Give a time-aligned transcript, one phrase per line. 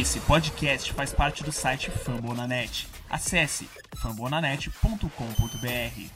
[0.00, 2.88] Esse podcast faz parte do site Fambonanet.
[3.10, 6.10] Acesse fambonanet.com.br.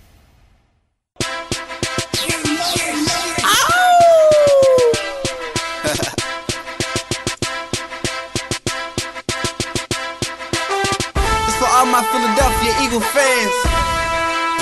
[11.68, 13.52] All my Philadelphia Eagle fans,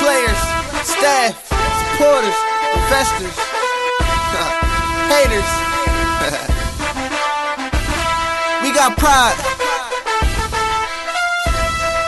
[0.00, 0.38] players,
[0.84, 1.48] staff,
[1.92, 2.34] supporters,
[2.74, 3.36] investors,
[5.08, 5.63] haters.
[8.74, 9.36] Got pride.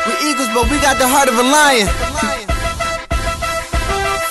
[0.06, 1.88] We Eagles, but we got the heart of a lion.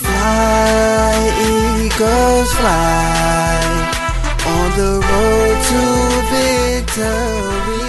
[0.03, 1.15] fly,
[1.47, 3.55] Eagles, fly
[4.53, 5.81] on the road to
[6.35, 7.85] victory.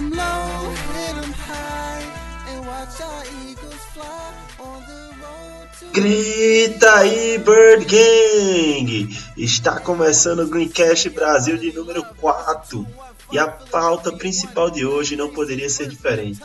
[0.00, 2.04] Low, hit 'em high,
[2.50, 9.19] and watch our Eagles fly on the road Grita aí, Bird Gang!
[9.40, 12.86] Está começando o Greencast Brasil de número 4
[13.32, 16.42] e a pauta principal de hoje não poderia ser diferente.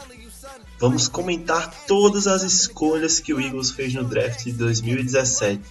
[0.80, 5.62] Vamos comentar todas as escolhas que o Eagles fez no draft de 2017.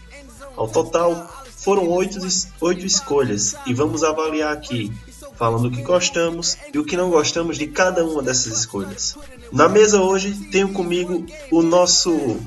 [0.55, 1.27] Ao total,
[1.57, 2.19] foram oito,
[2.61, 4.93] oito escolhas e vamos avaliar aqui,
[5.35, 9.17] falando o que gostamos e o que não gostamos de cada uma dessas escolhas.
[9.51, 12.39] Na mesa hoje tenho comigo o nosso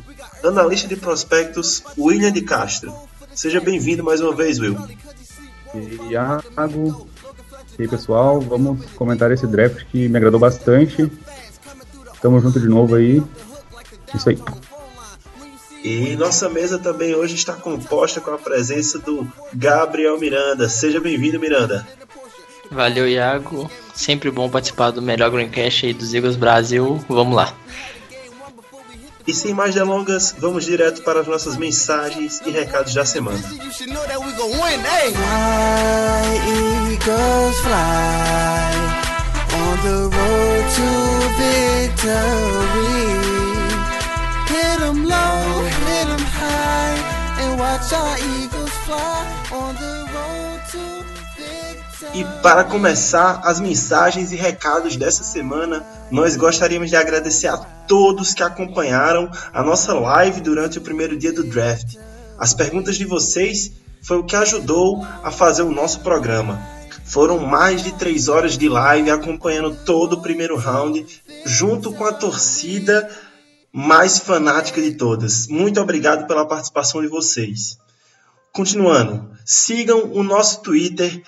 [0.44, 2.94] analista de prospectos, William de Castro.
[3.38, 4.76] Seja bem-vindo mais uma vez, Will.
[6.10, 7.08] Iago.
[7.78, 11.08] E aí, pessoal, vamos comentar esse draft que me agradou bastante.
[12.20, 13.22] Tamo junto de novo aí.
[14.16, 14.40] Isso aí.
[15.84, 20.68] E nossa mesa também hoje está composta com a presença do Gabriel Miranda.
[20.68, 21.88] Seja bem-vindo, Miranda.
[22.72, 23.70] Valeu, Iago.
[23.94, 27.00] Sempre bom participar do melhor Greencast aí dos Eagles Brasil.
[27.08, 27.56] Vamos lá.
[29.28, 33.44] E sem mais delongas, vamos direto para as nossas mensagens e recados da semana.
[47.58, 50.07] Watch our Eagles fly on the.
[52.17, 58.33] E para começar as mensagens e recados dessa semana, nós gostaríamos de agradecer a todos
[58.33, 61.95] que acompanharam a nossa live durante o primeiro dia do draft.
[62.39, 66.60] As perguntas de vocês foi o que ajudou a fazer o nosso programa.
[67.05, 71.05] Foram mais de três horas de live acompanhando todo o primeiro round,
[71.45, 73.08] junto com a torcida
[73.72, 75.48] mais fanática de todas.
[75.48, 77.78] Muito obrigado pela participação de vocês.
[78.58, 81.22] Continuando, sigam o nosso Twitter,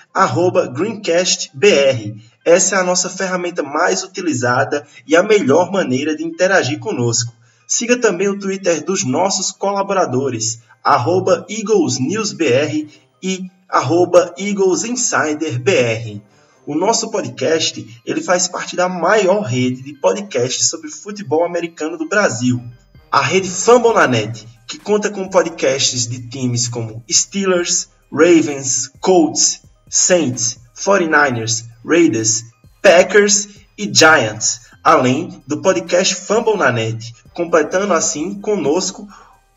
[0.74, 2.20] GreencastBR.
[2.44, 7.32] Essa é a nossa ferramenta mais utilizada e a melhor maneira de interagir conosco.
[7.68, 12.88] Siga também o Twitter dos nossos colaboradores, arroba EaglesNewsBR
[13.22, 16.20] e arroba EaglesInsiderBR.
[16.66, 22.08] O nosso podcast ele faz parte da maior rede de podcasts sobre futebol americano do
[22.08, 22.60] Brasil,
[23.08, 31.64] a rede Fambonanet, que conta com podcasts de times como Steelers, Ravens, Colts, Saints, 49ers,
[31.84, 32.44] Raiders,
[32.80, 39.08] Packers e Giants, além do podcast Fambonanet, completando assim conosco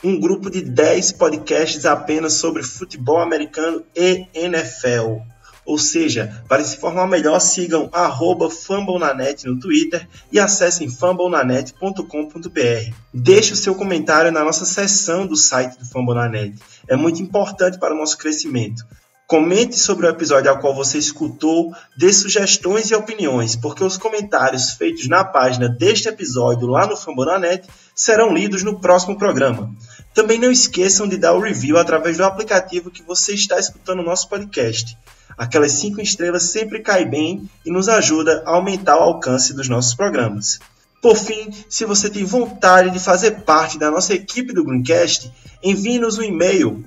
[0.03, 5.19] um grupo de 10 podcasts apenas sobre futebol americano e NFL.
[5.66, 12.94] Ou seja, para se informar melhor, sigam arroba Fambonanet no Twitter e acessem fambonanet.com.br.
[13.13, 16.56] Deixe o seu comentário na nossa seção do site do Fambonanet.
[16.88, 18.85] É muito importante para o nosso crescimento.
[19.25, 24.72] Comente sobre o episódio ao qual você escutou, dê sugestões e opiniões, porque os comentários
[24.72, 29.74] feitos na página deste episódio lá no Fambonanet serão lidos no próximo programa.
[30.13, 34.06] Também não esqueçam de dar o review através do aplicativo que você está escutando o
[34.06, 34.97] nosso podcast.
[35.38, 39.94] Aquelas cinco estrelas sempre cai bem e nos ajuda a aumentar o alcance dos nossos
[39.94, 40.61] programas.
[41.01, 45.29] Por fim, se você tem vontade de fazer parte da nossa equipe do Greencast,
[45.61, 46.85] envie-nos um e-mail.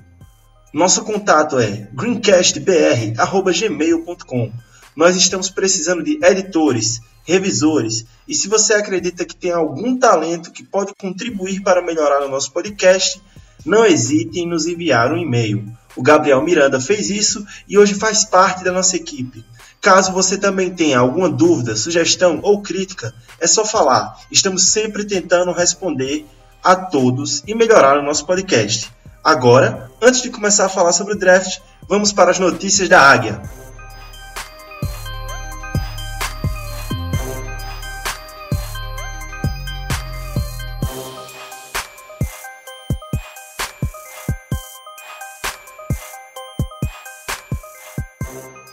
[0.73, 4.51] Nosso contato é greencastbr.gmail.com.
[4.95, 10.63] Nós estamos precisando de editores, revisores, e se você acredita que tem algum talento que
[10.63, 13.21] pode contribuir para melhorar o nosso podcast,
[13.63, 15.71] não hesite em nos enviar um e-mail.
[15.97, 19.43] O Gabriel Miranda fez isso e hoje faz parte da nossa equipe.
[19.81, 24.15] Caso você também tenha alguma dúvida, sugestão ou crítica, é só falar.
[24.31, 26.25] Estamos sempre tentando responder
[26.63, 28.91] a todos e melhorar o nosso podcast.
[29.23, 33.41] Agora, antes de começar a falar sobre o draft, vamos para as notícias da Águia.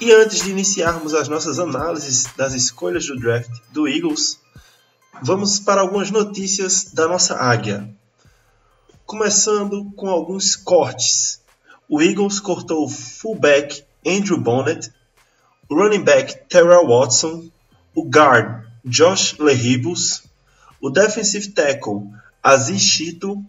[0.05, 4.39] E antes de iniciarmos as nossas análises das escolhas do draft do Eagles,
[5.23, 7.89] vamos para algumas notícias da nossa águia.
[9.07, 11.41] Começando com alguns cortes.
[11.89, 14.93] O Eagles cortou o fullback Andrew Bonnet,
[15.71, 17.49] o running back Terrell Watson,
[17.95, 20.23] o guard Josh Lehibus,
[20.83, 22.11] o defensive tackle
[22.43, 23.43] Aziz Chito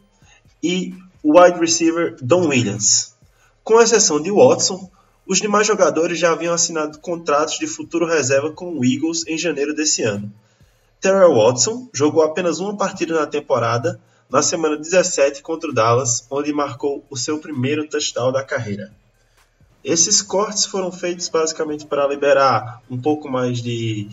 [0.63, 3.13] e o wide receiver Don Williams.
[3.61, 4.89] Com exceção de Watson,
[5.27, 9.73] os demais jogadores já haviam assinado contratos de futuro reserva com o Eagles em janeiro
[9.73, 10.31] desse ano.
[11.01, 13.99] Terrell Watson jogou apenas uma partida na temporada,
[14.29, 18.93] na semana 17 contra o Dallas, onde marcou o seu primeiro touchdown da carreira.
[19.83, 24.07] Esses cortes foram feitos basicamente para liberar um pouco mais de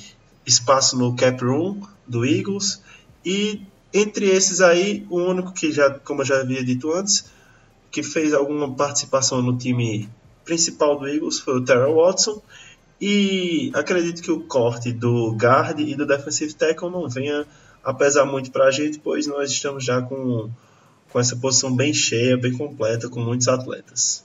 [0.44, 2.82] espaço no cap room do Eagles
[3.24, 3.62] e
[3.94, 7.26] entre esses aí, o único que já, como eu já havia dito antes,
[7.90, 10.08] que fez alguma participação no time
[10.44, 12.42] principal do Eagles foi o Terrell Watson
[13.00, 17.46] e acredito que o corte do guard e do defensive tackle não venha
[17.82, 20.48] a pesar muito para a gente, pois nós estamos já com,
[21.10, 24.24] com essa posição bem cheia, bem completa, com muitos atletas.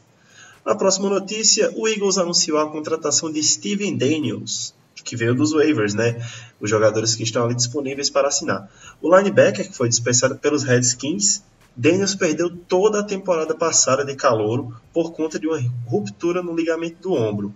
[0.64, 5.94] Na próxima notícia, o Eagles anunciou a contratação de Steven Daniels, que veio dos waivers,
[5.94, 6.22] né?
[6.60, 8.70] Os jogadores que estão ali disponíveis para assinar.
[9.02, 11.42] O linebacker, que foi dispensado pelos Redskins,
[11.77, 17.00] Daniels perdeu toda a temporada passada de calouro por conta de uma ruptura no ligamento
[17.03, 17.53] do ombro.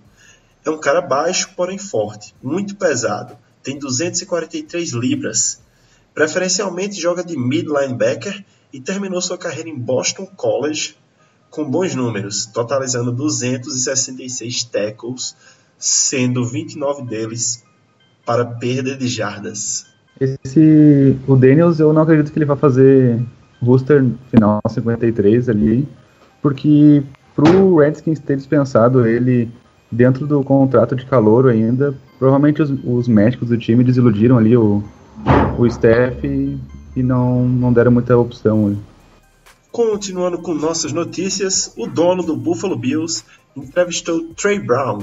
[0.64, 5.60] É um cara baixo, porém forte, muito pesado, tem 243 libras.
[6.14, 10.96] Preferencialmente joga de mid linebacker e terminou sua carreira em Boston College
[11.50, 15.36] com bons números, totalizando 266 tackles,
[15.80, 17.64] sendo 29 deles
[18.24, 19.88] para perda de jardas.
[20.20, 23.20] Esse o Daniels eu não acredito que ele vá fazer
[23.64, 25.88] roster final 53 ali,
[26.42, 27.04] porque
[27.36, 29.50] pro Redskins ter dispensado ele
[29.92, 34.84] dentro do contrato de calor ainda, provavelmente os, os médicos do time desiludiram ali o,
[35.58, 36.58] o staff e,
[36.96, 38.68] e não, não deram muita opção.
[38.68, 38.78] Ali.
[39.72, 43.24] Continuando com nossas notícias, o dono do Buffalo Bills
[43.56, 45.00] entrevistou Trey Brown,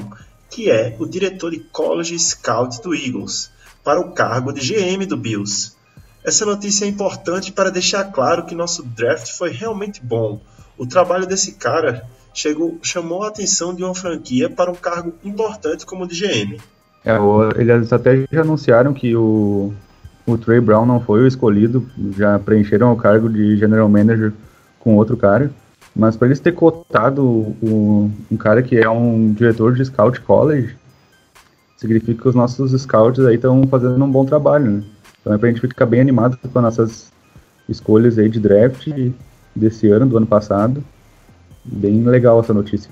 [0.50, 3.50] que é o diretor de College Scout do Eagles,
[3.84, 5.77] para o cargo de GM do Bills.
[6.24, 10.40] Essa notícia é importante para deixar claro que nosso draft foi realmente bom.
[10.76, 12.04] O trabalho desse cara
[12.34, 16.58] chegou, chamou a atenção de uma franquia para um cargo importante como o de GM.
[17.04, 17.16] É,
[17.56, 19.72] eles até já anunciaram que o,
[20.26, 24.32] o Trey Brown não foi o escolhido, já preencheram o cargo de General Manager
[24.78, 25.50] com outro cara.
[25.94, 30.76] Mas para eles ter cotado o, um cara que é um diretor de Scout College,
[31.76, 34.82] significa que os nossos scouts aí estão fazendo um bom trabalho, né?
[35.20, 37.12] Então é pra gente ficar bem animado com as nossas
[37.68, 38.88] escolhas aí de draft
[39.54, 40.82] desse ano, do ano passado.
[41.64, 42.90] Bem legal essa notícia.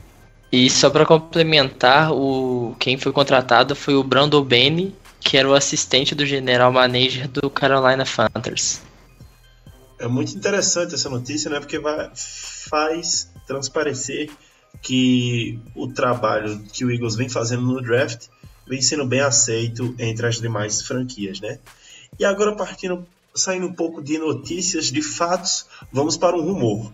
[0.52, 5.55] E só para complementar, o quem foi contratado foi o Brandon Benny, que era o
[5.55, 8.81] assistente do general manager do Carolina Panthers.
[9.99, 11.58] É muito interessante essa notícia, né?
[11.58, 14.31] Porque vai, faz transparecer
[14.82, 18.26] que o trabalho que o Eagles vem fazendo no draft
[18.67, 21.58] vem sendo bem aceito entre as demais franquias, né?
[22.19, 26.93] E agora partindo, saindo um pouco de notícias, de fatos, vamos para um rumor.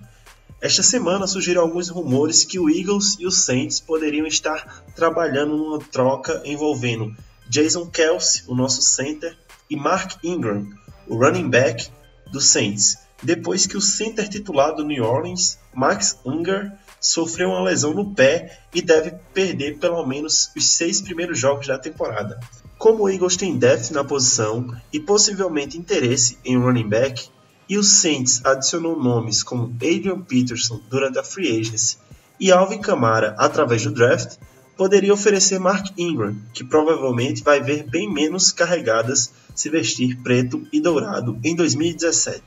[0.61, 5.79] Esta semana surgiram alguns rumores que o Eagles e o Saints poderiam estar trabalhando numa
[5.79, 7.15] troca envolvendo
[7.49, 9.37] Jason Kelsey, o nosso center,
[9.69, 10.69] e Mark Ingram,
[11.09, 11.89] o running back
[12.31, 17.93] do Saints, depois que o center titular do New Orleans, Max Unger, sofreu uma lesão
[17.93, 22.39] no pé e deve perder pelo menos os seis primeiros jogos da temporada.
[22.83, 27.29] Como o Eagles tem depth na posição e possivelmente interesse em running back,
[27.69, 31.97] e o Saints adicionou nomes como Adrian Peterson durante a free agency
[32.41, 34.37] e Alvin Kamara através do draft,
[34.77, 40.81] poderia oferecer Mark Ingram, que provavelmente vai ver bem menos carregadas se vestir preto e
[40.81, 42.43] dourado em 2017.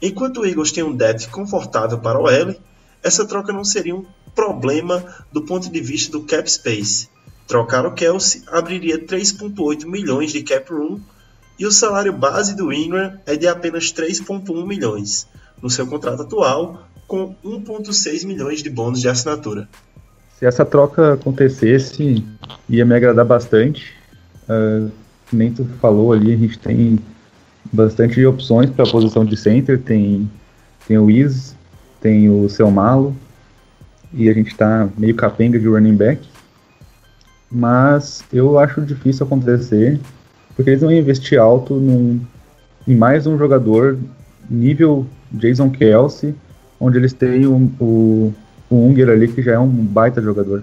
[0.00, 2.58] Enquanto o Eagles tem um depth confortável para o L,
[3.02, 7.12] essa troca não seria um problema do ponto de vista do cap space.
[7.46, 11.00] Trocar o Kelsey abriria 3,8 milhões de cap room
[11.58, 15.28] e o salário base do Ingram é de apenas 3,1 milhões,
[15.62, 19.68] no seu contrato atual, com 1,6 milhões de bônus de assinatura.
[20.38, 22.24] Se essa troca acontecesse,
[22.68, 23.94] ia me agradar bastante.
[24.48, 24.90] Uh,
[25.32, 26.98] nem tu falou ali, a gente tem
[27.72, 29.80] bastante opções para a posição de center.
[29.80, 30.28] Tem,
[30.88, 31.54] tem o Wiz,
[32.00, 33.14] tem o Seu Malo,
[34.12, 36.26] e a gente está meio capenga de running back.
[37.52, 40.00] Mas eu acho difícil acontecer,
[40.56, 42.20] porque eles vão investir alto num,
[42.88, 43.98] em mais um jogador
[44.48, 46.34] nível Jason Kelsey,
[46.80, 48.34] onde eles têm o, o,
[48.70, 50.62] o Unger ali, que já é um baita jogador.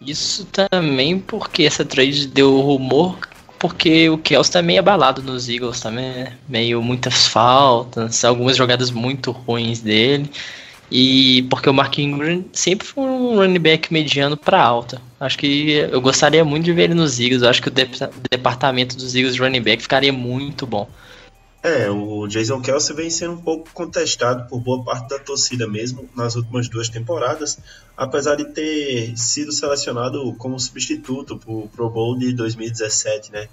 [0.00, 3.18] Isso também porque essa trade deu rumor,
[3.58, 6.32] porque o Kels tá meio abalado nos Eagles também, né?
[6.48, 10.30] meio muitas faltas, algumas jogadas muito ruins dele.
[10.90, 15.00] E porque o Mark Ingram sempre foi um running back mediano para alta.
[15.18, 17.42] Acho que eu gostaria muito de ver ele nos Eagles.
[17.42, 17.88] acho que o de
[18.30, 20.88] departamento dos Eagles running back ficaria muito bom.
[21.62, 26.08] É, o Jason Kelsey vem sendo um pouco contestado por boa parte da torcida mesmo
[26.14, 27.58] nas últimas duas temporadas,
[27.96, 33.48] apesar de ter sido selecionado como substituto para o Pro Bowl de 2017, né?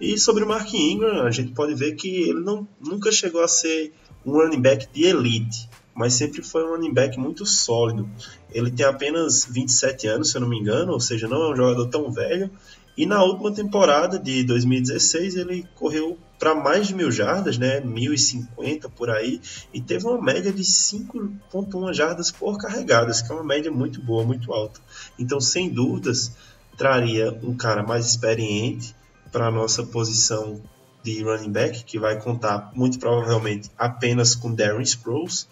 [0.00, 3.48] E sobre o Mark Ingram, a gente pode ver que ele não, nunca chegou a
[3.48, 3.92] ser
[4.24, 8.08] um running back de elite, mas sempre foi um running back muito sólido.
[8.50, 11.56] Ele tem apenas 27 anos, se eu não me engano, ou seja, não é um
[11.56, 12.50] jogador tão velho.
[12.96, 18.88] E na última temporada de 2016 ele correu para mais de mil jardas, né, 1050
[18.90, 19.40] por aí,
[19.72, 24.24] e teve uma média de 5.1 jardas por carregadas, que é uma média muito boa,
[24.24, 24.80] muito alta.
[25.18, 26.32] Então, sem dúvidas,
[26.76, 28.94] traria um cara mais experiente
[29.30, 30.60] para a nossa posição
[31.02, 35.48] de running back, que vai contar muito provavelmente apenas com Darren Sproles,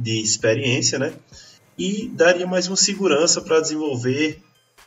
[0.00, 1.12] de experiência, né?
[1.78, 4.40] E daria mais uma segurança para desenvolver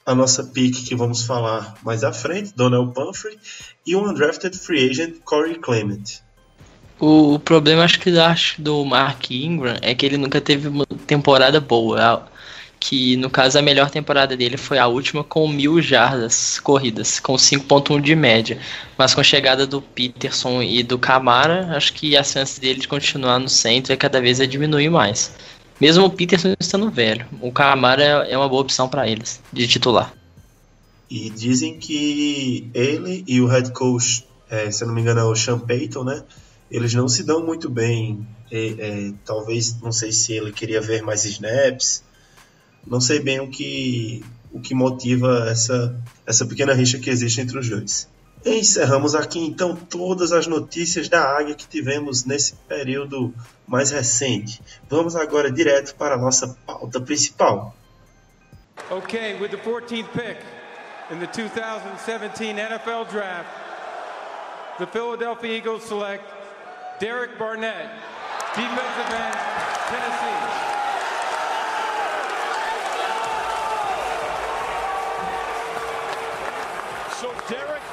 [0.06, 3.38] a nossa pick que vamos falar mais à frente, Donnell Pumphrey,
[3.86, 6.22] e o undrafted free agent Corey Clement.
[7.00, 11.60] O problema acho que acho do Mark Ingram é que ele nunca teve uma temporada
[11.60, 12.28] boa.
[12.86, 17.36] Que no caso a melhor temporada dele foi a última com mil jardas corridas, com
[17.36, 18.60] 5.1 de média.
[18.98, 22.88] Mas com a chegada do Peterson e do Camara, acho que a chance dele de
[22.90, 25.32] continuar no centro é cada vez a diminuir mais.
[25.80, 30.14] Mesmo o Peterson estando velho, o Camara é uma boa opção para eles de titular.
[31.10, 35.24] E dizem que ele e o head coach, é, se eu não me engano, é
[35.24, 36.22] o Sean Payton, né?
[36.70, 38.28] Eles não se dão muito bem.
[38.52, 42.04] É, é, talvez, não sei se ele queria ver mais snaps.
[42.86, 47.58] Não sei bem o que, o que motiva essa, essa pequena rixa que existe entre
[47.58, 48.08] os dois.
[48.46, 53.34] Encerramos aqui então todas as notícias da Águia que tivemos nesse período
[53.66, 54.62] mais recente.
[54.90, 57.74] Vamos agora direto para a nossa pauta principal.
[58.92, 60.38] Okay, with the 14th pick
[61.10, 63.48] in the 2017 NFL Draft,
[64.78, 66.24] the Philadelphia Eagles select
[67.00, 67.90] Derek Barnett,
[68.56, 69.36] defensive end,
[69.88, 70.64] Tennessee.
[77.22, 77.84] So Derek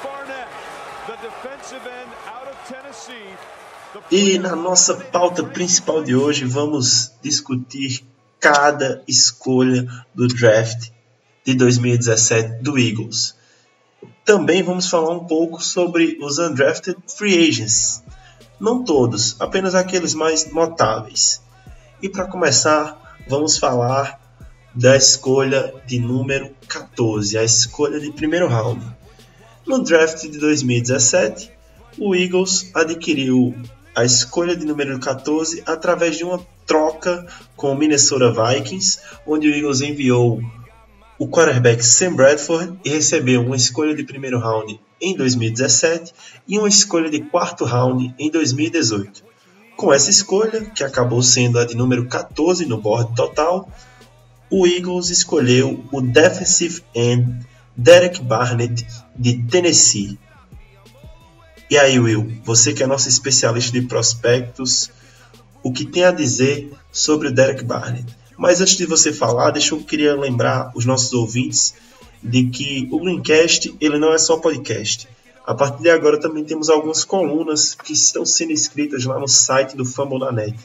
[4.09, 8.05] e na nossa pauta principal de hoje vamos discutir
[8.39, 10.89] cada escolha do draft
[11.45, 13.35] de 2017 do Eagles.
[14.25, 18.03] Também vamos falar um pouco sobre os undrafted free agents.
[18.59, 21.41] Não todos, apenas aqueles mais notáveis.
[22.01, 24.19] E para começar, vamos falar
[24.73, 29.00] da escolha de número 14, a escolha de primeiro round.
[29.71, 31.49] No draft de 2017,
[31.97, 33.55] o Eagles adquiriu
[33.95, 37.25] a escolha de número 14 através de uma troca
[37.55, 40.41] com o Minnesota Vikings, onde o Eagles enviou
[41.17, 46.13] o quarterback Sam Bradford e recebeu uma escolha de primeiro round em 2017
[46.45, 49.23] e uma escolha de quarto round em 2018.
[49.77, 53.69] Com essa escolha, que acabou sendo a de número 14 no board total,
[54.49, 58.85] o Eagles escolheu o defensive end Derek Barnett,
[59.15, 60.17] de Tennessee.
[61.69, 64.91] E aí, Will, você que é nosso especialista de prospectos,
[65.63, 68.05] o que tem a dizer sobre o Derek Barnett?
[68.37, 71.73] Mas antes de você falar, deixa eu queria lembrar os nossos ouvintes
[72.23, 75.07] de que o Greencast ele não é só podcast.
[75.45, 79.75] A partir de agora também temos algumas colunas que estão sendo escritas lá no site
[79.75, 80.57] do Fambonanet.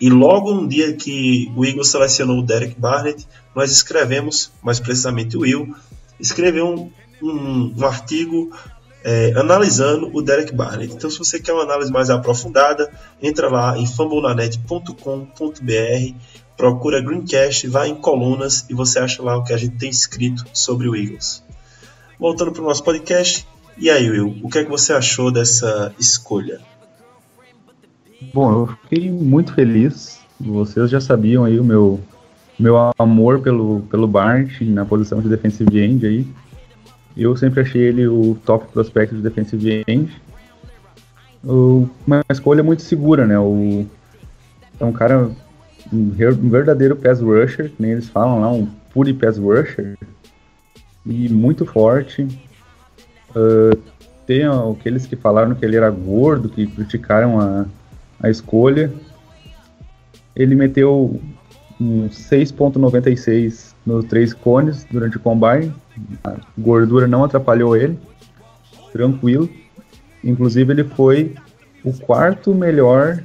[0.00, 5.36] E logo no dia que o Eagle selecionou o Derek Barnett, nós escrevemos, mais precisamente
[5.36, 5.74] o Will,
[6.20, 6.90] escreveu um,
[7.22, 8.50] um, um artigo
[9.02, 10.94] é, analisando o Derek Barnett.
[10.94, 12.90] Então, se você quer uma análise mais aprofundada,
[13.22, 16.14] entra lá em fambonanet.com.br,
[16.56, 20.44] procura Greencast, vai em colunas e você acha lá o que a gente tem escrito
[20.52, 21.42] sobre o Eagles.
[22.18, 23.46] Voltando para o nosso podcast,
[23.78, 26.60] e aí, Will, o que é que você achou dessa escolha?
[28.34, 30.20] Bom, eu fiquei muito feliz.
[30.38, 32.00] Vocês já sabiam aí o meu
[32.60, 36.26] meu amor pelo, pelo Barnes na posição de defensive end aí.
[37.16, 40.10] Eu sempre achei ele o top prospecto de defensive end.
[41.42, 43.38] uma escolha muito segura, né?
[43.38, 43.86] O,
[44.78, 45.30] é um cara,
[45.92, 49.96] um, verdadeiro pass rusher, que nem eles falam lá, um pure pass rusher.
[51.06, 52.28] E muito forte.
[53.34, 53.76] Uh,
[54.26, 57.64] tem aqueles que falaram que ele era gordo, que criticaram a,
[58.22, 58.92] a escolha.
[60.36, 61.20] Ele meteu
[61.80, 65.72] um 6.96 nos três cones durante o combine.
[66.22, 67.98] A gordura não atrapalhou ele.
[68.92, 69.48] Tranquilo.
[70.22, 71.34] Inclusive ele foi
[71.84, 73.22] o quarto melhor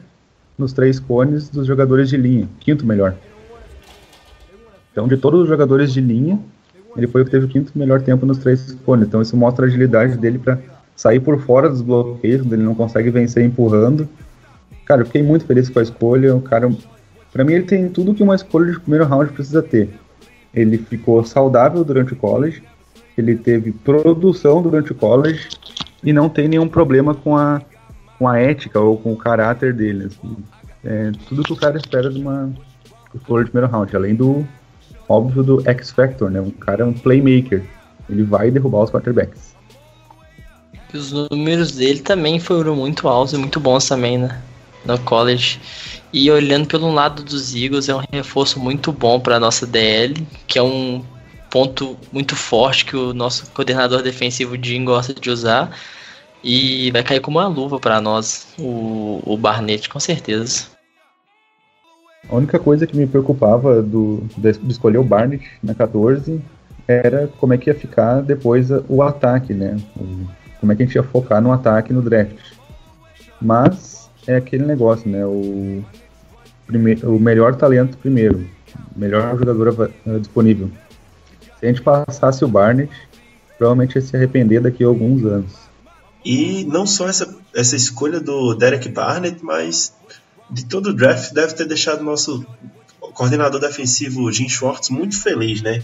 [0.58, 3.16] nos três cones dos jogadores de linha, quinto melhor.
[4.92, 6.40] Então, de todos os jogadores de linha,
[6.96, 9.08] ele foi o que teve o quinto melhor tempo nos três cones.
[9.08, 10.58] Então, isso mostra a agilidade dele para
[10.96, 14.08] sair por fora dos bloqueios, ele não consegue vencer empurrando.
[14.86, 16.34] Cara, eu fiquei muito feliz com a escolha.
[16.34, 16.72] O cara,
[17.36, 19.90] para mim, ele tem tudo que uma escolha de primeiro round precisa ter.
[20.54, 22.64] Ele ficou saudável durante o college,
[23.18, 25.50] ele teve produção durante o college
[26.02, 27.62] e não tem nenhum problema com a
[28.18, 30.06] com a ética ou com o caráter dele.
[30.06, 30.38] Assim.
[30.82, 32.54] É tudo que o cara espera de uma
[33.14, 34.48] escolha de primeiro round, além do
[35.10, 36.40] óbvio do X Factor, né?
[36.40, 37.66] Um cara é um playmaker.
[38.10, 39.54] Ele vai derrubar os quarterbacks.
[40.94, 44.42] Os números dele também foram muito altos e muito bons também, né?
[44.86, 45.60] No college.
[46.18, 50.58] E olhando pelo lado dos Eagles, é um reforço muito bom para nossa DL, que
[50.58, 51.04] é um
[51.52, 55.78] ponto muito forte que o nosso coordenador defensivo Jim gosta de usar.
[56.42, 60.68] E vai cair como uma luva para nós, o, o Barnett, com certeza.
[62.30, 66.42] A única coisa que me preocupava do, de, escolher o Barnett na 14
[66.88, 69.78] era como é que ia ficar depois o ataque, né?
[70.62, 72.38] Como é que a gente ia focar no ataque no draft.
[73.42, 75.26] Mas é aquele negócio, né?
[75.26, 75.84] O,
[77.04, 78.48] o melhor talento primeiro,
[78.96, 80.70] melhor jogador disponível.
[81.60, 82.92] Se a gente passasse o Barnett,
[83.58, 85.54] provavelmente ia se arrepender daqui a alguns anos.
[86.24, 89.94] E não só essa, essa escolha do Derek Barnett, mas
[90.50, 92.46] de todo o draft deve ter deixado nosso
[93.14, 95.84] coordenador defensivo Jim Schwartz muito feliz, né?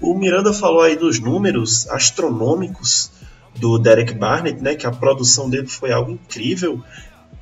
[0.00, 3.10] O Miranda falou aí dos números astronômicos
[3.56, 4.74] do Derek Barnett, né?
[4.74, 6.82] Que a produção dele foi algo incrível.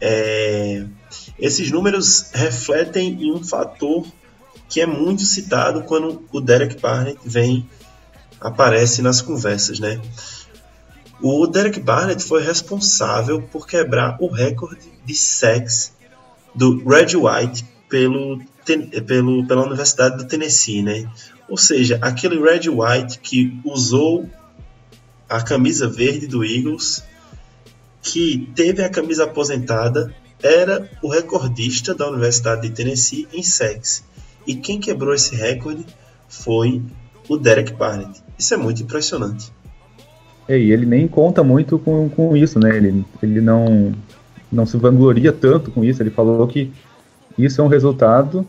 [0.00, 0.84] É...
[1.38, 4.06] Esses números refletem em um fator
[4.68, 7.68] que é muito citado quando o Derek Barnett vem
[8.40, 10.00] aparece nas conversas, né?
[11.20, 15.92] O Derek Barnett foi responsável por quebrar o recorde de sacks
[16.54, 18.40] do Red White pelo,
[19.06, 21.10] pelo, pela Universidade do Tennessee, né?
[21.48, 24.28] Ou seja, aquele Red White que usou
[25.28, 27.02] a camisa verde do Eagles,
[28.12, 34.04] que teve a camisa aposentada, era o recordista da Universidade de Tennessee em sacks.
[34.46, 35.84] E quem quebrou esse recorde
[36.28, 36.80] foi
[37.28, 38.22] o Derek Barnett.
[38.38, 39.52] Isso é muito impressionante.
[40.48, 42.74] É, e ele nem conta muito com, com isso, né?
[42.74, 43.92] Ele, ele não,
[44.50, 46.02] não se vangloria tanto com isso.
[46.02, 46.72] Ele falou que
[47.36, 48.46] isso é um resultado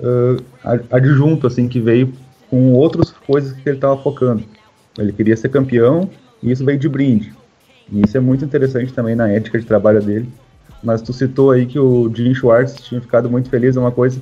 [0.00, 0.42] uh,
[0.90, 2.14] adjunto, assim, que veio
[2.48, 4.42] com outras coisas que ele estava focando.
[4.96, 6.08] Ele queria ser campeão
[6.42, 7.34] e isso veio de brinde.
[7.90, 10.28] E isso é muito interessante também na ética de trabalho dele.
[10.82, 14.20] Mas tu citou aí que o Jim Schwartz tinha ficado muito feliz, é uma coisa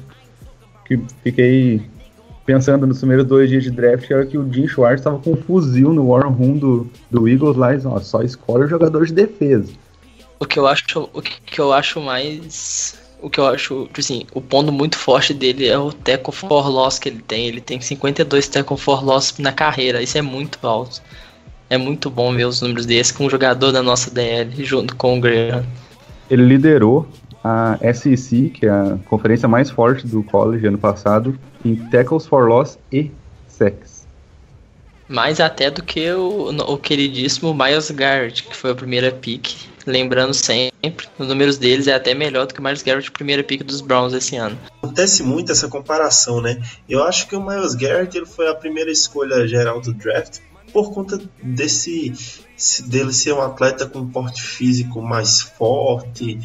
[0.86, 1.82] que fiquei
[2.46, 5.36] pensando nos primeiros dois dias de draft, era que o Jim Schwartz estava com um
[5.36, 9.12] fuzil no War Room do, do Eagles lá, e, ó, só escolhe o jogador de
[9.12, 9.72] defesa.
[10.38, 14.26] O que eu acho, o que eu acho mais o que eu acho, tipo assim,
[14.34, 17.46] o ponto muito forte dele é o tackle for loss que ele tem.
[17.46, 20.02] Ele tem 52 tackle for loss na carreira.
[20.02, 21.00] Isso é muito alto.
[21.74, 25.18] É muito bom ver os números desse com um jogador da nossa DL junto com
[25.18, 25.66] o Graham.
[26.30, 27.08] Ele liderou
[27.42, 32.48] a SEC, que é a conferência mais forte do college ano passado, em tackles for
[32.48, 33.10] loss e
[33.48, 34.06] sacks.
[35.08, 39.56] Mais até do que o, o queridíssimo Miles Garrett, que foi a primeira pick.
[39.84, 43.64] Lembrando sempre, os números deles é até melhor do que o Miles Garrett, primeira pick
[43.64, 44.56] dos Browns esse ano.
[44.80, 46.62] Acontece muito essa comparação, né?
[46.88, 50.38] Eu acho que o Miles Garrett ele foi a primeira escolha geral do draft
[50.74, 52.12] por conta desse
[52.86, 56.40] dele ser um atleta com um porte físico mais forte,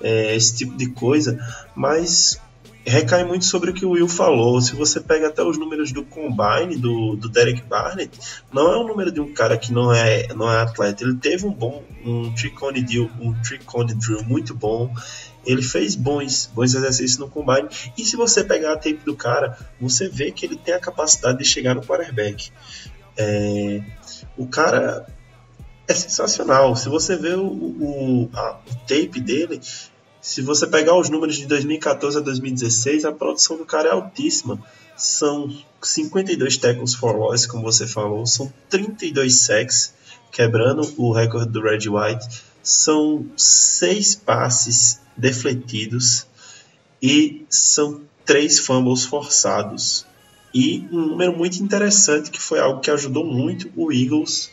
[0.00, 1.38] é, esse tipo de coisa,
[1.76, 2.40] mas
[2.86, 4.60] recai muito sobre o que o Will falou.
[4.60, 8.18] Se você pega até os números do combine do, do Derek Barnett,
[8.52, 11.04] não é um número de um cara que não é, não é atleta.
[11.04, 14.94] Ele teve um bom um tricone drill, um tricone drill muito bom.
[15.46, 17.68] Ele fez bons, bons exercícios no combine.
[17.96, 21.38] E se você pegar a tape do cara, você vê que ele tem a capacidade
[21.38, 22.50] de chegar no quarterback.
[23.16, 23.82] É,
[24.36, 25.06] o cara
[25.86, 26.74] é sensacional.
[26.76, 29.60] Se você vê o, o, a, o tape dele,
[30.20, 34.58] se você pegar os números de 2014 a 2016, a produção do cara é altíssima.
[34.96, 39.92] São 52 tackles for loss, como você falou, são 32 sacks,
[40.32, 42.42] quebrando o recorde do Red White.
[42.62, 46.26] São 6 passes defletidos
[47.02, 50.06] e são 3 fumbles forçados.
[50.54, 54.52] E um número muito interessante que foi algo que ajudou muito o Eagles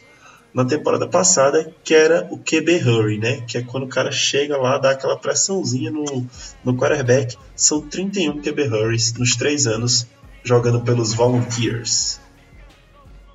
[0.54, 3.42] na temporada passada, que era o QB Hurry, né?
[3.42, 6.26] Que é quando o cara chega lá, dá aquela pressãozinha no,
[6.66, 7.38] no quarterback.
[7.56, 10.08] São 31 QB Hurries nos três anos
[10.44, 12.20] jogando pelos Volunteers.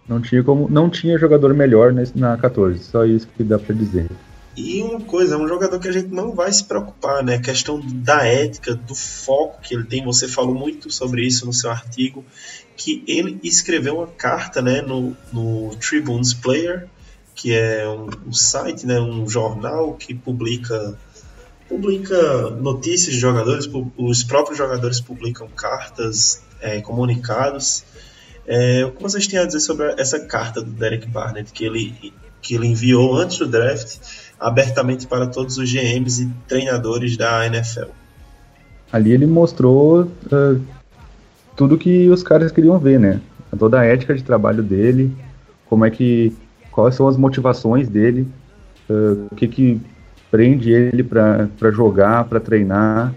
[0.09, 4.09] Não tinha, como, não tinha jogador melhor na 14, só isso que dá para dizer.
[4.56, 7.34] E uma coisa, é um jogador que a gente não vai se preocupar, né?
[7.34, 10.02] A questão da ética, do foco que ele tem.
[10.04, 12.24] Você falou muito sobre isso no seu artigo,
[12.74, 16.88] que ele escreveu uma carta, né, no, no Tribunes Player,
[17.34, 20.98] que é um, um site, né, um jornal que publica
[21.68, 27.84] publica notícias de jogadores, os próprios jogadores publicam cartas, é, comunicados.
[28.46, 32.14] É, o que vocês têm a dizer sobre essa carta do Derek Barnett que ele,
[32.40, 33.98] que ele enviou antes do draft
[34.38, 37.90] abertamente para todos os GMs e treinadores da NFL?
[38.92, 40.61] Ali ele mostrou uh,
[41.57, 43.20] tudo que os caras queriam ver, né?
[43.59, 45.16] Toda a ética de trabalho dele,
[45.66, 46.37] como é que
[46.70, 48.29] quais são as motivações dele,
[48.90, 49.81] uh, o que que
[50.31, 53.14] prende ele para jogar, para treinar.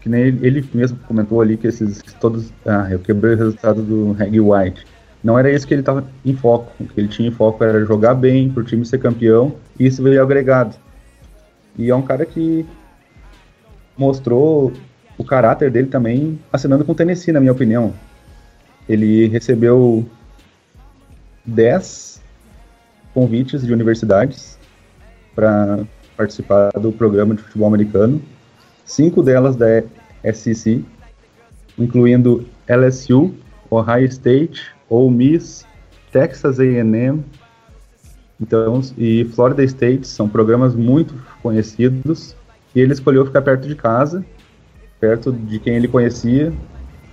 [0.00, 2.52] Que nem ele, ele, mesmo comentou ali que esses todos.
[2.64, 4.86] Ah, eu quebrei o resultado do Reg White.
[5.22, 6.72] Não era isso que ele estava em foco.
[6.80, 9.86] O que ele tinha em foco era jogar bem para o time ser campeão e
[9.86, 10.76] isso veio agregado.
[11.76, 12.66] E é um cara que
[13.96, 14.72] mostrou
[15.16, 17.92] o caráter dele também assinando com o Tennessee, na minha opinião.
[18.88, 20.06] Ele recebeu
[21.44, 22.22] 10
[23.12, 24.58] convites de universidades
[25.34, 25.80] para
[26.16, 28.20] participar do programa de futebol americano,
[28.84, 29.82] cinco delas da
[30.32, 30.84] SEC,
[31.78, 33.34] incluindo LSU,
[33.70, 35.64] Ohio State, Ole Miss,
[36.12, 37.24] Texas A&M,
[38.40, 42.36] então e Florida State são programas muito conhecidos
[42.74, 44.24] e ele escolheu ficar perto de casa,
[45.00, 46.52] perto de quem ele conhecia.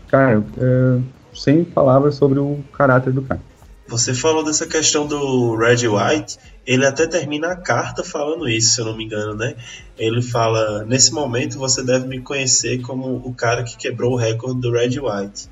[0.08, 1.02] Cara, é,
[1.34, 3.42] sem palavras sobre o caráter do cara.
[3.88, 8.82] Você falou dessa questão do Red White, ele até termina a carta falando isso, se
[8.82, 9.56] eu não me engano, né?
[9.98, 14.60] Ele fala: Nesse momento você deve me conhecer como o cara que quebrou o recorde
[14.60, 15.48] do Red White,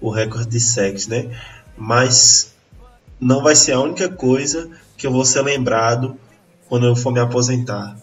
[0.00, 1.30] o recorde de sexo, né?
[1.78, 2.54] Mas
[3.20, 6.18] não vai ser a única coisa que eu vou ser lembrado
[6.68, 7.96] quando eu for me aposentar.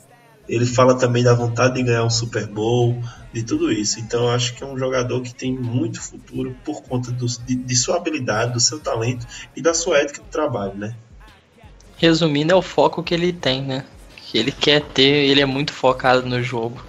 [0.48, 3.02] Ele fala também da vontade de ganhar um Super Bowl,
[3.34, 4.00] de tudo isso.
[4.00, 7.56] Então eu acho que é um jogador que tem muito futuro por conta do, de,
[7.56, 10.96] de, sua habilidade, do seu talento e da sua ética de trabalho, né?
[11.98, 13.86] Resumindo, é o foco que ele tem, né?
[14.16, 16.82] Que ele quer ter, ele é muito focado no jogo.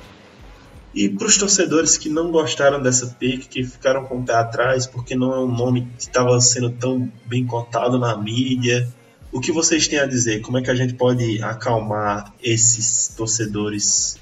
[0.97, 4.87] E para os torcedores que não gostaram dessa pick, que ficaram com o pé atrás,
[4.87, 8.89] porque não é um nome que estava sendo tão bem cotado na mídia,
[9.31, 10.41] o que vocês têm a dizer?
[10.41, 14.19] Como é que a gente pode acalmar esses torcedores,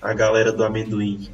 [0.00, 1.28] a galera do amendoim?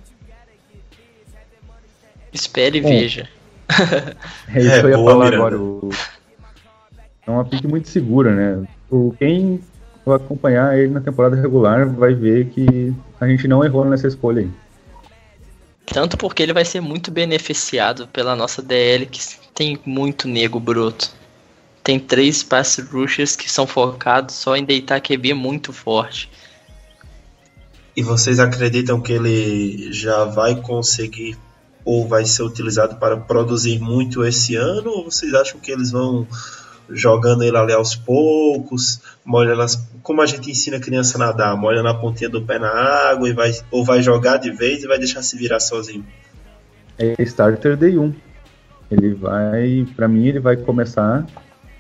[2.33, 3.29] Espere e veja.
[4.53, 5.57] É isso é, que eu ia falar agora.
[5.57, 5.91] O...
[7.25, 8.67] É uma pick muito segura, né?
[8.91, 9.61] O, quem
[10.05, 14.41] vai acompanhar ele na temporada regular vai ver que a gente não errou nessa escolha
[14.41, 14.51] aí.
[15.87, 19.21] Tanto porque ele vai ser muito beneficiado pela nossa DL, que
[19.55, 21.11] tem muito nego broto.
[21.83, 26.31] Tem três pass rushers que são focados só em deitar QB muito forte.
[27.97, 31.37] E vocês acreditam que ele já vai conseguir
[31.85, 34.91] ou vai ser utilizado para produzir muito esse ano?
[34.91, 36.27] Ou vocês acham que eles vão
[36.93, 41.57] jogando ele ali aos poucos, molha nas, como a gente ensina a criança a nadar,
[41.57, 44.87] molha na pontinha do pé na água e vai ou vai jogar de vez e
[44.87, 46.05] vai deixar se virar sozinho?
[46.99, 48.15] É starter day 1.
[48.91, 51.27] Ele vai, para mim, ele vai começar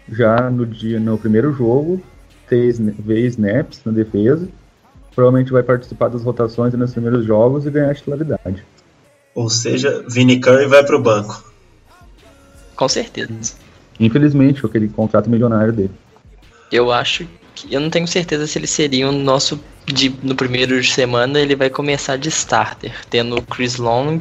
[0.08, 2.00] já no dia no primeiro jogo,
[2.48, 4.48] ter ver snaps na defesa.
[5.14, 8.64] Provavelmente vai participar das rotações nos primeiros jogos e ganhar titularidade.
[9.34, 11.44] Ou seja, Vini Curry vai para o banco.
[12.76, 13.54] Com certeza.
[14.00, 15.90] Infelizmente, aquele contrato milionário dele.
[16.72, 17.72] Eu acho que.
[17.72, 19.60] Eu não tenho certeza se ele seria o nosso.
[19.86, 24.18] De, no primeiro semana ele vai começar de starter, tendo o Chris Long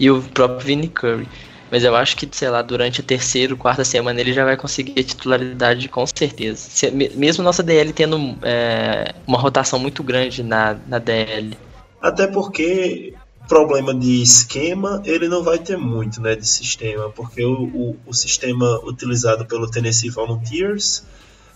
[0.00, 1.28] e o próprio Vini Curry.
[1.70, 4.98] Mas eu acho que, sei lá, durante a terceira, quarta semana ele já vai conseguir
[5.00, 6.56] a titularidade com certeza.
[6.56, 11.56] Se, mesmo nossa DL tendo é, uma rotação muito grande na, na DL.
[12.00, 13.14] Até porque
[13.48, 18.14] problema de esquema ele não vai ter muito, né, de sistema, porque o, o, o,
[18.14, 21.04] sistema utilizado pelo Tennessee Volunteers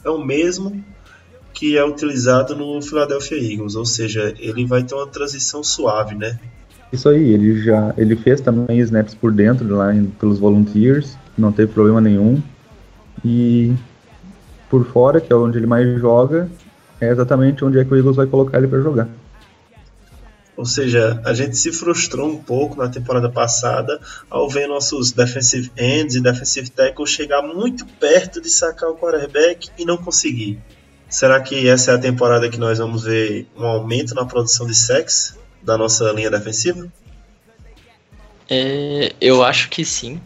[0.05, 0.85] é o mesmo
[1.53, 6.39] que é utilizado no Philadelphia Eagles, ou seja, ele vai ter uma transição suave, né?
[6.93, 11.73] Isso aí, ele já ele fez também snaps por dentro lá pelos Volunteers, não teve
[11.73, 12.41] problema nenhum.
[13.25, 13.75] E
[14.71, 16.49] por fora, que é onde ele mais joga,
[17.01, 19.09] é exatamente onde é que o Eagles vai colocar ele para jogar.
[20.59, 25.71] Ou seja, a gente se frustrou um pouco na temporada passada ao ver nossos defensive
[25.79, 30.59] ends e defensive tackles chegar muito perto de sacar o quarterback e não conseguir.
[31.09, 34.75] Será que essa é a temporada que nós vamos ver um aumento na produção de
[34.75, 36.93] sexo da nossa linha defensiva?
[38.51, 40.21] É, eu acho que sim,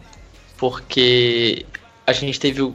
[0.57, 1.63] porque
[2.07, 2.73] a gente teve o,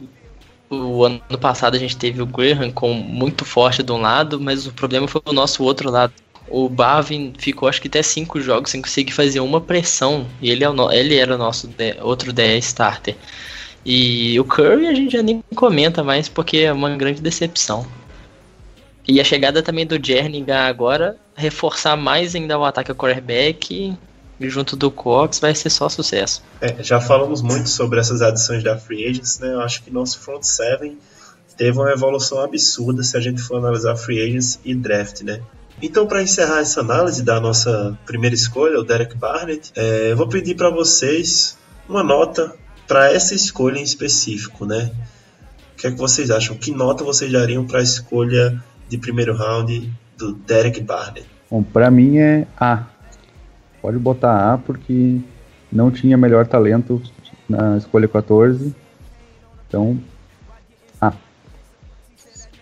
[0.70, 4.64] o ano passado a gente teve o Graham com muito forte de um lado, mas
[4.64, 6.12] o problema foi o nosso outro lado.
[6.50, 10.26] O Barvin ficou acho que até cinco jogos sem conseguir fazer uma pressão.
[10.40, 11.68] E ele, é o ele era o nosso
[12.02, 13.16] outro DE starter.
[13.84, 17.86] E o Curry a gente já nem comenta mais porque é uma grande decepção.
[19.06, 23.96] E a chegada também do Jernigan agora, reforçar mais ainda o ataque ao quarterback
[24.40, 26.42] junto do Cox vai ser só sucesso.
[26.60, 29.54] É, já falamos muito sobre essas adições da Free Agents, né?
[29.54, 30.98] Eu acho que nosso front seven
[31.56, 35.40] teve uma evolução absurda se a gente for analisar Free Agents e Draft, né?
[35.80, 40.28] Então, para encerrar essa análise da nossa primeira escolha, o Derek Barnett, é, eu vou
[40.28, 41.56] pedir para vocês
[41.88, 42.54] uma nota
[42.86, 44.90] para essa escolha em específico, né?
[45.72, 46.56] O que é que vocês acham?
[46.56, 51.26] Que nota vocês dariam para a escolha de primeiro round do Derek Barnett?
[51.48, 52.84] Bom, para mim é A.
[53.80, 55.20] Pode botar A porque
[55.70, 57.00] não tinha melhor talento
[57.48, 58.74] na escolha 14.
[59.68, 59.98] Então.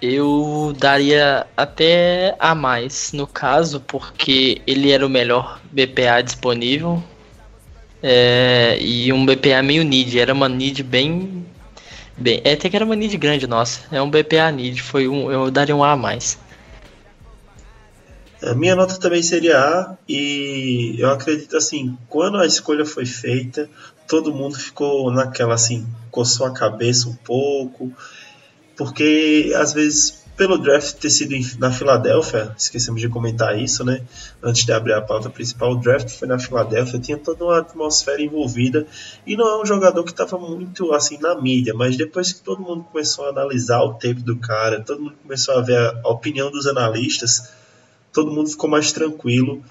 [0.00, 7.02] Eu daria até a mais, no caso, porque ele era o melhor BPA disponível.
[8.02, 11.46] É, e um BPA meio need, era uma need bem.
[12.16, 13.80] bem é, até que era uma need grande, nossa.
[13.90, 16.38] É um BPA need, foi um, eu daria um A a mais.
[18.42, 23.68] A minha nota também seria A, e eu acredito assim, quando a escolha foi feita,
[24.06, 27.90] todo mundo ficou naquela assim, coçou a cabeça um pouco,
[28.76, 34.02] porque às vezes pelo draft ter sido na Filadélfia, esquecemos de comentar isso, né?
[34.42, 38.20] Antes de abrir a pauta principal, o draft foi na Filadélfia, tinha toda uma atmosfera
[38.20, 38.86] envolvida
[39.26, 42.60] e não é um jogador que estava muito assim na mídia, mas depois que todo
[42.60, 46.50] mundo começou a analisar o tape do cara, todo mundo começou a ver a opinião
[46.50, 47.50] dos analistas,
[48.12, 49.62] todo mundo ficou mais tranquilo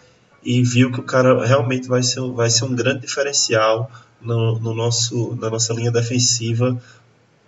[0.44, 4.74] e viu que o cara realmente vai ser, vai ser um grande diferencial no, no
[4.74, 6.82] nosso, na nossa linha defensiva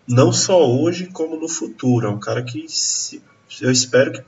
[0.07, 2.07] não só hoje como no futuro.
[2.07, 3.21] É um cara que se,
[3.61, 4.23] eu espero que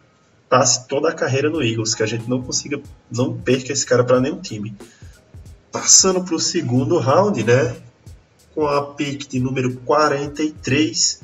[0.49, 4.03] passe toda a carreira no Eagles, que a gente não consiga, não perca esse cara
[4.03, 4.75] para nenhum time.
[5.71, 7.77] Passando para o segundo round, né?
[8.53, 11.21] Com a pick de número 43,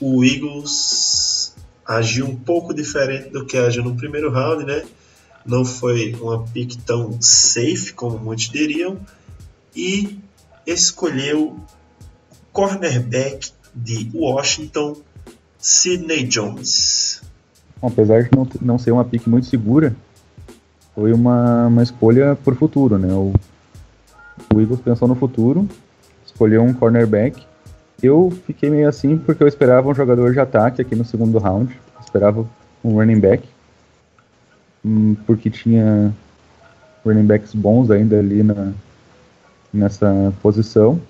[0.00, 4.84] o Eagles agiu um pouco diferente do que agiu no primeiro round, né?
[5.44, 8.98] Não foi uma pick tão safe como muitos diriam
[9.74, 10.18] e
[10.66, 11.58] escolheu
[12.52, 14.96] cornerback de Washington,
[15.58, 17.22] Sidney Jones.
[17.80, 19.94] Bom, apesar de não, não ser uma pick muito segura,
[20.94, 23.12] foi uma, uma escolha por futuro, né?
[23.12, 23.32] O,
[24.52, 25.68] o Eagles pensou no futuro,
[26.26, 27.46] escolheu um cornerback.
[28.02, 31.76] Eu fiquei meio assim porque eu esperava um jogador de ataque aqui no segundo round,
[32.00, 32.48] esperava
[32.84, 33.48] um running back,
[34.84, 36.12] hum, porque tinha
[37.04, 38.72] running backs bons ainda ali na,
[39.72, 41.00] nessa posição.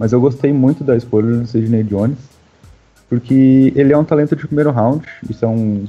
[0.00, 2.16] Mas eu gostei muito da escolha do Sidney Jones,
[3.06, 5.86] porque ele é um talento de primeiro round, isso é, um,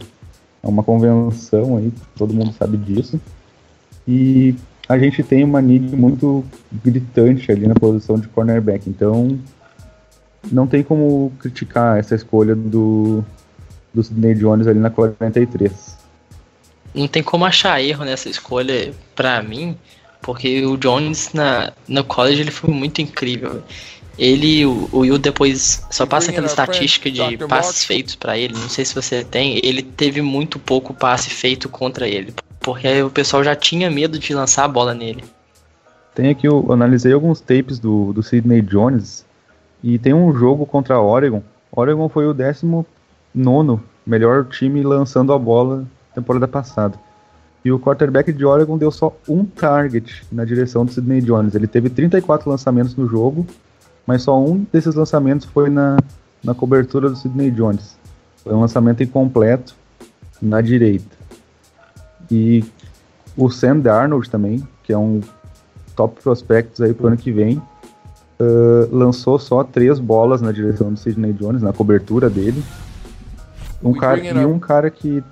[0.61, 3.21] é uma convenção aí, todo mundo sabe disso.
[4.05, 4.53] E
[4.89, 6.43] a gente tem uma need muito
[6.83, 9.39] gritante ali na posição de cornerback, então
[10.51, 13.23] não tem como criticar essa escolha do,
[13.93, 15.97] do Sidney Jones ali na 43.
[16.93, 19.77] Não tem como achar erro nessa escolha para mim,
[20.21, 23.63] porque o Jones na, no college ele foi muito incrível.
[24.17, 28.53] Ele, o, o Will depois só passa aquela estatística de passes feitos para ele.
[28.53, 29.59] Não sei se você tem.
[29.63, 34.33] Ele teve muito pouco passe feito contra ele, porque o pessoal já tinha medo de
[34.33, 35.23] lançar a bola nele.
[36.13, 39.25] Tem aqui, eu analisei alguns tapes do, do Sidney Jones
[39.81, 41.41] e tem um jogo contra a Oregon.
[41.71, 42.85] Oregon foi o 19
[44.05, 46.99] melhor time lançando a bola temporada passada.
[47.63, 51.53] E o quarterback de Oregon deu só um target na direção do Sidney Jones.
[51.53, 53.45] Ele teve 34 lançamentos no jogo
[54.11, 55.95] mas só um desses lançamentos foi na,
[56.43, 57.97] na cobertura do Sidney Jones.
[58.43, 59.73] Foi um lançamento incompleto
[60.41, 61.15] na direita.
[62.29, 62.61] E
[63.37, 65.21] o Sam Darnold também, que é um
[65.95, 70.99] top prospectos aí pro ano que vem, uh, lançou só três bolas na direção do
[70.99, 72.61] Sidney Jones, na cobertura dele.
[73.81, 75.23] Um cara, e um cara que,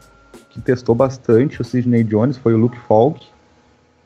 [0.52, 3.28] que testou bastante o Sidney Jones foi o Luke Falk,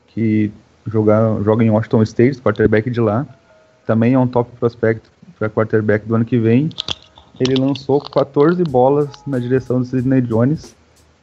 [0.08, 0.50] que
[0.84, 3.24] joga, joga em Washington State, quarterback de lá
[3.86, 6.70] também é um top prospecto para quarterback do ano que vem.
[7.38, 10.74] Ele lançou 14 bolas na direção do Sidney Jones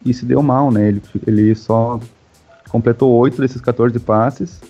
[0.06, 0.89] e se deu mal, né?
[0.89, 2.00] Ele, ele só
[2.69, 4.62] completou 8 desses 14 passes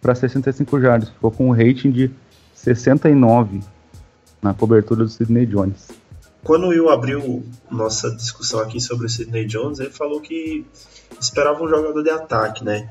[0.00, 1.08] para 65 jardas.
[1.08, 2.10] Ficou com um rating de
[2.54, 3.60] 69
[4.40, 5.88] na cobertura do Sidney Jones.
[6.44, 10.64] quando o Will abriu nossa discussão aqui sobre o Sidney Jones, ele falou que
[11.20, 12.88] esperava um jogador de ataque, né?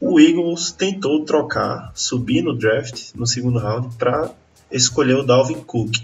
[0.00, 4.30] O Eagles tentou trocar, subir no draft no segundo round para
[4.70, 5.96] escolher o Dalvin Cook,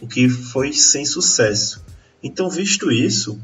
[0.00, 1.84] o que foi sem sucesso.
[2.22, 3.38] Então, visto isso,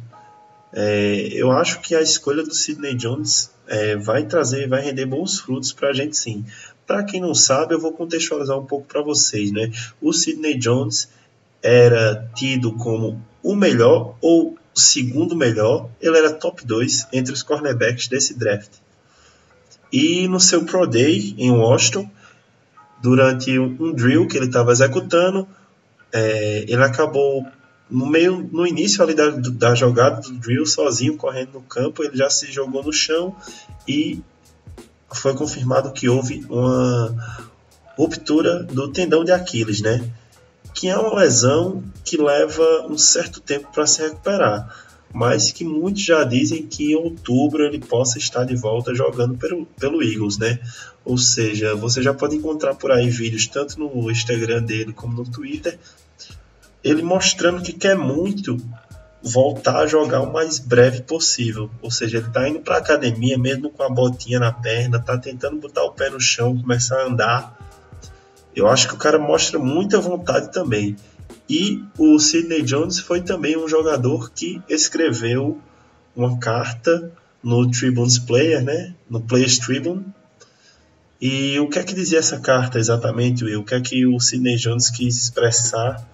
[0.73, 5.39] é, eu acho que a escolha do Sidney Jones é, vai trazer, vai render bons
[5.39, 6.45] frutos para a gente sim.
[6.87, 9.71] Para quem não sabe, eu vou contextualizar um pouco para vocês, né?
[10.01, 11.09] O Sidney Jones
[11.63, 17.43] era tido como o melhor ou o segundo melhor, ele era top 2 entre os
[17.43, 18.71] cornerbacks desse draft.
[19.93, 22.09] E no seu Pro Day em Washington,
[23.03, 25.49] durante um drill que ele estava executando,
[26.13, 27.47] é, ele acabou
[27.91, 32.17] no meio, no início ali da, da jogada do drill, sozinho correndo no campo, ele
[32.17, 33.35] já se jogou no chão
[33.87, 34.23] e
[35.13, 37.15] foi confirmado que houve uma
[37.97, 40.09] ruptura do tendão de Aquiles, né?
[40.73, 44.73] Que é uma lesão que leva um certo tempo para se recuperar,
[45.13, 49.67] mas que muitos já dizem que em outubro ele possa estar de volta jogando pelo,
[49.79, 50.59] pelo Eagles, né?
[51.05, 55.29] Ou seja, você já pode encontrar por aí vídeos tanto no Instagram dele como no
[55.29, 55.79] Twitter
[56.83, 58.57] ele mostrando que quer muito
[59.23, 61.71] voltar a jogar o mais breve possível.
[61.83, 65.59] Ou seja, ele está indo para academia mesmo com a botinha na perna, está tentando
[65.59, 67.59] botar o pé no chão, começar a andar.
[68.57, 70.97] Eu acho que o cara mostra muita vontade também.
[71.51, 75.59] E o Sidney Jones foi também um jogador que escreveu
[76.15, 77.11] uma carta
[77.43, 78.95] no Tribune's Player, né?
[79.11, 80.05] No Players Tribune.
[81.21, 83.63] E o que é que dizia essa carta exatamente, Will?
[83.63, 86.07] O que é que o Sidney Jones quis expressar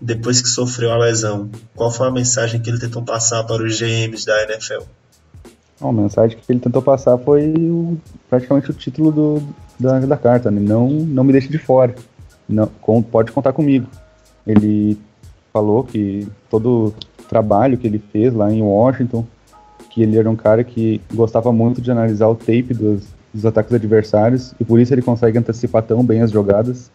[0.00, 1.50] depois que sofreu a lesão?
[1.74, 4.84] Qual foi a mensagem que ele tentou passar para os GMs da NFL?
[5.80, 7.98] a mensagem que ele tentou passar foi o,
[8.30, 10.60] praticamente o título do, da, da carta, né?
[10.60, 11.94] não, não me deixe de fora,
[12.48, 13.88] não, com, pode contar comigo.
[14.48, 14.98] Ele
[15.52, 19.24] falou que todo o trabalho que ele fez lá em Washington,
[19.90, 23.72] que ele era um cara que gostava muito de analisar o tape dos, dos ataques
[23.72, 26.90] adversários e por isso ele consegue antecipar tão bem as jogadas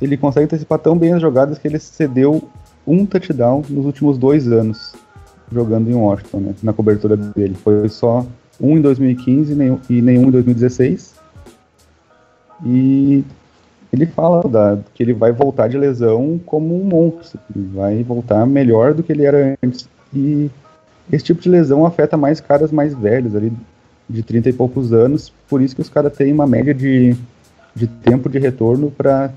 [0.00, 2.48] ele consegue antecipar tão bem as jogadas que ele cedeu
[2.86, 4.94] um touchdown nos últimos dois anos
[5.50, 7.54] jogando em Washington, né, na cobertura dele.
[7.54, 8.24] Foi só
[8.60, 9.52] um em 2015
[9.88, 11.14] e nenhum em 2016.
[12.64, 13.24] E
[13.92, 18.46] ele fala da, que ele vai voltar de lesão como um monstro, ele vai voltar
[18.46, 19.88] melhor do que ele era antes.
[20.14, 20.50] E
[21.10, 23.52] esse tipo de lesão afeta mais caras mais velhos, ali
[24.08, 27.14] de 30 e poucos anos, por isso que os caras têm uma média de,
[27.74, 29.30] de tempo de retorno para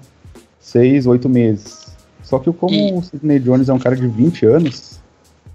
[0.59, 1.87] seis, oito meses.
[2.23, 2.93] Só que como e...
[2.93, 4.99] o Sidney Jones é um cara de 20 anos,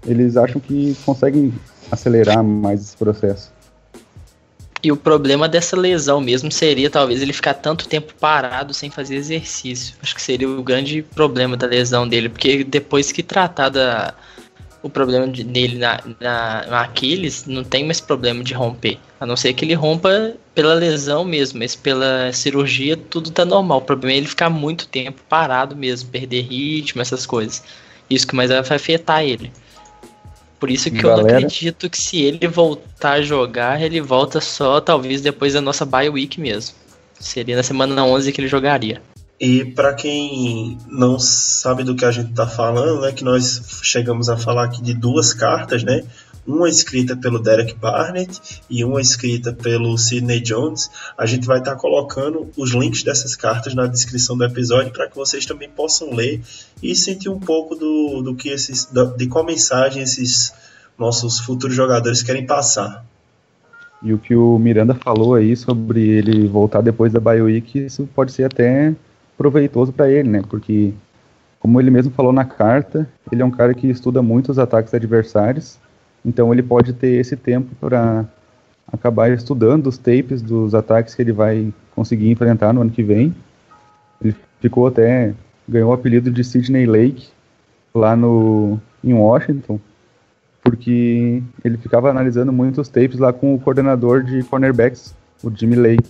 [0.05, 1.53] eles acham que conseguem
[1.91, 3.51] acelerar mais esse processo.
[4.87, 9.15] E o problema dessa lesão mesmo seria talvez ele ficar tanto tempo parado sem fazer
[9.15, 9.93] exercício.
[10.01, 14.13] Acho que seria o grande problema da lesão dele, porque depois que tratar da,
[14.81, 18.97] o problema de, dele na, na, na Aquiles não tem mais problema de romper.
[19.19, 23.79] A não ser que ele rompa pela lesão mesmo, mas pela cirurgia tudo tá normal.
[23.79, 27.61] O problema é ele ficar muito tempo parado mesmo, perder ritmo, essas coisas.
[28.09, 29.51] Isso que mais vai afetar ele.
[30.59, 31.21] Por isso que Galera.
[31.21, 35.61] eu não acredito que se ele voltar a jogar, ele volta só talvez depois da
[35.61, 36.75] nossa bye week mesmo.
[37.19, 39.01] Seria na semana 11 que ele jogaria.
[39.39, 44.29] E para quem não sabe do que a gente está falando, né, que nós chegamos
[44.29, 46.03] a falar aqui de duas cartas, né?
[46.47, 50.89] Uma escrita pelo Derek Barnett e uma escrita pelo Sidney Jones.
[51.17, 55.09] A gente vai estar tá colocando os links dessas cartas na descrição do episódio para
[55.09, 56.41] que vocês também possam ler
[56.81, 60.53] e sentir um pouco do, do que esses, de qual mensagem esses
[60.97, 63.05] nossos futuros jogadores querem passar.
[64.01, 68.31] E o que o Miranda falou aí sobre ele voltar depois da BioWeek, isso pode
[68.31, 68.95] ser até
[69.37, 70.43] proveitoso para ele, né?
[70.47, 70.93] Porque,
[71.59, 74.93] como ele mesmo falou na carta, ele é um cara que estuda muito os ataques
[74.93, 75.77] adversários,
[76.25, 78.25] então ele pode ter esse tempo para
[78.91, 83.35] acabar estudando os tapes dos ataques que ele vai conseguir enfrentar no ano que vem.
[84.21, 85.33] Ele ficou até
[85.67, 87.27] ganhou o apelido de Sidney Lake
[87.93, 89.79] lá no em Washington,
[90.61, 96.09] porque ele ficava analisando muitos tapes lá com o coordenador de cornerbacks, o Jimmy Lake.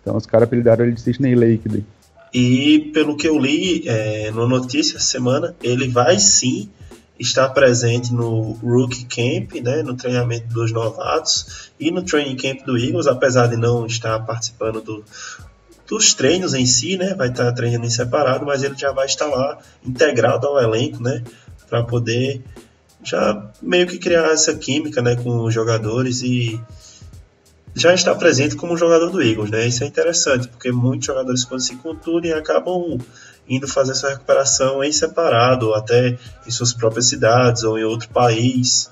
[0.00, 1.84] Então os caras apelidaram ele de Sidney Lake.
[2.32, 6.68] E pelo que eu li é, no notícia semana, ele vai sim
[7.18, 12.76] estar presente no Rookie Camp, né, no treinamento dos novatos e no Training Camp do
[12.76, 15.04] Eagles, apesar de não estar participando do,
[15.86, 19.26] dos treinos em si, né, vai estar treinando em separado, mas ele já vai estar
[19.26, 21.22] lá integrado ao elenco, né,
[21.68, 22.42] para poder
[23.02, 26.60] já meio que criar essa química, né, com os jogadores e
[27.74, 29.66] já está presente como jogador do Eagles, né?
[29.66, 32.98] Isso é interessante, porque muitos jogadores quando se contundem acabam
[33.48, 38.08] indo fazer sua recuperação em separado, ou até em suas próprias cidades ou em outro
[38.08, 38.90] país.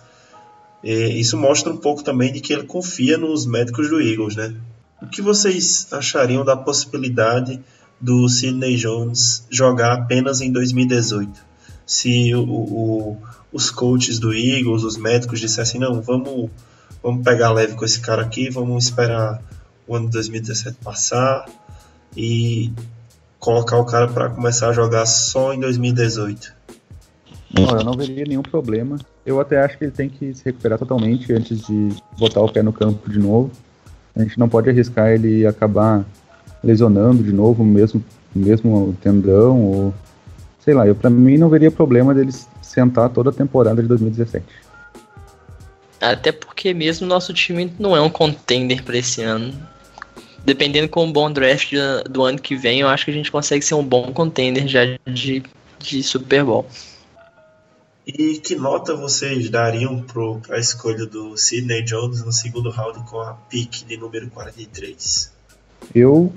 [0.82, 4.54] E isso mostra um pouco também de que ele confia nos médicos do Eagles, né?
[5.00, 7.60] O que vocês achariam da possibilidade
[8.00, 11.30] do Sidney Jones jogar apenas em 2018?
[11.86, 13.18] Se o, o,
[13.52, 16.50] os coaches do Eagles, os médicos dissessem, não, vamos,
[17.02, 19.42] vamos pegar leve com esse cara aqui, vamos esperar
[19.86, 21.46] o ano de 2017 passar
[22.16, 22.72] e
[23.42, 26.54] colocar o cara para começar a jogar só em 2018.
[27.52, 28.96] Não, eu não veria nenhum problema.
[29.26, 32.62] Eu até acho que ele tem que se recuperar totalmente antes de botar o pé
[32.62, 33.50] no campo de novo.
[34.14, 36.04] A gente não pode arriscar ele acabar
[36.62, 38.02] lesionando de novo, mesmo
[38.34, 39.94] mesmo tendão ou
[40.60, 40.86] sei lá.
[40.86, 42.30] Eu para mim não veria problema dele
[42.62, 44.46] sentar toda a temporada de 2017.
[46.00, 49.52] Até porque mesmo nosso time não é um contender para esse ano.
[50.44, 51.72] Dependendo com um bom draft
[52.10, 54.80] do ano que vem, eu acho que a gente consegue ser um bom contender já
[55.06, 55.42] de,
[55.78, 56.66] de Super Bowl.
[58.04, 63.20] E que nota vocês dariam para a escolha do Sidney Jones no segundo round com
[63.20, 65.32] a pick de número 43?
[65.94, 66.32] Eu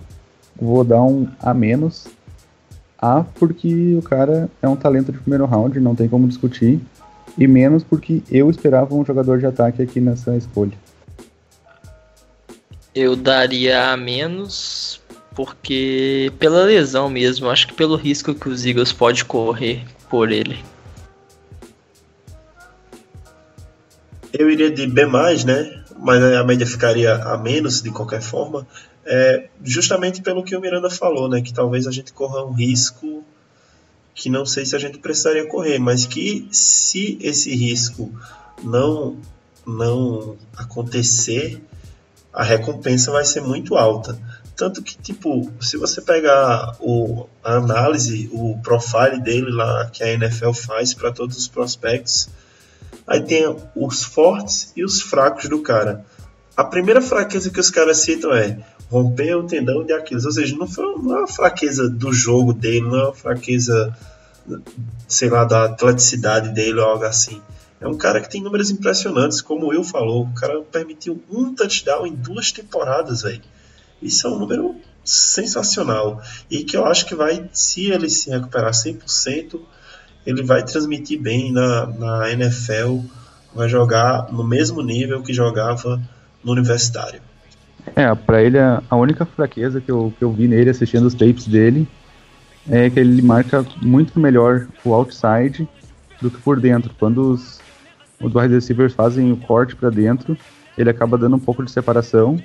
[0.56, 2.08] vou dar um A menos.
[3.00, 6.80] A porque o cara é um talento de primeiro round, não tem como discutir.
[7.38, 10.78] E menos porque eu esperava um jogador de ataque aqui nessa escolha.
[12.96, 15.02] Eu daria A menos
[15.36, 20.64] porque pela lesão mesmo, acho que pelo risco que os Eagles pode correr por ele.
[24.32, 25.06] Eu iria de B+,
[25.46, 25.84] né?
[25.98, 28.66] Mas a média ficaria a menos de qualquer forma.
[29.06, 31.42] É, justamente pelo que o Miranda falou, né?
[31.42, 33.24] Que talvez a gente corra um risco
[34.14, 38.10] que não sei se a gente precisaria correr, mas que se esse risco
[38.64, 39.18] não
[39.68, 41.62] não acontecer,
[42.36, 44.20] a recompensa vai ser muito alta.
[44.56, 50.14] Tanto que, tipo, se você pegar o, a análise, o profile dele lá que a
[50.14, 52.30] NFL faz para todos os prospectos,
[53.08, 56.06] Aí tem os fortes e os fracos do cara.
[56.58, 58.58] A primeira fraqueza que os caras citam é
[58.90, 60.26] romper o tendão de Aquiles.
[60.26, 63.96] Ou seja, não, foi, não é uma fraqueza do jogo dele, não é uma fraqueza,
[65.08, 67.42] sei lá, da atleticidade dele ou algo assim.
[67.86, 70.24] É um cara que tem números impressionantes, como Will falou.
[70.24, 73.44] O cara permitiu um touchdown em duas temporadas, velho.
[74.02, 76.20] Isso é um número sensacional.
[76.50, 79.60] E que eu acho que vai, se ele se recuperar 100%,
[80.26, 83.02] ele vai transmitir bem na, na NFL,
[83.54, 86.02] vai jogar no mesmo nível que jogava
[86.44, 87.22] no universitário.
[87.96, 91.46] É, para ele a, única fraqueza que eu, que eu vi nele assistindo os tapes
[91.46, 91.88] dele
[92.68, 95.70] é que ele marca muito melhor o outside
[96.20, 96.92] do que por dentro.
[96.98, 97.64] Quando os,
[98.26, 100.36] os wide receivers fazem o corte para dentro,
[100.76, 102.42] ele acaba dando um pouco de separação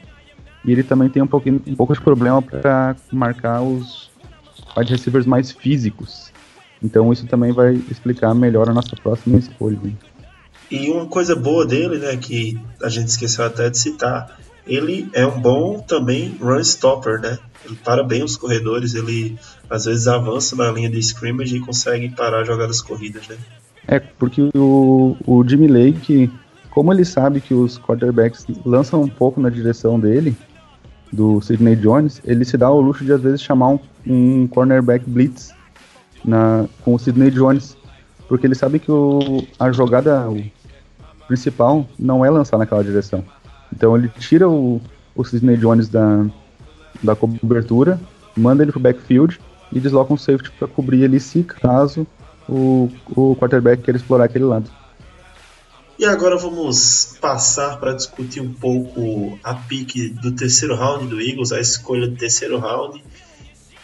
[0.64, 4.10] e ele também tem um, pouquinho, um pouco de problema para marcar os
[4.76, 6.30] wide receivers mais físicos.
[6.82, 9.78] Então isso também vai explicar melhor a nossa próxima escolha.
[9.82, 9.92] Né?
[10.70, 15.26] E uma coisa boa dele, né, que a gente esqueceu até de citar, ele é
[15.26, 17.38] um bom também run stopper, né?
[17.64, 22.10] Ele para bem os corredores, ele às vezes avança na linha de scrimmage e consegue
[22.10, 23.36] parar jogadas corridas, né?
[23.86, 26.30] É, porque o, o Jimmy Lake,
[26.70, 30.36] como ele sabe que os quarterbacks lançam um pouco na direção dele,
[31.12, 35.08] do Sidney Jones, ele se dá o luxo de às vezes chamar um, um cornerback
[35.08, 35.52] blitz
[36.24, 37.76] na, com o Sidney Jones,
[38.28, 40.26] porque ele sabe que o, a jogada
[41.26, 43.24] principal não é lançar naquela direção.
[43.74, 44.80] Então ele tira o,
[45.14, 46.26] o Sidney Jones da,
[47.02, 48.00] da cobertura,
[48.36, 49.40] manda ele pro backfield
[49.72, 52.06] e desloca um safety para cobrir ele se caso
[52.51, 54.70] o, o quarterback queira explorar aquele lado.
[55.98, 61.53] E agora vamos passar para discutir um pouco a pique do terceiro round do Eagles,
[61.53, 63.03] a escolha do terceiro round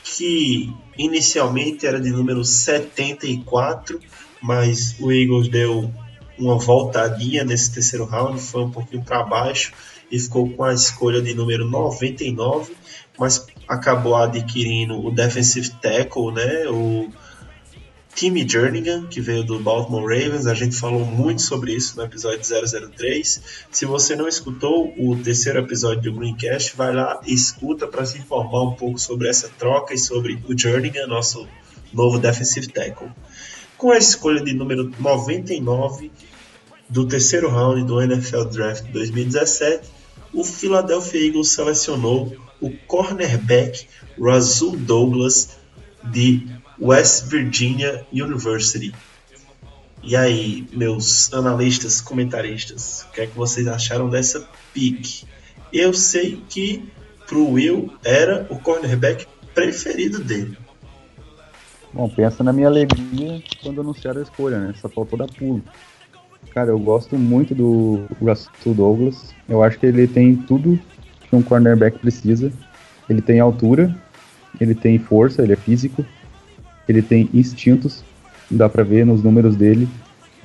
[0.07, 3.99] que inicialmente era de número 74,
[4.41, 5.93] mas o Eagles deu
[6.39, 9.73] uma voltadinha nesse terceiro round, foi um pouquinho para baixo
[10.11, 12.75] e ficou com a escolha de número 99,
[13.19, 17.09] mas acabou adquirindo o defensive tackle, né, o
[18.17, 22.41] Timmy Jernigan, que veio do Baltimore Ravens, a gente falou muito sobre isso no episódio
[22.41, 23.43] 003.
[23.71, 28.17] Se você não escutou o terceiro episódio do Greencast, vai lá e escuta para se
[28.17, 31.47] informar um pouco sobre essa troca e sobre o Jernigan, nosso
[31.93, 33.11] novo defensive tackle.
[33.77, 36.11] Com a escolha de número 99
[36.89, 39.91] do terceiro round do NFL Draft 2017,
[40.33, 43.87] o Philadelphia Eagles selecionou o cornerback
[44.19, 45.59] Razul Douglas
[46.03, 48.95] de West Virginia University.
[50.03, 55.24] E aí, meus analistas, comentaristas, o que é que vocês acharam dessa pick?
[55.72, 56.89] Eu sei que
[57.27, 60.57] pro Will era o cornerback preferido dele.
[61.93, 64.74] Bom, pensa na minha alegria quando anunciaram a escolha, né?
[64.81, 65.62] Só faltou dar pulo.
[66.53, 69.35] Cara, eu gosto muito do Russell Douglas.
[69.49, 70.79] Eu acho que ele tem tudo
[71.29, 72.53] que um cornerback precisa.
[73.09, 73.95] Ele tem altura,
[74.61, 76.05] ele tem força, ele é físico,
[76.89, 78.05] ele tem instintos,
[78.51, 79.89] dá pra ver nos números dele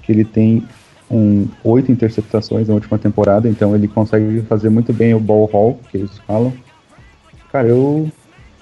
[0.01, 0.63] que ele tem
[1.09, 5.79] um oito interceptações na última temporada, então ele consegue fazer muito bem o ball haul,
[5.89, 6.53] que eles falam.
[7.51, 8.09] Cara, eu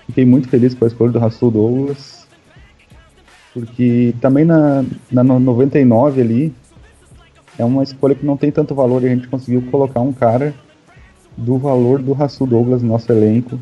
[0.08, 2.28] fiquei muito feliz com a escolha do Russell Douglas,
[3.54, 6.54] porque também na, na 99 ali
[7.58, 10.54] é uma escolha que não tem tanto valor e a gente conseguiu colocar um cara
[11.38, 13.60] do valor do Russell Douglas no nosso elenco.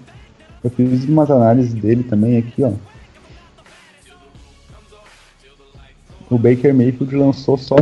[0.63, 2.72] Eu fiz umas análises dele também aqui, ó.
[6.30, 7.78] O Baker Mayfield lançou só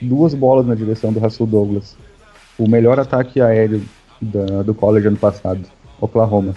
[0.00, 1.96] duas bolas na direção do Russell Douglas.
[2.58, 3.82] O melhor ataque aéreo
[4.20, 5.62] da, do college ano passado,
[6.00, 6.54] Oklahoma.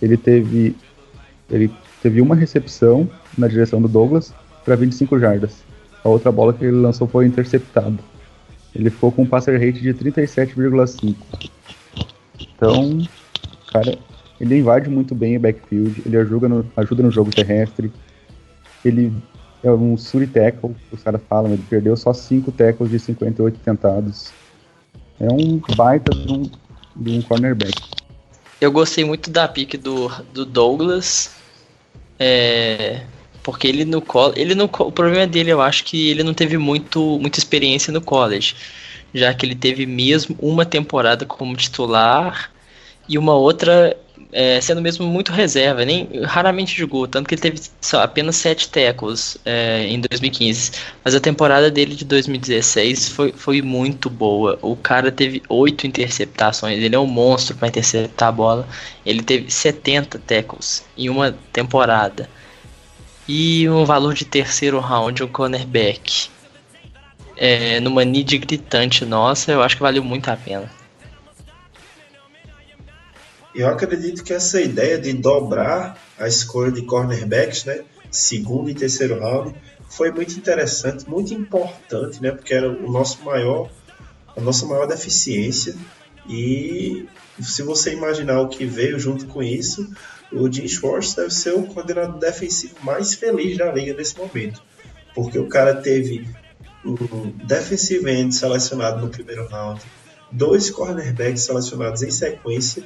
[0.00, 0.76] Ele teve,
[1.50, 1.70] ele
[2.02, 4.32] teve uma recepção na direção do Douglas
[4.64, 5.64] para 25 jardas.
[6.04, 7.98] A outra bola que ele lançou foi interceptada.
[8.74, 11.16] Ele ficou com um passer rate de 37,5.
[12.40, 12.98] Então,
[13.72, 13.98] cara,
[14.40, 17.90] ele invade muito bem o backfield, ele ajuda no, ajuda no jogo terrestre.
[18.84, 19.12] Ele
[19.66, 24.30] é um suri tackle, os caras falam, ele perdeu só 5 tackles de 58 tentados.
[25.18, 26.50] É um baita de um,
[26.94, 27.74] de um cornerback.
[28.60, 31.34] Eu gostei muito da pick do, do Douglas.
[32.18, 33.02] É,
[33.42, 34.02] porque ele no
[34.34, 38.00] ele no o problema dele eu acho que ele não teve muito muita experiência no
[38.00, 38.56] college,
[39.14, 42.50] já que ele teve mesmo uma temporada como titular
[43.08, 43.96] e uma outra
[44.32, 48.68] é, sendo mesmo muito reserva, nem raramente jogou, tanto que ele teve só apenas sete
[48.68, 50.72] tackles é, em 2015.
[51.04, 54.58] Mas a temporada dele de 2016 foi, foi muito boa.
[54.62, 58.68] O cara teve oito interceptações, ele é um monstro para interceptar a bola.
[59.04, 62.28] Ele teve 70 tackles em uma temporada.
[63.28, 66.28] E um valor de terceiro round, um cornerback.
[67.36, 70.70] É, numa need gritante nossa, eu acho que valeu muito a pena.
[73.56, 79.18] Eu acredito que essa ideia de dobrar a escolha de cornerbacks, né, segundo e terceiro
[79.18, 79.54] round,
[79.88, 83.70] foi muito interessante, muito importante, né, porque era o nosso maior,
[84.36, 85.74] a nossa maior deficiência.
[86.28, 87.08] E
[87.40, 89.90] se você imaginar o que veio junto com isso,
[90.30, 94.62] o Jim Schwartz deve ser o coordenador defensivo mais feliz da liga nesse momento,
[95.14, 96.28] porque o cara teve
[96.84, 99.80] um defensive end selecionado no primeiro round,
[100.30, 102.84] dois cornerbacks selecionados em sequência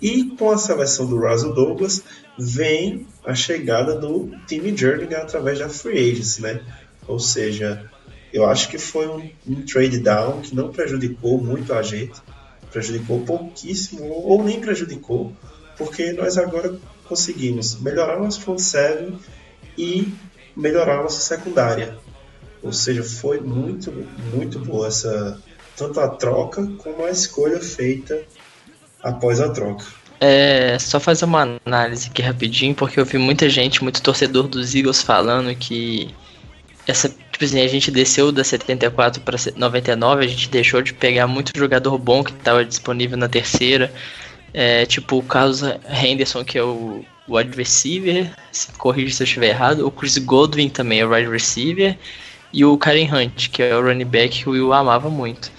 [0.00, 2.02] e com a seleção do Russell Douglas
[2.38, 6.60] vem a chegada do time Jernigan através da free agency, né?
[7.06, 7.90] Ou seja,
[8.32, 12.20] eu acho que foi um, um, trade down que não prejudicou muito a gente,
[12.70, 15.32] prejudicou pouquíssimo ou nem prejudicou,
[15.76, 19.18] porque nós agora conseguimos melhorar nosso front seven
[19.76, 20.12] e
[20.56, 21.98] melhorar nossa secundária.
[22.62, 23.92] Ou seja, foi muito,
[24.34, 25.40] muito boa essa
[25.76, 28.20] tanto a troca como a escolha feita
[29.08, 29.84] após a troca.
[30.20, 34.74] É, só fazer uma análise aqui rapidinho, porque eu vi muita gente, muito torcedor dos
[34.74, 36.12] Eagles falando que
[36.86, 41.26] essa, tipo assim, a gente desceu da 74 para 99, a gente deixou de pegar
[41.26, 43.92] muito jogador bom que estava disponível na terceira.
[44.52, 49.48] É, tipo o Carlos Henderson, que é o wide receiver, se corrija se eu estiver
[49.48, 51.96] errado, o Chris Godwin também é o wide receiver,
[52.52, 55.52] e o Karen Hunt, que é o running back que o Will amava muito.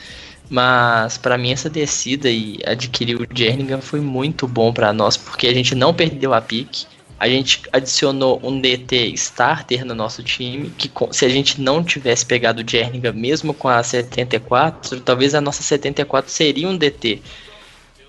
[0.50, 5.48] Mas para mim essa descida e adquirir o Jerningham foi muito bom para nós, porque
[5.48, 6.88] a gente não perdeu a pique.
[7.20, 12.26] A gente adicionou um DT starter no nosso time, que se a gente não tivesse
[12.26, 17.22] pegado o Jerningham mesmo com a 74, talvez a nossa 74 seria um DT.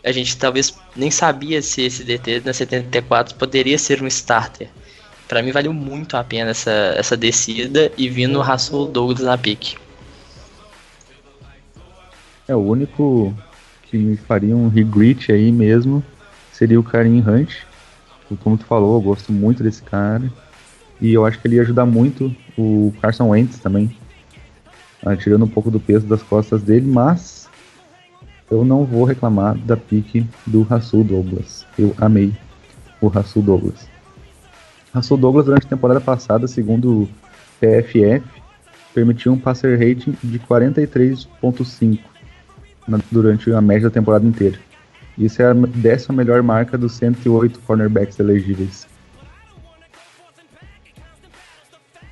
[0.03, 4.69] A gente talvez nem sabia se esse DT na 74 poderia ser um starter.
[5.29, 9.37] Para mim valeu muito a pena essa, essa descida e vindo o Russell Douglas na
[9.37, 9.77] pique.
[12.51, 13.33] É, o único
[13.85, 16.03] que faria um regret aí mesmo
[16.53, 17.59] seria o Karim Hunt.
[18.43, 20.29] Como tu falou, eu gosto muito desse cara.
[21.01, 23.97] E eu acho que ele ia ajudar muito o Carson Wentz também.
[25.07, 27.49] Ah, tirando um pouco do peso das costas dele, mas
[28.51, 31.65] eu não vou reclamar da pique do Rasul Douglas.
[31.79, 32.33] Eu amei
[33.01, 33.87] o Rasul Douglas.
[34.93, 37.09] Rasul Douglas durante a temporada passada, segundo o
[37.61, 38.25] PFF,
[38.93, 42.10] permitiu um passer rating de 43.5
[43.11, 44.59] durante a média da temporada inteira.
[45.17, 48.87] Isso é a décima melhor marca dos 108 cornerbacks elegíveis.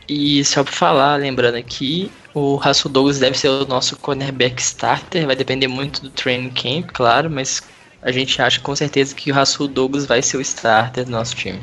[0.09, 5.27] E só para falar, lembrando aqui, o Russell Douglas deve ser o nosso cornerback starter,
[5.27, 7.63] vai depender muito do training camp, claro, mas
[8.01, 11.37] a gente acha com certeza que o Russell Douglas vai ser o starter do nosso
[11.37, 11.61] time.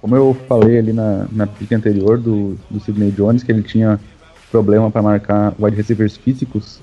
[0.00, 3.98] Como eu falei ali na, na pique anterior do, do Sidney Jones, que ele tinha
[4.50, 6.80] problema para marcar wide receivers físicos,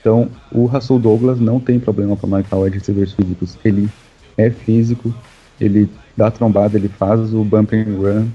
[0.00, 3.58] então o Russell Douglas não tem problema para marcar wide receivers físicos.
[3.62, 3.88] Ele
[4.36, 5.14] é físico,
[5.60, 8.28] ele dá trombada, ele faz o bump and run,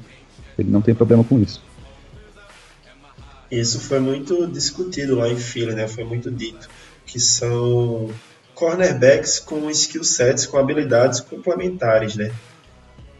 [0.57, 1.61] ele não tem problema com isso.
[3.49, 5.87] Isso foi muito discutido lá em Philly, né?
[5.87, 6.69] Foi muito dito
[7.05, 8.09] que são
[8.53, 12.31] cornerbacks com skill sets, com habilidades complementares, né?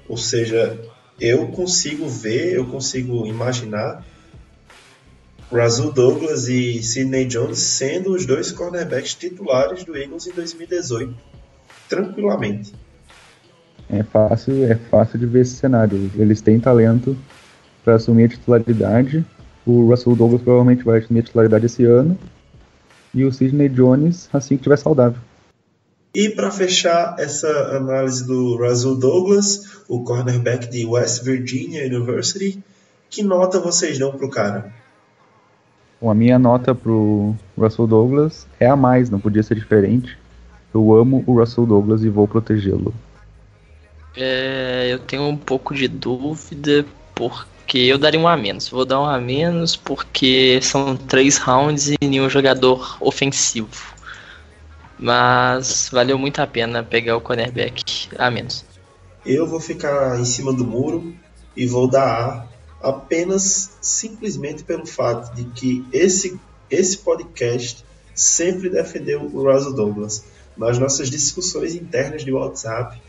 [0.08, 0.80] Ou seja,
[1.20, 4.04] eu consigo ver, eu consigo imaginar
[5.52, 11.14] Razul Douglas e Sidney Jones sendo os dois cornerbacks titulares do Eagles em 2018,
[11.88, 12.74] tranquilamente.
[13.90, 16.12] É fácil, é fácil de ver esse cenário.
[16.16, 17.16] Eles têm talento
[17.84, 19.24] para assumir a titularidade.
[19.66, 22.18] O Russell Douglas provavelmente vai assumir a titularidade esse ano.
[23.14, 25.22] E o Sidney Jones assim que estiver saudável.
[26.14, 32.64] E para fechar essa análise do Russell Douglas, o cornerback de West Virginia University,
[33.10, 34.74] que nota vocês dão pro cara?
[36.02, 40.18] Bom, a minha nota pro Russell Douglas é a mais, não podia ser diferente.
[40.74, 42.94] Eu amo o Russell Douglas e vou protegê-lo.
[44.16, 48.68] É, eu tenho um pouco de dúvida porque eu daria um a menos.
[48.68, 53.94] Vou dar um a menos porque são três rounds e nenhum jogador ofensivo.
[54.98, 58.66] Mas valeu muito a pena pegar o cornerback a menos.
[59.26, 61.14] Eu vou ficar em cima do muro
[61.56, 62.55] e vou dar A
[62.86, 67.84] apenas simplesmente pelo fato de que esse, esse podcast
[68.14, 70.24] sempre defendeu o Russell Douglas.
[70.56, 73.02] Nas nossas discussões internas de WhatsApp,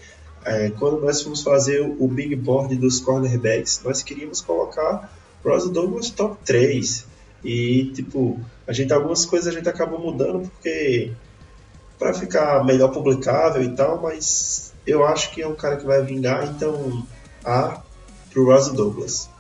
[0.45, 5.12] é, quando nós fomos fazer o big board dos cornerbacks, nós queríamos colocar
[5.45, 7.05] Russell Douglas top 3.
[7.45, 11.12] E, tipo, a gente, algumas coisas a gente acabou mudando porque
[11.99, 16.03] para ficar melhor publicável e tal, mas eu acho que é um cara que vai
[16.03, 17.07] vingar, então
[17.45, 17.81] A
[18.31, 19.36] pro Russell Douglas.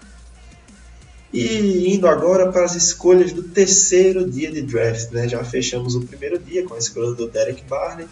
[1.38, 5.28] E indo agora para as escolhas do terceiro dia de draft, né?
[5.28, 8.08] Já fechamos o primeiro dia com a escolha do Derek Barnett,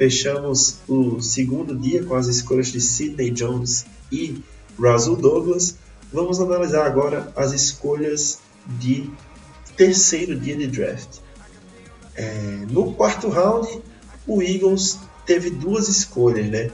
[0.00, 4.42] Fechamos o segundo dia com as escolhas de Sidney Jones e
[4.78, 5.76] Russell Douglas.
[6.10, 9.10] Vamos analisar agora as escolhas de
[9.76, 11.18] terceiro dia de draft.
[12.14, 13.68] É, no quarto round,
[14.26, 16.70] o Eagles teve duas escolhas, né?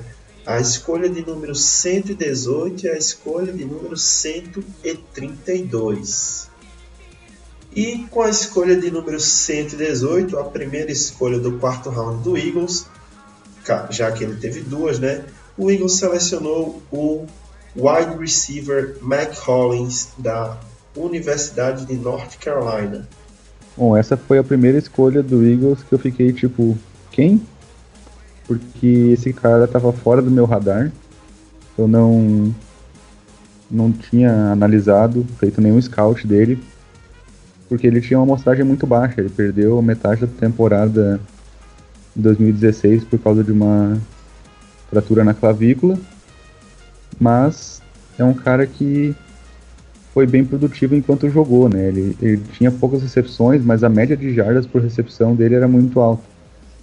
[0.46, 6.48] A escolha de número 118 e a escolha de número 132.
[7.74, 12.86] E com a escolha de número 118, a primeira escolha do quarto round do Eagles,
[13.90, 15.24] já que ele teve duas, né?
[15.58, 17.26] O Eagles selecionou o
[17.74, 20.56] wide receiver Mac Hollins da
[20.94, 23.08] Universidade de North Carolina.
[23.76, 26.78] Bom, essa foi a primeira escolha do Eagles que eu fiquei tipo,
[27.10, 27.44] quem?
[28.46, 30.92] Porque esse cara tava fora do meu radar.
[31.76, 32.54] Eu não
[33.68, 36.62] não tinha analisado, feito nenhum scout dele,
[37.68, 39.20] porque ele tinha uma amostragem muito baixa.
[39.20, 41.20] Ele perdeu metade da temporada
[42.16, 43.98] em 2016 por causa de uma
[44.88, 45.98] fratura na clavícula,
[47.18, 47.82] mas
[48.18, 49.14] é um cara que
[50.14, 51.88] foi bem produtivo enquanto jogou, né?
[51.88, 56.00] Ele, ele tinha poucas recepções, mas a média de jardas por recepção dele era muito
[56.00, 56.35] alta.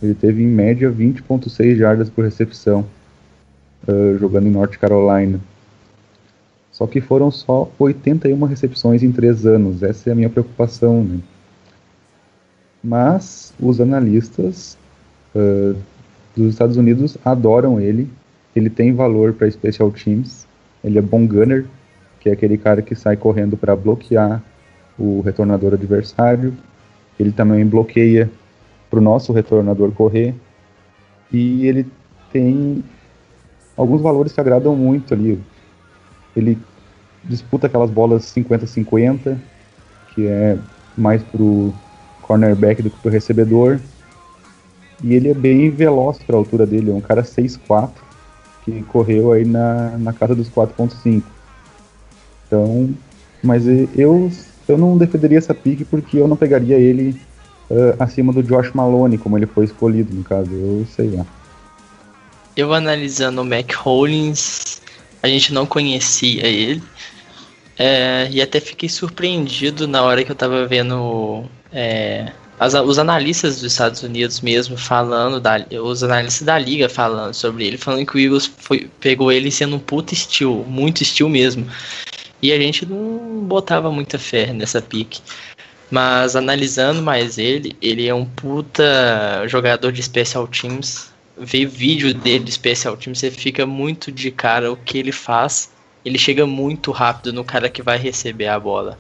[0.04, 2.86] Ele teve em média 20.6 jardas por recepção
[3.88, 5.40] uh, jogando em North Carolina.
[6.74, 9.82] Só que foram só 81 recepções em 3 anos.
[9.82, 11.06] Essa é a minha preocupação.
[11.06, 11.20] Né?
[12.84, 14.78] Mas os analistas
[15.34, 15.74] uh,
[16.36, 18.10] dos Estados Unidos adoram ele.
[18.54, 20.46] Ele tem valor para special teams.
[20.84, 21.66] Ele é bom gunner,
[22.20, 24.44] que é aquele cara que sai correndo para bloquear
[25.00, 26.54] o retornador adversário.
[27.18, 28.30] Ele também bloqueia
[28.94, 30.36] para o nosso retornador correr.
[31.32, 31.88] E ele
[32.32, 32.84] tem
[33.76, 35.42] alguns valores que agradam muito ali.
[36.36, 36.60] Ele
[37.24, 39.36] disputa aquelas bolas 50-50,
[40.14, 40.60] que é
[40.96, 41.74] mais pro
[42.22, 43.80] cornerback do que pro recebedor.
[45.04, 47.90] E ele é bem veloz para a altura dele, é um cara 6'4",
[48.64, 51.24] que correu aí na, na casa dos 4.5.
[52.46, 52.94] Então,
[53.44, 53.66] mas
[53.98, 54.32] eu,
[54.68, 57.20] eu não defenderia essa pique porque eu não pegaria ele
[57.74, 61.26] uh, acima do Josh Malone, como ele foi escolhido, no caso, eu sei lá.
[62.56, 64.82] Eu analisando o Mac Hollins,
[65.22, 66.84] a gente não conhecia ele.
[67.78, 73.56] É, e até fiquei surpreendido na hora que eu tava vendo é, as, os analistas
[73.56, 78.16] dos Estados Unidos mesmo falando, da, os analistas da liga falando sobre ele, falando que
[78.16, 81.68] o Eagles foi, pegou ele sendo um puta estilo, muito estilo mesmo.
[82.42, 85.22] E a gente não botava muita fé nessa pique.
[85.94, 88.84] Mas analisando mais ele, ele é um puta
[89.48, 91.14] jogador de special teams.
[91.38, 95.70] Ver vídeo dele de special teams, você fica muito de cara o que ele faz
[96.06, 98.98] ele chega muito rápido no cara que vai receber a bola.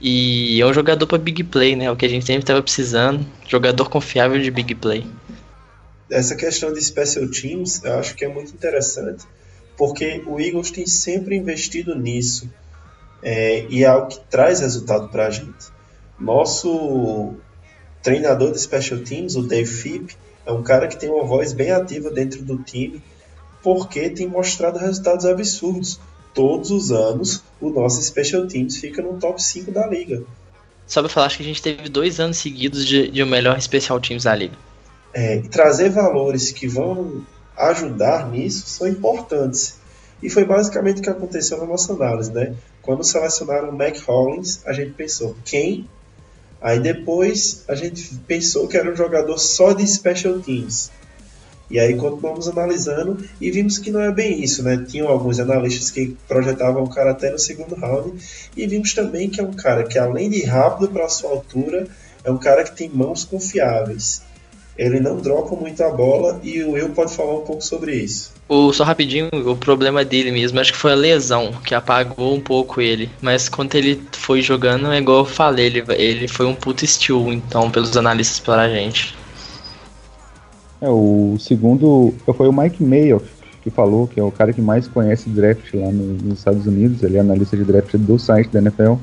[0.00, 1.90] E é um jogador para big play, né?
[1.90, 3.26] O que a gente sempre estava precisando.
[3.48, 5.06] Jogador confiável de big play.
[6.10, 9.24] Essa questão de special teams eu acho que é muito interessante,
[9.76, 12.48] porque o Eagles tem sempre investido nisso.
[13.22, 15.77] É, e é algo que traz resultado para a gente.
[16.18, 17.34] Nosso
[18.02, 21.70] treinador de special teams, o Dave Phipp, é um cara que tem uma voz bem
[21.70, 23.02] ativa dentro do time,
[23.62, 26.00] porque tem mostrado resultados absurdos.
[26.34, 30.22] Todos os anos, o nosso special teams fica no top 5 da liga.
[30.86, 33.60] Só pra falar, acho que a gente teve dois anos seguidos de, de o melhor
[33.60, 34.56] special teams da liga.
[35.12, 39.78] É, trazer valores que vão ajudar nisso são importantes.
[40.22, 42.54] E foi basicamente o que aconteceu na nossa análise, né?
[42.80, 45.88] Quando selecionaram o Mac Hollins, a gente pensou, quem?
[46.60, 50.90] Aí depois a gente pensou que era um jogador só de special teams.
[51.70, 54.84] E aí continuamos analisando e vimos que não é bem isso, né?
[54.88, 58.18] Tinham alguns analistas que projetavam o cara até no segundo round
[58.56, 61.86] e vimos também que é um cara que além de rápido para sua altura,
[62.24, 64.22] é um cara que tem mãos confiáveis.
[64.78, 68.32] Ele não dropa muito a bola e o Will pode falar um pouco sobre isso.
[68.48, 72.40] O, só rapidinho, o problema dele mesmo, acho que foi a lesão que apagou um
[72.40, 73.10] pouco ele.
[73.20, 77.32] Mas quando ele foi jogando, é igual eu falei, ele, ele foi um puto steal,
[77.32, 79.16] então, pelos analistas pela gente.
[80.80, 84.88] É, o segundo foi o Mike Mayoff que falou, que é o cara que mais
[84.88, 88.60] conhece draft lá no, nos Estados Unidos, ele é analista de draft do site da
[88.60, 88.94] NFL.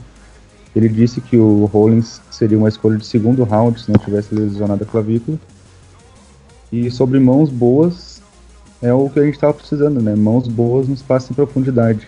[0.76, 4.84] Ele disse que o Rollins seria uma escolha de segundo round se não tivesse lesionado
[4.84, 5.38] a clavícula.
[6.72, 8.22] E sobre mãos boas,
[8.82, 10.16] é o que a gente estava precisando, né?
[10.16, 12.08] Mãos boas no espaço em profundidade.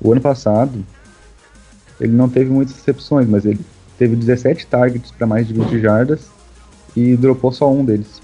[0.00, 0.84] O ano passado,
[2.00, 3.60] ele não teve muitas recepções, mas ele
[3.98, 6.28] teve 17 targets para mais de 20 jardas
[6.96, 8.22] e dropou só um deles.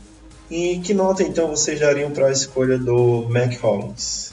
[0.51, 4.33] E que nota então vocês dariam para a escolha do Mac Hollins?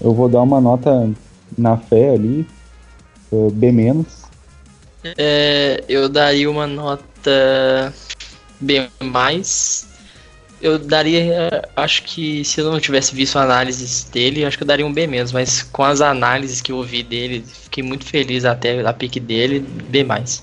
[0.00, 1.10] Eu vou dar uma nota
[1.56, 2.46] na fé ali,
[3.30, 3.74] uh, B-.
[5.16, 7.92] É, eu daria uma nota
[8.60, 8.88] B
[10.60, 14.86] eu daria, acho que se eu não tivesse visto análises dele, acho que eu daria
[14.86, 18.80] um B menos, mas com as análises que eu vi dele, fiquei muito feliz até
[18.80, 20.42] a pique dele, B mais.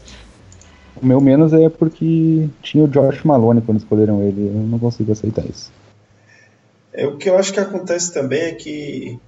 [0.95, 5.11] O meu menos é porque tinha o Josh Malone quando escolheram ele, eu não consigo
[5.11, 5.71] aceitar isso.
[6.93, 9.19] É, o que eu acho que acontece também é que,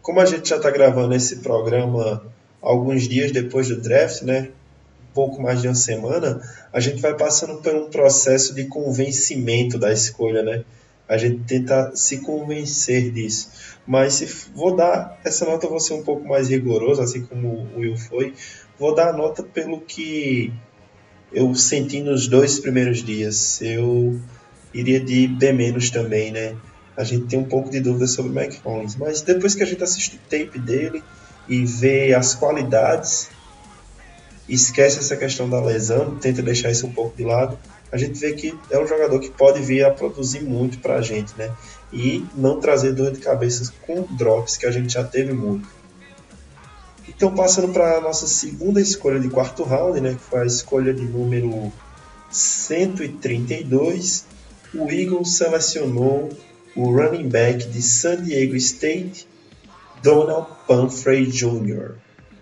[0.00, 2.22] como a gente já está gravando esse programa
[2.62, 4.48] alguns dias depois do draft, né?
[5.12, 6.40] Pouco mais de uma semana,
[6.72, 10.64] a gente vai passando por um processo de convencimento da escolha, né?
[11.08, 13.50] A gente tenta se convencer disso.
[13.86, 17.80] Mas se vou dar essa nota, vou ser um pouco mais rigoroso, assim como o
[17.80, 18.34] Will foi.
[18.78, 20.52] Vou dar a nota pelo que
[21.32, 23.60] eu senti nos dois primeiros dias.
[23.60, 24.20] Eu
[24.72, 25.52] iria de B
[25.92, 26.56] também, né?
[26.96, 29.66] A gente tem um pouco de dúvida sobre o Mac Hollins, mas depois que a
[29.66, 31.02] gente assiste o tape dele
[31.48, 33.28] e vê as qualidades
[34.54, 37.58] esquece essa questão da lesão, tenta deixar isso um pouco de lado,
[37.92, 41.02] a gente vê que é um jogador que pode vir a produzir muito para a
[41.02, 41.50] gente, né?
[41.92, 45.68] E não trazer dor de cabeça com drops, que a gente já teve muito.
[47.08, 50.14] Então, passando para a nossa segunda escolha de quarto round, né?
[50.14, 51.72] Que foi a escolha de número
[52.30, 54.24] 132,
[54.72, 56.28] o Eagles selecionou
[56.76, 59.26] o running back de San Diego State,
[60.00, 61.94] Donald Pumphrey Jr.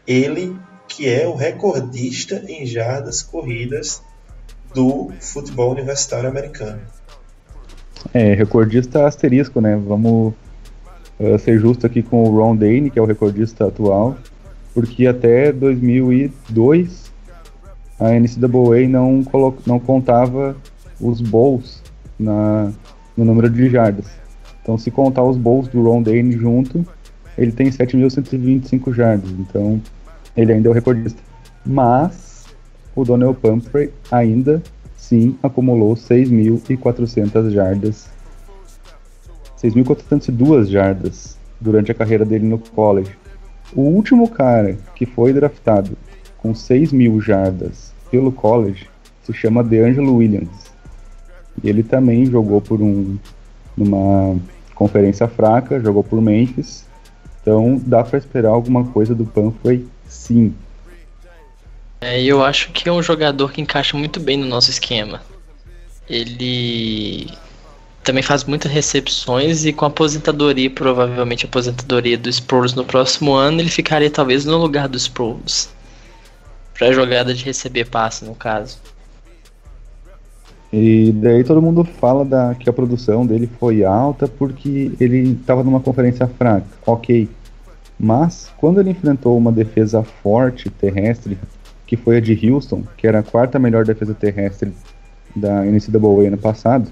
[0.06, 0.54] Ele
[0.88, 4.02] que é o recordista em jardas corridas
[4.74, 6.80] do futebol universitário americano.
[8.12, 9.76] É, recordista asterisco, né?
[9.76, 10.32] Vamos
[11.20, 14.16] uh, ser justo aqui com o Ron Dane, que é o recordista atual,
[14.74, 17.10] porque até 2002
[17.98, 19.24] a NCAA não,
[19.66, 20.56] não contava
[21.00, 21.82] os bowls
[22.18, 22.72] na,
[23.16, 24.06] no número de jardas.
[24.62, 26.86] Então, se contar os bowls do Ron Dane junto,
[27.36, 29.30] ele tem 7.125 jardas.
[29.30, 29.80] Então,
[30.38, 31.20] ele ainda é o recordista.
[31.66, 32.46] Mas
[32.94, 34.62] o Donald Pumphrey ainda
[34.96, 38.08] sim acumulou 6.400 jardas.
[39.60, 43.18] 6.402 jardas durante a carreira dele no college.
[43.74, 45.98] O último cara que foi draftado
[46.38, 48.88] com 6 mil jardas pelo college
[49.24, 50.70] se chama DeAngelo Williams.
[51.62, 53.18] E ele também jogou por um
[53.76, 54.36] numa
[54.74, 56.86] conferência fraca, jogou por Memphis.
[57.42, 60.54] Então dá para esperar alguma coisa do Pumphrey Sim.
[62.00, 65.20] É, eu acho que é um jogador que encaixa muito bem no nosso esquema.
[66.08, 67.28] Ele
[68.02, 73.34] também faz muitas recepções e com a aposentadoria, provavelmente a aposentadoria do Sproles no próximo
[73.34, 75.68] ano, ele ficaria talvez no lugar do Sproles.
[76.72, 78.78] Pra jogada de receber passe, no caso.
[80.72, 85.64] E daí todo mundo fala da, que a produção dele foi alta porque ele estava
[85.64, 86.66] numa conferência fraca.
[86.86, 87.28] Ok.
[87.98, 91.36] Mas, quando ele enfrentou uma defesa forte terrestre,
[91.86, 94.72] que foi a de Houston, que era a quarta melhor defesa terrestre
[95.34, 96.90] da NCAA ano passado,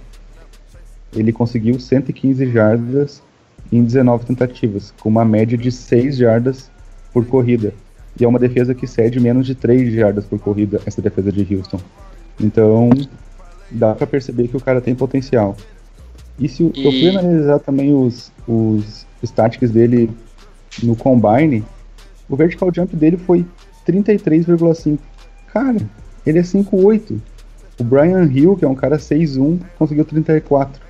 [1.14, 3.22] ele conseguiu 115 jardas
[3.70, 6.70] em 19 tentativas, com uma média de 6 jardas
[7.12, 7.72] por corrida.
[8.18, 11.54] E é uma defesa que cede menos de 3 jardas por corrida, essa defesa de
[11.54, 11.78] Houston.
[12.40, 12.90] Então,
[13.70, 15.56] dá para perceber que o cara tem potencial.
[16.38, 16.84] E se e...
[16.84, 20.10] eu fui analisar também os, os statics dele
[20.82, 21.64] no combine,
[22.28, 23.46] o vertical jump dele foi
[23.86, 24.98] 33,5.
[25.52, 25.78] Cara,
[26.26, 27.18] ele é 5,8.
[27.78, 30.80] O Brian Hill, que é um cara 6'1, conseguiu 34.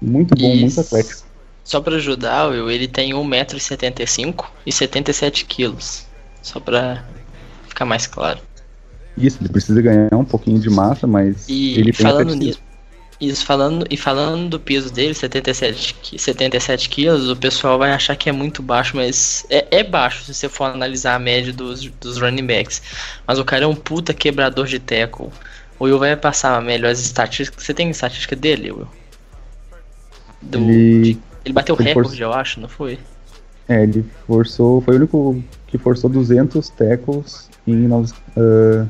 [0.00, 0.60] Muito bom, Isso.
[0.60, 1.22] muito atlético.
[1.62, 6.04] Só para ajudar, Will, ele tem 1,75m e 77kg.
[6.42, 7.04] Só pra
[7.68, 8.40] ficar mais claro.
[9.16, 12.60] Isso, ele precisa ganhar um pouquinho de massa, mas e ele tem falando nisso.
[13.20, 18.30] Isso, falando, e falando do peso dele, 77, 77 quilos, o pessoal vai achar que
[18.30, 22.16] é muito baixo, mas é, é, baixo se você for analisar a média dos, dos
[22.18, 22.80] running backs.
[23.26, 25.28] Mas o cara é um puta quebrador de tackle.
[25.78, 27.62] O Will vai passar melhores estatísticas.
[27.62, 28.88] Você tem estatística dele, Will?
[30.40, 32.98] Do, ele, de, ele bateu o recorde, forçou, eu acho, não foi?
[33.68, 34.80] É, ele forçou.
[34.80, 38.88] Foi o único que forçou 200 tackles em, uh,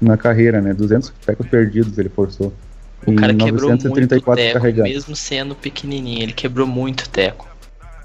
[0.00, 0.74] na carreira, né?
[0.74, 2.52] 200 tackles perdidos ele forçou.
[3.06, 4.32] O cara quebrou muito teco,
[4.82, 7.48] mesmo sendo pequenininho, ele quebrou muito teco.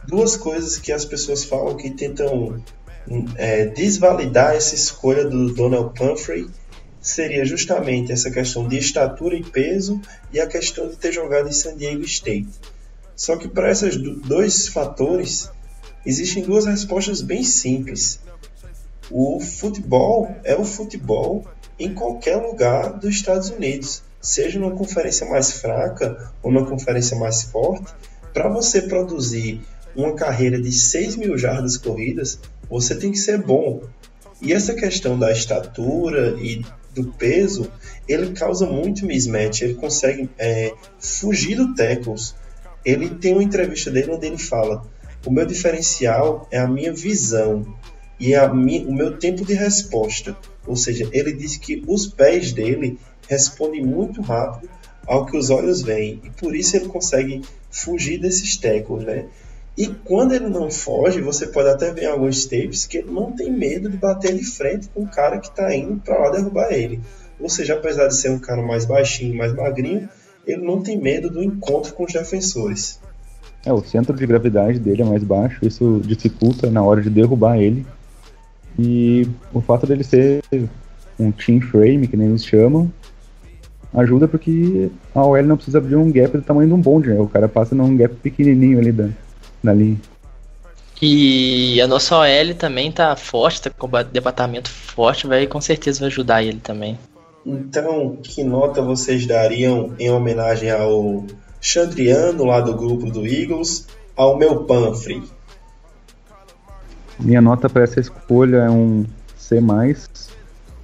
[0.07, 2.63] Duas coisas que as pessoas falam que tentam
[3.35, 6.47] é, desvalidar essa escolha do Donald Pumphrey
[7.01, 10.01] seria justamente essa questão de estatura e peso
[10.33, 12.49] e a questão de ter jogado em San Diego State.
[13.15, 15.49] Só que para esses dois fatores
[16.05, 18.19] existem duas respostas bem simples.
[19.11, 21.45] O futebol é o futebol
[21.77, 27.43] em qualquer lugar dos Estados Unidos seja numa conferência mais fraca ou numa conferência mais
[27.43, 27.93] forte,
[28.33, 29.61] para você produzir
[29.95, 33.83] uma carreira de 6 mil jardas corridas, você tem que ser bom.
[34.41, 37.71] E essa questão da estatura e do peso,
[38.07, 42.35] ele causa muito mismatch, ele consegue é, fugir do tackles.
[42.83, 44.85] Ele tem uma entrevista dele onde ele fala:
[45.25, 47.65] o meu diferencial é a minha visão
[48.19, 50.35] e a mi, o meu tempo de resposta.
[50.65, 52.97] Ou seja, ele disse que os pés dele
[53.27, 54.69] responde muito rápido
[55.07, 59.25] ao que os olhos veem e por isso ele consegue fugir desses tackles, né?
[59.77, 63.51] E quando ele não foge, você pode até ver alguns tapes que ele não tem
[63.51, 67.01] medo de bater de frente com o cara que está indo para lá derrubar ele.
[67.39, 70.07] Ou seja, apesar de ser um cara mais baixinho, mais magrinho,
[70.47, 73.01] ele não tem medo do encontro com os defensores.
[73.65, 77.57] É, o centro de gravidade dele é mais baixo, isso dificulta na hora de derrubar
[77.57, 77.85] ele.
[78.79, 80.41] E o fato dele ser
[81.19, 82.91] um team frame, que nem eles chamam,
[83.93, 87.19] ajuda porque a OL não precisa abrir um gap do tamanho de um bonde, né?
[87.19, 89.09] O cara passa num gap pequenininho ali da,
[89.61, 89.99] na linha.
[91.01, 96.07] E a nossa OL também tá forte, tá com departamento forte, vai com certeza vai
[96.07, 96.97] ajudar ele também.
[97.45, 101.25] Então, que nota vocês dariam em homenagem ao
[101.61, 105.21] Chandriano lá do grupo do Eagles, ao meu Panfrey?
[107.19, 109.05] Minha nota para essa escolha é um
[109.37, 109.61] C+,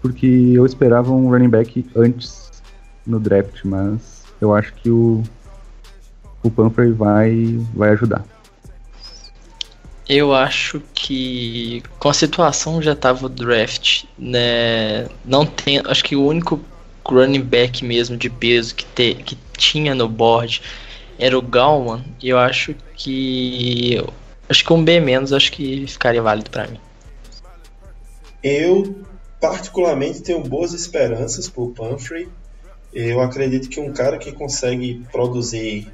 [0.01, 2.40] porque eu esperava um running back antes
[3.05, 5.23] no draft, mas eu acho que o,
[6.43, 8.25] o Pumphrey vai, vai ajudar.
[10.07, 15.07] Eu acho que com a situação já tava o draft, né?
[15.23, 16.59] Não tem, acho que o único
[17.05, 20.61] running back mesmo de peso que, te, que tinha no board
[21.17, 22.03] era o Galman.
[22.21, 24.03] E eu acho que
[24.49, 26.79] acho que um B menos acho que ficaria válido para mim.
[28.43, 28.95] Eu
[29.39, 32.27] particularmente tenho boas esperanças por Pumphrey
[32.93, 35.91] eu acredito que um cara que consegue produzir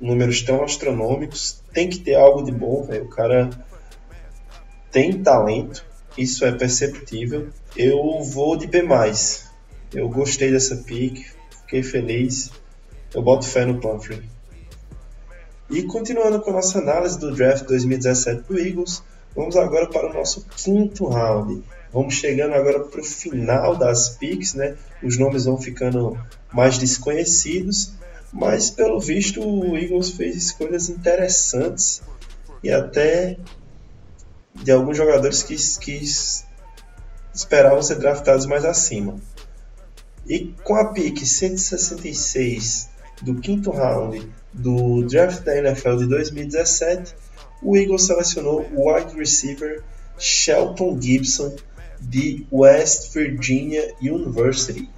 [0.00, 3.04] números tão astronômicos tem que ter algo de bom, velho.
[3.04, 3.50] O cara
[4.90, 5.84] tem talento,
[6.16, 7.48] isso é perceptível.
[7.76, 8.82] Eu vou de B+.
[9.92, 11.26] Eu gostei dessa pick,
[11.62, 12.50] fiquei feliz.
[13.14, 14.22] Eu boto fé no Pumphrey.
[15.70, 19.02] E continuando com a nossa análise do draft 2017 do Eagles,
[19.34, 21.62] vamos agora para o nosso quinto round.
[21.92, 24.76] Vamos chegando agora para o final das picks, né?
[25.02, 26.18] Os nomes vão ficando
[26.52, 27.92] mais desconhecidos,
[28.32, 32.02] mas pelo visto o Eagles fez escolhas interessantes
[32.62, 33.38] e até
[34.54, 36.02] de alguns jogadores que, que
[37.34, 39.18] esperavam ser draftados mais acima.
[40.26, 42.90] E com a pick 166
[43.22, 47.14] do quinto round do draft da NFL de 2017,
[47.62, 49.82] o Eagles selecionou o wide receiver
[50.18, 51.56] Shelton Gibson
[52.08, 54.88] de West Virginia University.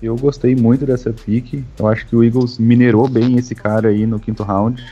[0.00, 1.64] Eu gostei muito dessa pick.
[1.78, 4.84] Eu acho que o Eagles minerou bem esse cara aí no quinto round.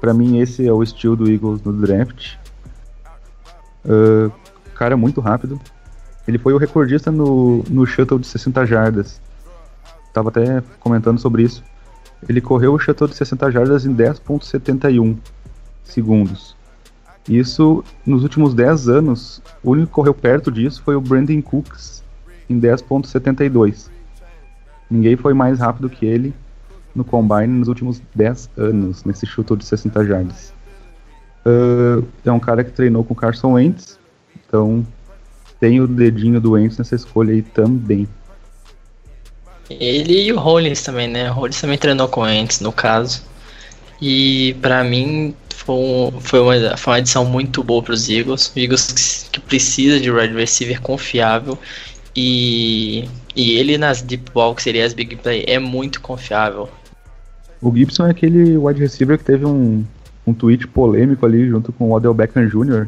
[0.00, 2.34] Para mim, esse é o estilo do Eagles no draft.
[3.84, 4.32] Uh,
[4.74, 5.60] cara muito rápido.
[6.26, 9.20] Ele foi o recordista no, no shuttle de 60 jardas.
[10.12, 11.62] Tava até comentando sobre isso.
[12.28, 15.16] Ele correu o shuttle de 60 jardas em 10.71
[15.84, 16.55] segundos.
[17.28, 22.04] Isso, nos últimos 10 anos, o único que correu perto disso foi o Brandon Cooks,
[22.48, 23.90] em 10.72.
[24.88, 26.32] Ninguém foi mais rápido que ele
[26.94, 30.54] no Combine nos últimos 10 anos, nesse shuttle de 60 jardas.
[31.44, 33.98] Uh, é um cara que treinou com Carson Wentz,
[34.34, 34.84] então
[35.60, 38.08] tem o dedinho do Wentz nessa escolha aí também.
[39.68, 41.30] Ele e o Rollins também, né?
[41.30, 43.22] O Rollins também treinou com o Wentz, no caso.
[44.00, 48.52] E para mim foi, foi, uma, foi uma adição muito boa para os Eagles.
[48.56, 51.58] Eagles que, precisa de wide receiver confiável.
[52.14, 56.68] E, e ele nas deep ball, que seria as big play, é muito confiável.
[57.60, 59.84] O Gibson é aquele wide receiver que teve um,
[60.26, 62.86] um tweet polêmico ali junto com o Odell Beckham Jr.,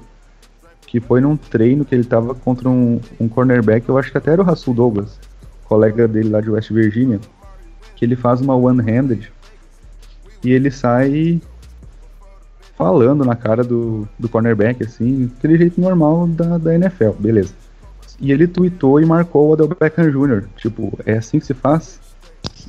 [0.86, 4.32] que foi num treino que ele tava contra um, um cornerback, eu acho que até
[4.32, 5.18] era o Russell Douglas,
[5.64, 7.20] colega dele lá de West Virginia,
[7.94, 9.30] que ele faz uma one-handed
[10.42, 11.40] e ele sai
[12.76, 17.52] falando na cara do, do cornerback, assim, aquele jeito normal da, da NFL, beleza.
[18.20, 22.00] E ele tweetou e marcou o Odell Beckham Jr., tipo, é assim que se faz?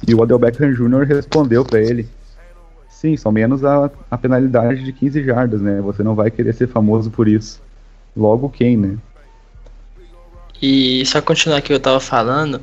[0.07, 1.03] E o Odell Beckham Jr.
[1.07, 2.07] respondeu para ele,
[2.89, 6.67] sim, só menos a, a penalidade de 15 jardas, né, você não vai querer ser
[6.67, 7.61] famoso por isso.
[8.17, 8.97] Logo quem, né?
[10.61, 12.59] E só continuar aqui eu tava falando,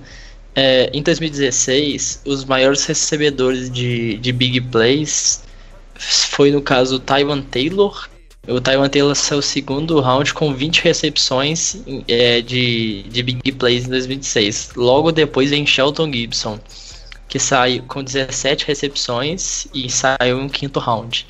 [0.57, 5.43] é, em 2016, os maiores recebedores de, de big plays
[5.95, 8.09] foi no caso o Taiwan Taylor.
[8.49, 11.77] O Taiwan Taylor saiu segundo round com 20 recepções
[12.09, 14.71] é, de, de big plays em 2016.
[14.77, 16.59] Logo depois vem Shelton Gibson,
[17.29, 21.27] que saiu com 17 recepções e saiu em quinto round.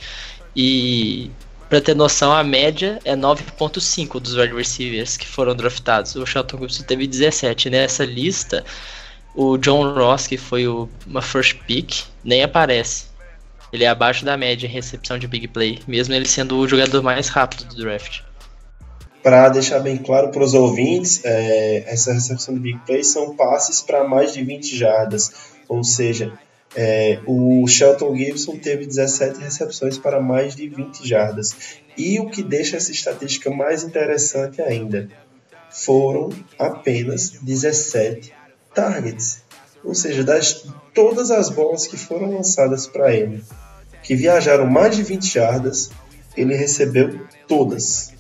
[0.54, 1.32] E
[1.68, 6.14] Pra ter noção, a média é 9.5 dos wide receivers que foram draftados.
[6.14, 7.70] O Shelton Gibson teve 17.
[7.70, 8.64] Nessa lista,
[9.36, 13.04] o John Ross, que foi o, uma first pick, nem aparece.
[13.70, 17.02] Ele é abaixo da média em recepção de big play, mesmo ele sendo o jogador
[17.02, 18.22] mais rápido do draft.
[19.22, 23.82] Para deixar bem claro para os ouvintes, é, essa recepção de big play são passes
[23.82, 25.32] para mais de 20 jardas,
[25.68, 26.32] ou seja,
[26.74, 31.54] é, o Shelton Gibson teve 17 recepções para mais de 20 jardas.
[31.98, 35.08] E o que deixa essa estatística mais interessante ainda,
[35.70, 38.35] foram apenas 17
[38.76, 39.42] targets.
[39.82, 43.42] Ou seja, das todas as bolas que foram lançadas para ele,
[44.02, 45.90] que viajaram mais de 20 jardas,
[46.36, 48.14] ele recebeu todas.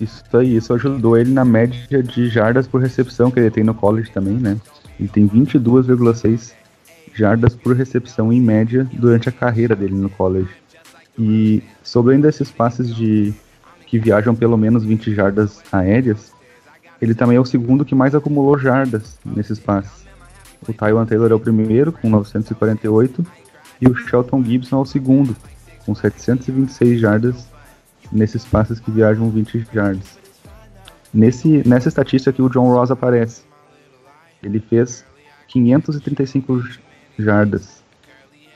[0.00, 3.74] Isso aí, isso ajudou ele na média de jardas por recepção que ele tem no
[3.74, 4.58] college também, né?
[4.98, 6.52] Ele tem 22,6
[7.12, 10.50] jardas por recepção em média durante a carreira dele no college.
[11.18, 13.34] E sobre ainda esses passes de
[13.86, 16.32] que viajam pelo menos 20 jardas aéreas,
[17.00, 20.04] ele também é o segundo que mais acumulou jardas nesses passes.
[20.68, 23.24] O Taiwan Taylor é o primeiro, com 948,
[23.80, 25.34] e o Shelton Gibson é o segundo,
[25.86, 27.48] com 726 jardas
[28.12, 30.18] nesses passes que viajam 20 jardas.
[31.12, 33.42] Nesse, nessa estatística que o John Ross aparece,
[34.42, 35.04] ele fez
[35.48, 36.62] 535
[37.18, 37.82] jardas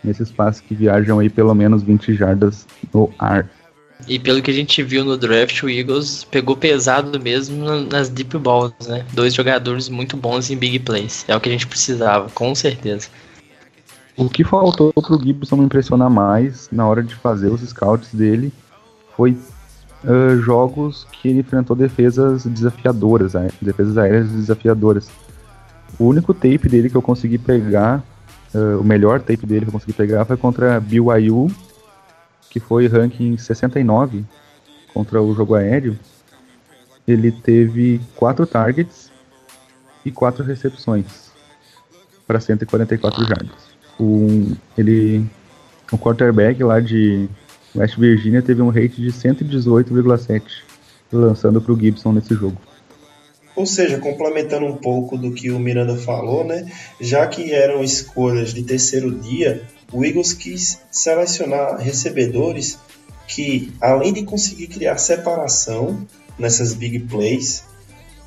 [0.02, 3.48] nesses passes que viajam aí pelo menos 20 jardas no ar.
[4.06, 8.36] E pelo que a gente viu no draft, o Eagles pegou pesado mesmo nas deep
[8.38, 9.04] balls, né?
[9.12, 11.24] Dois jogadores muito bons em big plays.
[11.26, 13.08] É o que a gente precisava, com certeza.
[14.16, 18.52] O que faltou pro Gibson impressionar mais na hora de fazer os scouts dele
[19.16, 19.36] foi
[20.04, 23.48] uh, jogos que ele enfrentou defesas desafiadoras, né?
[23.60, 25.08] defesas aéreas desafiadoras.
[25.98, 28.02] O único tape dele que eu consegui pegar
[28.54, 31.50] Uh, o melhor tape dele que eu consegui pegar foi contra BYU,
[32.54, 34.24] que foi ranking 69
[34.92, 35.98] contra o jogo aéreo.
[37.06, 39.10] Ele teve 4 targets
[40.04, 41.32] e 4 recepções
[42.28, 43.50] para 144 jardas.
[43.98, 45.26] Um, ele,
[45.90, 47.28] o quarterback lá de
[47.74, 50.42] West Virginia teve um rate de 118,7
[51.12, 52.56] lançando para o Gibson nesse jogo.
[53.56, 56.70] Ou seja, complementando um pouco do que o Miranda falou, né?
[57.00, 62.78] Já que eram escolhas de terceiro dia, o Eagles quis selecionar recebedores
[63.26, 66.06] que, além de conseguir criar separação
[66.38, 67.64] nessas big plays,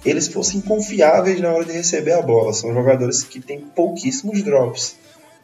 [0.06, 2.54] eles fossem confiáveis na hora de receber a bola.
[2.54, 4.96] São jogadores que têm pouquíssimos drops.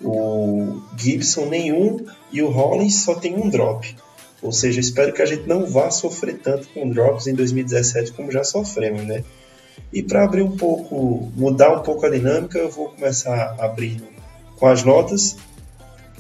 [0.02, 3.96] O Gibson nenhum e o Hollins só tem um drop.
[4.42, 8.32] Ou seja, espero que a gente não vá sofrer tanto com drops em 2017 como
[8.32, 9.24] já sofremos, né?
[9.92, 14.04] E para abrir um pouco, mudar um pouco a dinâmica, eu vou começar abrindo
[14.58, 15.38] com as notas.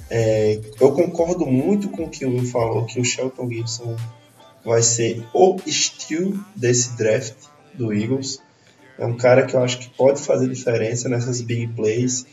[0.09, 3.95] É, eu concordo muito com o que o Will falou, que o Shelton Gibson
[4.63, 7.35] vai ser o estilo desse draft
[7.73, 8.39] do Eagles.
[8.97, 12.25] É um cara que eu acho que pode fazer diferença nessas big plays,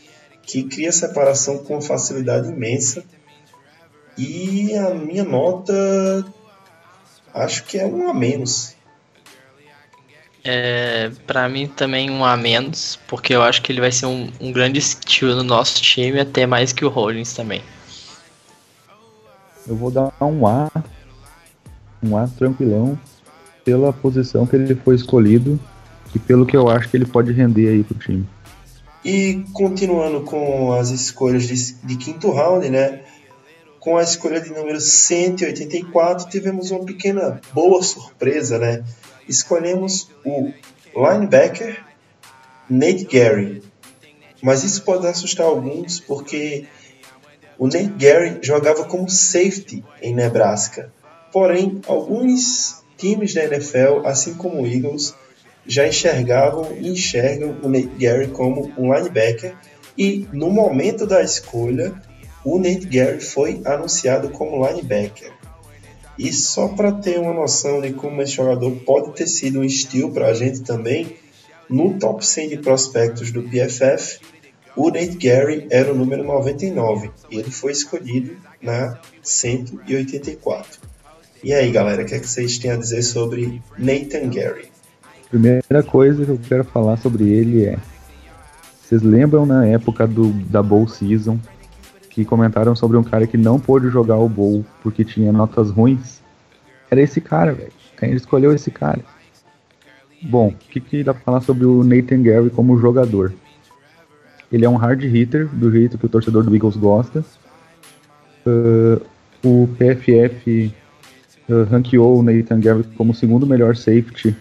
[0.43, 3.03] que cria separação com uma facilidade imensa.
[4.17, 5.73] E a minha nota
[7.33, 8.75] acho que é um a menos.
[10.43, 14.31] É, para mim também um a menos, porque eu acho que ele vai ser um,
[14.39, 17.61] um grande estilo no nosso time, até mais que o Hollins também.
[19.67, 20.71] Eu vou dar um A,
[22.01, 22.97] um A tranquilão,
[23.63, 25.59] pela posição que ele foi escolhido
[26.15, 28.27] e pelo que eu acho que ele pode render aí pro time.
[29.05, 33.01] E continuando com as escolhas de, de quinto round, né?
[33.79, 38.83] Com a escolha de número 184, tivemos uma pequena boa surpresa, né?
[39.27, 40.51] Escolhemos o
[40.95, 41.83] linebacker
[42.69, 43.63] Nate Gary.
[44.41, 46.65] Mas isso pode assustar alguns porque
[47.57, 50.91] o Nate Gary jogava como safety em Nebraska.
[51.31, 55.13] Porém, alguns times da NFL, assim como o Eagles,
[55.65, 59.55] já enxergavam e enxergam o Nate Gary como um linebacker
[59.97, 61.93] e no momento da escolha,
[62.43, 65.31] o Nate Gary foi anunciado como linebacker.
[66.17, 70.11] E só para ter uma noção de como esse jogador pode ter sido um estilo
[70.11, 71.15] para a gente também,
[71.69, 74.19] no top 100 de prospectos do PFF,
[74.75, 80.79] o Nate Gary era o número 99 e ele foi escolhido na 184.
[81.43, 84.69] E aí, galera, o que, é que vocês têm a dizer sobre Nathan Gary?
[85.29, 87.77] Primeira coisa que eu quero falar sobre ele é:
[88.83, 91.39] vocês lembram na época do, da Bowl Season
[92.11, 96.21] que comentaram sobre um cara que não pôde jogar o bowl porque tinha notas ruins,
[96.89, 97.71] era esse cara, velho.
[98.01, 98.99] Ele escolheu esse cara.
[100.21, 103.33] Bom, o que, que dá pra falar sobre o Nathan Gary como jogador?
[104.51, 107.23] Ele é um hard hitter, do jeito que o torcedor do Eagles gosta.
[108.45, 109.01] Uh,
[109.43, 110.73] o PFF
[111.47, 114.35] uh, ranqueou o Nathan Gary como o segundo melhor safety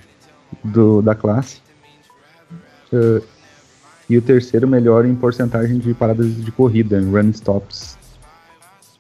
[0.65, 1.61] do, da classe.
[2.93, 3.23] Uh,
[4.11, 7.97] e o terceiro melhor em porcentagem de paradas de corrida, em run stops.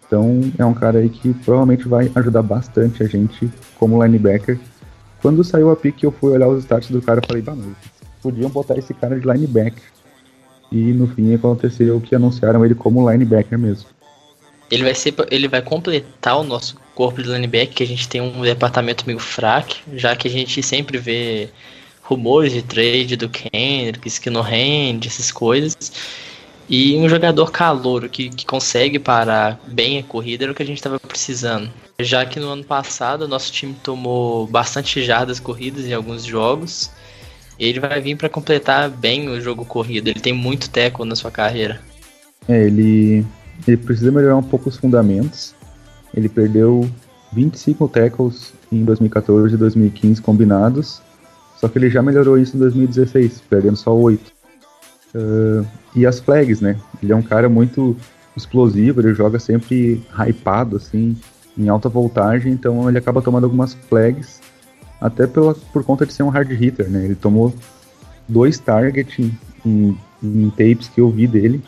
[0.06, 4.56] Então é um cara aí que provavelmente vai ajudar bastante a gente como linebacker.
[5.20, 7.74] Quando saiu a pick eu fui olhar os stats do cara e falei, bah, mas
[8.22, 9.82] podiam botar esse cara de linebacker.
[10.70, 13.88] E no fim aconteceu que anunciaram ele como linebacker mesmo.
[14.70, 18.20] Ele vai ser, ele vai completar o nosso corpo de linebacker, que a gente tem
[18.20, 21.50] um departamento meio fraco, já que a gente sempre vê
[22.10, 25.92] rumores de trade do Kendricks que não rende, essas coisas.
[26.68, 30.66] E um jogador calouro que, que consegue parar bem a corrida era o que a
[30.66, 31.70] gente estava precisando.
[32.00, 36.90] Já que no ano passado o nosso time tomou bastante jardas corridas em alguns jogos,
[37.58, 40.08] ele vai vir para completar bem o jogo corrido.
[40.08, 41.80] Ele tem muito teco na sua carreira.
[42.48, 43.24] É, ele,
[43.66, 45.54] ele precisa melhorar um pouco os fundamentos.
[46.14, 46.88] Ele perdeu
[47.32, 51.02] 25 tackles em 2014 e 2015 combinados
[51.60, 54.32] só que ele já melhorou isso em 2016, perdendo só 8.
[55.14, 56.78] Uh, e as flags, né?
[57.02, 57.94] Ele é um cara muito
[58.34, 61.14] explosivo, ele joga sempre hypado, assim,
[61.58, 64.40] em alta voltagem, então ele acaba tomando algumas flags,
[64.98, 67.04] até pela, por conta de ser um hard hitter, né?
[67.04, 67.54] Ele tomou
[68.26, 71.62] dois targets em, em, em tapes que eu vi dele,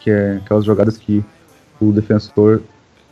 [0.00, 1.24] que é aquelas jogadas que
[1.80, 2.60] o defensor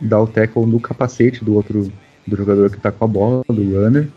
[0.01, 1.92] dá o tackle no capacete do outro
[2.26, 4.09] do jogador que tá com a bola, do runner,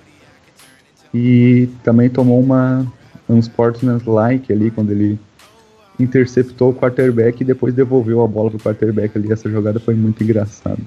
[1.17, 2.85] e também tomou uma
[3.27, 5.19] um sportsman-like ali quando ele
[5.99, 9.31] interceptou o quarterback e depois devolveu a bola pro quarterback ali.
[9.31, 10.79] Essa jogada foi muito engraçada.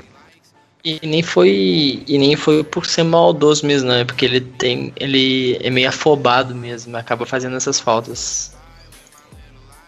[0.82, 4.04] E nem foi e nem foi por ser maldoso mesmo, né?
[4.04, 8.56] Porque ele tem ele é meio afobado mesmo, acaba fazendo essas faltas.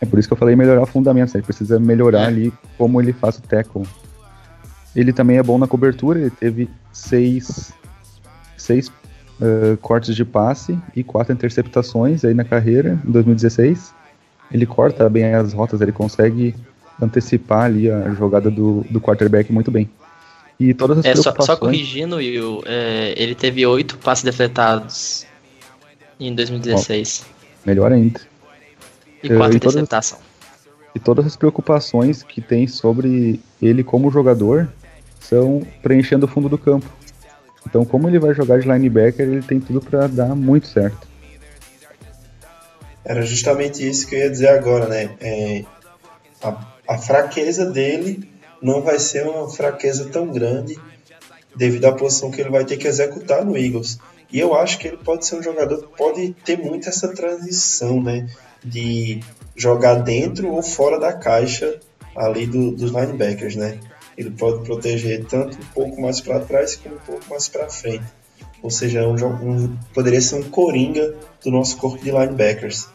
[0.00, 2.26] É por isso que eu falei melhorar o fundamento, ele precisa melhorar é.
[2.26, 3.86] ali como ele faz o tackle.
[4.94, 7.72] Ele também é bom na cobertura, ele teve seis,
[8.58, 8.92] seis
[9.40, 13.92] uh, cortes de passe e quatro interceptações aí na carreira, em 2016.
[14.50, 16.54] Ele corta bem as rotas, ele consegue
[17.00, 19.88] antecipar ali a jogada do, do quarterback muito bem.
[20.60, 25.26] E todas as é, só, só corrigindo, Will, é, ele teve oito passes defletados
[26.20, 27.24] em 2016.
[27.24, 27.32] Bom,
[27.66, 28.20] melhor ainda.
[29.22, 30.22] E quatro uh, interceptações.
[30.94, 34.68] E todas as preocupações que tem sobre ele como jogador
[35.18, 36.86] são preenchendo o fundo do campo.
[37.66, 41.06] Então, como ele vai jogar de linebacker, ele tem tudo para dar muito certo.
[43.04, 45.10] Era justamente isso que eu ia dizer agora, né?
[45.20, 45.64] É,
[46.42, 48.28] a, a fraqueza dele
[48.60, 50.78] não vai ser uma fraqueza tão grande
[51.54, 53.98] devido à posição que ele vai ter que executar no Eagles.
[54.32, 58.02] E eu acho que ele pode ser um jogador que pode ter muito essa transição,
[58.02, 58.28] né?
[58.64, 59.20] De
[59.56, 61.78] jogar dentro ou fora da caixa
[62.16, 63.78] ali do, dos linebackers, né?
[64.16, 68.04] Ele pode proteger tanto um pouco mais para trás como um pouco mais para frente.
[68.62, 72.88] Ou seja, um, um, poderia ser um coringa do nosso corpo de linebackers,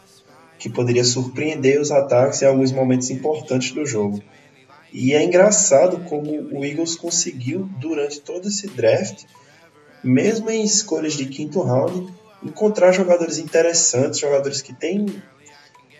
[0.58, 4.22] que poderia surpreender os ataques em alguns momentos importantes do jogo.
[4.92, 9.24] E é engraçado como o Eagles conseguiu, durante todo esse draft,
[10.02, 12.12] mesmo em escolhas de quinto round,
[12.42, 15.06] encontrar jogadores interessantes, jogadores que têm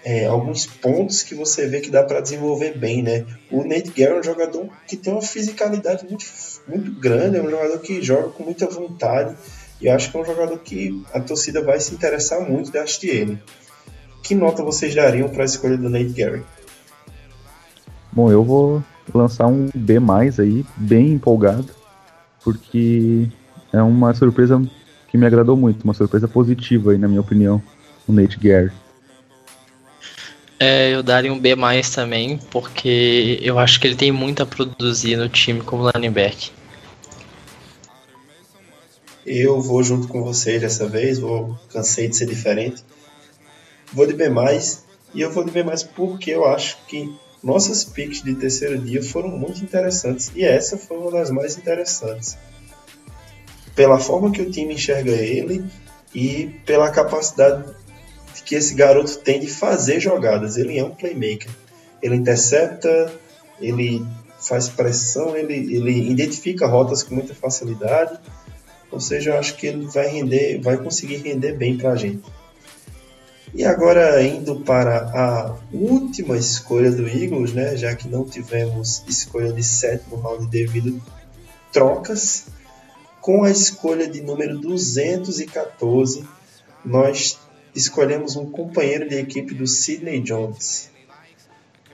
[0.09, 3.27] é, alguns pontos que você vê que dá para desenvolver bem, né?
[3.51, 6.25] O Nate Gary é um jogador que tem uma fisicalidade muito,
[6.67, 9.37] muito grande, é um jogador que joga com muita vontade
[9.79, 13.09] e acho que é um jogador que a torcida vai se interessar muito de assistir
[13.09, 13.39] ele.
[14.23, 16.43] Que nota vocês dariam para a escolha do Nate Gary?
[18.11, 18.83] Bom, eu vou
[19.13, 19.99] lançar um B
[20.39, 21.69] aí, bem empolgado,
[22.43, 23.29] porque
[23.71, 24.59] é uma surpresa
[25.11, 27.61] que me agradou muito, uma surpresa positiva aí, na minha opinião,
[28.09, 28.73] o Nate Gary.
[30.61, 31.55] É, eu daria um B
[31.95, 36.51] também, porque eu acho que ele tem muito a produzir no time como linebacker.
[39.25, 42.83] Eu vou junto com vocês dessa vez, vou cansei de ser diferente.
[43.93, 44.25] Vou de B+,
[45.15, 45.63] e eu vou de B+,
[45.95, 50.99] porque eu acho que nossas picks de terceiro dia foram muito interessantes, e essa foi
[50.99, 52.37] uma das mais interessantes.
[53.77, 55.65] Pela forma que o time enxerga ele
[56.13, 57.65] e pela capacidade
[58.49, 60.57] que esse garoto tem de fazer jogadas.
[60.57, 61.51] Ele é um playmaker.
[62.01, 63.13] Ele intercepta,
[63.61, 64.03] ele
[64.41, 68.19] faz pressão, ele, ele identifica rotas com muita facilidade.
[68.91, 72.23] Ou seja, eu acho que ele vai render, vai conseguir render bem para a gente.
[73.53, 79.53] E agora indo para a última escolha do Eagles, né, já que não tivemos escolha
[79.53, 81.03] de sétimo round devido
[81.71, 82.47] trocas,
[83.21, 86.27] com a escolha de número 214,
[86.83, 87.39] nós
[87.75, 90.91] escolhemos um companheiro de equipe do Sidney Jones,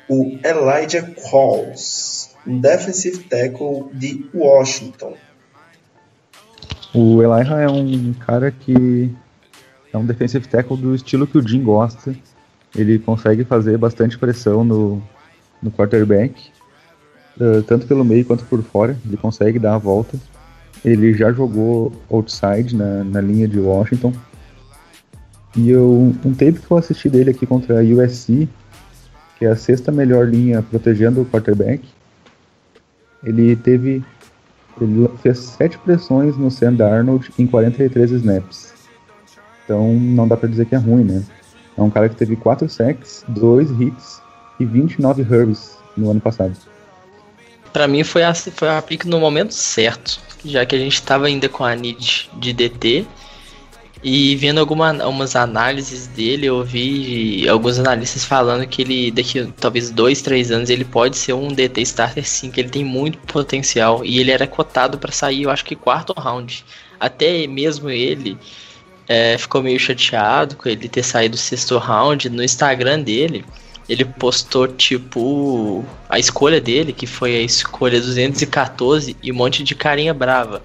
[0.09, 5.15] o Elijah Qualls, um defensive tackle de Washington.
[6.95, 9.11] O Elijah é um cara que
[9.93, 12.15] é um defensive tackle do estilo que o Jim gosta.
[12.75, 15.03] Ele consegue fazer bastante pressão no,
[15.63, 16.35] no quarterback,
[17.41, 18.97] uh, tanto pelo meio quanto por fora.
[19.07, 20.19] Ele consegue dar a volta.
[20.85, 24.13] Ele já jogou outside na, na linha de Washington,
[25.57, 28.49] e eu, um tape que eu assisti dele aqui contra a USC,
[29.39, 31.83] que é a sexta melhor linha protegendo o quarterback,
[33.23, 34.03] ele teve.
[34.81, 38.75] Ele fez sete pressões no Sam Darnold em 43 snaps.
[39.65, 41.23] Então não dá pra dizer que é ruim, né?
[41.79, 44.21] É um cara que teve 4 sacks, 2 hits
[44.59, 46.57] e 29 hurries no ano passado.
[47.73, 51.27] Para mim foi a, foi a pick no momento certo, já que a gente estava
[51.27, 53.07] ainda com a need de DT
[54.07, 60.21] e vendo algumas análises dele, eu vi alguns analistas falando que ele, daqui talvez dois,
[60.21, 64.05] três anos, ele pode ser um DT starter sim, que ele tem muito potencial.
[64.05, 66.67] E ele era cotado para sair, eu acho que quarto round.
[67.01, 68.37] Até mesmo ele
[69.09, 72.29] é, ficou meio chateado com ele ter saído do sexto round.
[72.29, 73.43] No Instagram dele,
[73.89, 79.75] ele postou tipo a escolha dele, que foi a escolha 214, e um monte de
[79.75, 80.63] carinha brava.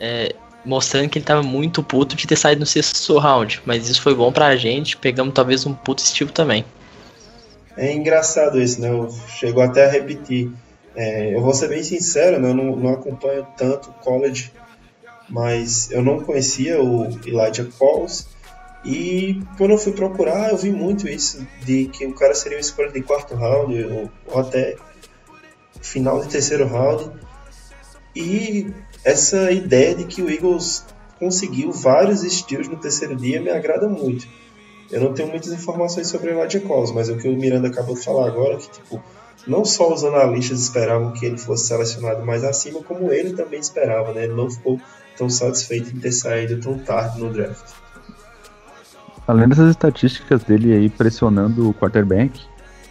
[0.00, 0.34] É,
[0.66, 3.62] mostrando que ele tava muito puto de ter saído no sexto round.
[3.64, 6.64] Mas isso foi bom pra gente, pegamos talvez um puto estilo também.
[7.76, 8.88] É engraçado isso, né?
[9.28, 10.50] Chegou até a repetir.
[10.94, 12.50] É, eu vou ser bem sincero, né?
[12.50, 14.50] eu não, não acompanho tanto college,
[15.28, 18.26] mas eu não conhecia o Elijah Pauls.
[18.82, 22.62] E quando eu fui procurar, eu vi muito isso, de que o cara seria uma
[22.62, 24.76] escolha de quarto round, ou, ou até
[25.82, 27.10] final de terceiro round.
[28.14, 28.72] E
[29.06, 30.84] essa ideia de que o Eagles
[31.16, 34.26] conseguiu vários estilos no terceiro dia me agrada muito.
[34.90, 37.94] Eu não tenho muitas informações sobre o Elijah Collins, mas o que o Miranda acabou
[37.94, 39.00] de falar agora é que, tipo,
[39.46, 44.12] não só os analistas esperavam que ele fosse selecionado mais acima, como ele também esperava,
[44.12, 44.24] né?
[44.24, 44.80] Ele não ficou
[45.16, 47.64] tão satisfeito em ter saído tão tarde no draft.
[49.24, 52.40] Além dessas estatísticas dele aí pressionando o quarterback,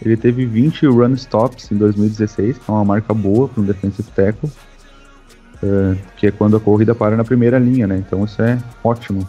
[0.02, 4.10] ele teve 20 run stops em 2016, que é uma marca boa para um defensive
[4.12, 4.50] tackle,
[5.62, 7.96] é, que é quando a corrida para na primeira linha, né?
[7.96, 9.28] Então isso é ótimo.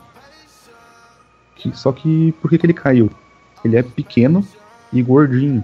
[1.56, 3.10] Que, só que por que, que ele caiu?
[3.64, 4.46] Ele é pequeno
[4.92, 5.64] e gordinho.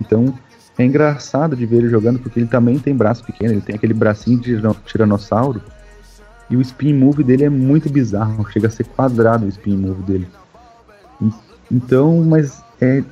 [0.00, 0.34] Então
[0.76, 3.94] é engraçado de ver ele jogando porque ele também tem braço pequeno, ele tem aquele
[3.94, 5.62] bracinho de tiranossauro.
[6.50, 10.02] E o spin move dele é muito bizarro, chega a ser quadrado o spin move
[10.02, 10.28] dele.
[11.70, 13.02] Então, mas é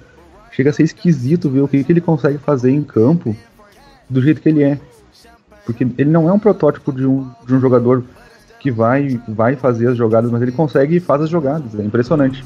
[0.57, 3.37] chega a ser esquisito ver o que, que ele consegue fazer em campo
[4.09, 4.81] do jeito que ele é.
[5.67, 8.05] Porque ele não é um protótipo de um, de um jogador
[8.61, 11.79] que vai, vai fazer as jogadas, mas ele consegue e faz as jogadas.
[11.79, 12.43] É impressionante.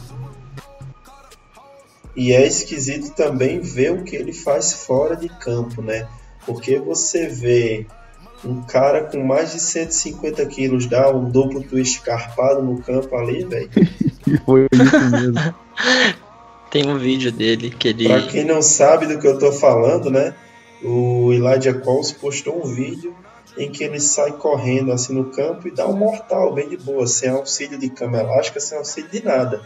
[2.16, 6.08] E é esquisito também ver o que ele faz fora de campo, né?
[6.44, 7.86] Porque você vê
[8.44, 13.44] um cara com mais de 150 quilos dar um duplo twist carpado no campo ali,
[13.44, 13.70] velho.
[14.44, 15.54] Foi isso mesmo.
[16.70, 18.06] Tem um vídeo dele que ele.
[18.06, 20.34] Pra quem não sabe do que eu tô falando, né?
[20.82, 23.14] O Elijah Coles postou um vídeo
[23.58, 27.06] em que ele sai correndo assim no campo e dá um mortal bem de boa,
[27.06, 29.60] sem auxílio de cama elástica, sem auxílio de nada.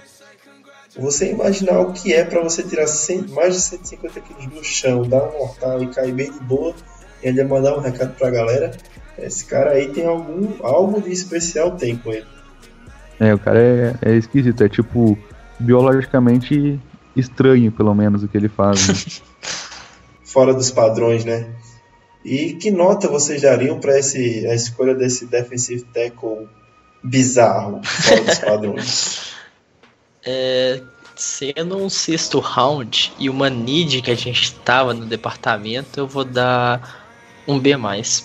[0.96, 5.02] Você imaginar o que é para você tirar 100, mais de 150 quilos do chão,
[5.02, 6.74] dar um mortal e cair bem de boa
[7.22, 8.72] e ainda mandar um recado pra galera,
[9.18, 12.26] esse cara aí tem algum algo de especial tem com ele.
[13.18, 15.16] É, o cara é, é esquisito, é tipo
[15.58, 16.80] biologicamente
[17.16, 18.88] estranho, pelo menos, o que ele faz.
[18.88, 18.94] Né?
[20.34, 21.46] Fora dos padrões, né?
[22.24, 26.48] E que nota vocês dariam para a escolha desse defensive tackle
[27.04, 29.34] bizarro, fora dos padrões?
[30.26, 30.80] É,
[31.14, 36.24] sendo um sexto round e uma need que a gente estava no departamento, eu vou
[36.24, 37.04] dar
[37.46, 37.76] um B+,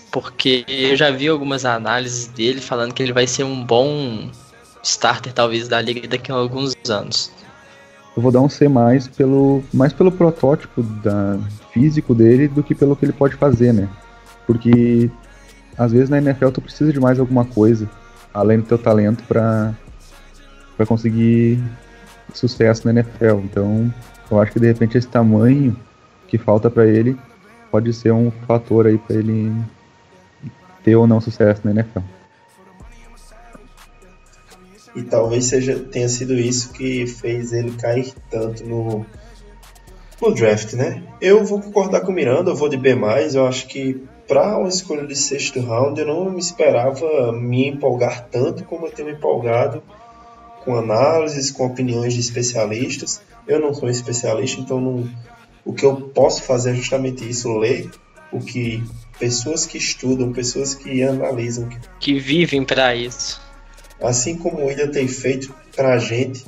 [0.09, 4.31] porque eu já vi algumas análises dele falando que ele vai ser um bom
[4.81, 7.33] starter talvez da liga daqui a alguns anos.
[8.19, 11.39] Eu vou dar um C mais pelo mais pelo protótipo da
[11.71, 13.87] físico dele do que pelo que ele pode fazer, né?
[14.45, 15.09] Porque
[15.77, 17.89] às vezes na NFL tu precisa de mais alguma coisa
[18.33, 19.73] além do teu talento para
[20.75, 21.63] para conseguir
[22.33, 23.39] sucesso na NFL.
[23.45, 23.93] Então,
[24.29, 25.73] eu acho que de repente esse tamanho
[26.27, 27.17] que falta para ele
[27.71, 29.49] pode ser um fator aí para ele
[30.83, 32.01] ter ou não sucesso na NFL.
[34.95, 39.05] E talvez seja tenha sido isso que fez ele cair tanto no,
[40.21, 41.03] no draft, né?
[41.21, 42.97] Eu vou concordar com o Miranda, eu vou de B+,
[43.33, 48.27] eu acho que para uma escolha de sexto round eu não me esperava me empolgar
[48.29, 49.81] tanto como eu tenho me empolgado
[50.63, 53.21] com análises, com opiniões de especialistas.
[53.47, 55.09] Eu não sou especialista, então não,
[55.65, 57.89] o que eu posso fazer é justamente isso, ler
[58.31, 58.83] o que
[59.17, 61.67] pessoas que estudam, pessoas que analisam.
[61.99, 63.41] Que vivem para isso.
[64.01, 66.45] Assim como o William tem feito para a gente,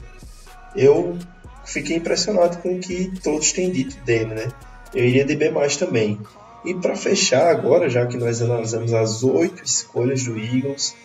[0.75, 1.17] eu
[1.65, 4.47] fiquei impressionado com o que todos têm dito dele, né?
[4.93, 6.19] Eu iria de B mais também.
[6.63, 10.95] E para fechar agora, já que nós analisamos as oito escolhas do Eagles,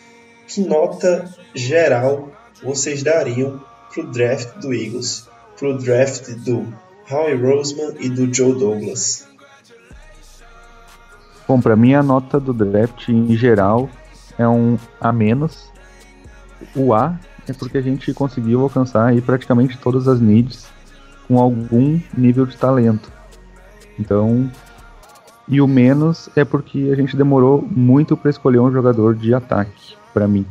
[0.46, 2.30] que nota geral
[2.62, 3.62] vocês dariam
[3.92, 6.72] pro draft do Eagles, pro draft do
[7.10, 9.26] Howie Roseman e do Joe Douglas?
[11.48, 13.88] Bom, para mim a nota do draft em geral
[14.36, 15.70] é um A menos.
[16.74, 17.18] O A
[17.48, 20.66] é porque a gente conseguiu alcançar aí praticamente todas as needs
[21.26, 23.10] com algum nível de talento.
[23.98, 24.50] Então,
[25.48, 29.94] e o menos é porque a gente demorou muito para escolher um jogador de ataque,
[30.12, 30.44] para mim.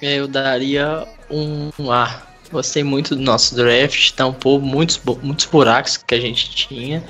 [0.00, 2.22] Eu daria um A.
[2.50, 7.04] Gostei muito do nosso draft, tampou muitos, muitos buracos que a gente tinha.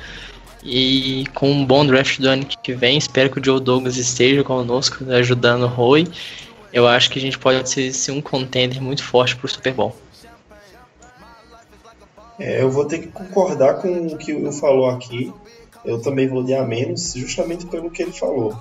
[0.64, 4.42] E com um bom draft do ano que vem, espero que o Joe Douglas esteja
[4.42, 6.08] conosco, ajudando o Roy.
[6.72, 9.72] Eu acho que a gente pode ser, ser um contender muito forte para o Super
[9.72, 9.96] Bowl.
[12.38, 15.32] É, eu vou ter que concordar com o que o falou aqui.
[15.84, 18.56] Eu também vou dar a menos, justamente pelo que ele falou.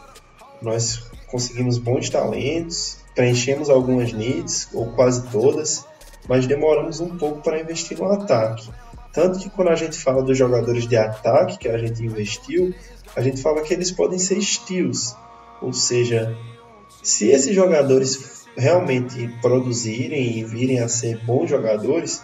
[0.62, 5.86] Nós conseguimos bons talentos, preenchemos algumas needs, ou quase todas,
[6.28, 8.70] mas demoramos um pouco para investir no ataque.
[9.14, 12.74] Tanto que quando a gente fala dos jogadores de ataque que a gente investiu,
[13.16, 15.16] a gente fala que eles podem ser steals.
[15.62, 16.38] Ou seja,
[17.08, 22.22] se esses jogadores realmente produzirem e virem a ser bons jogadores,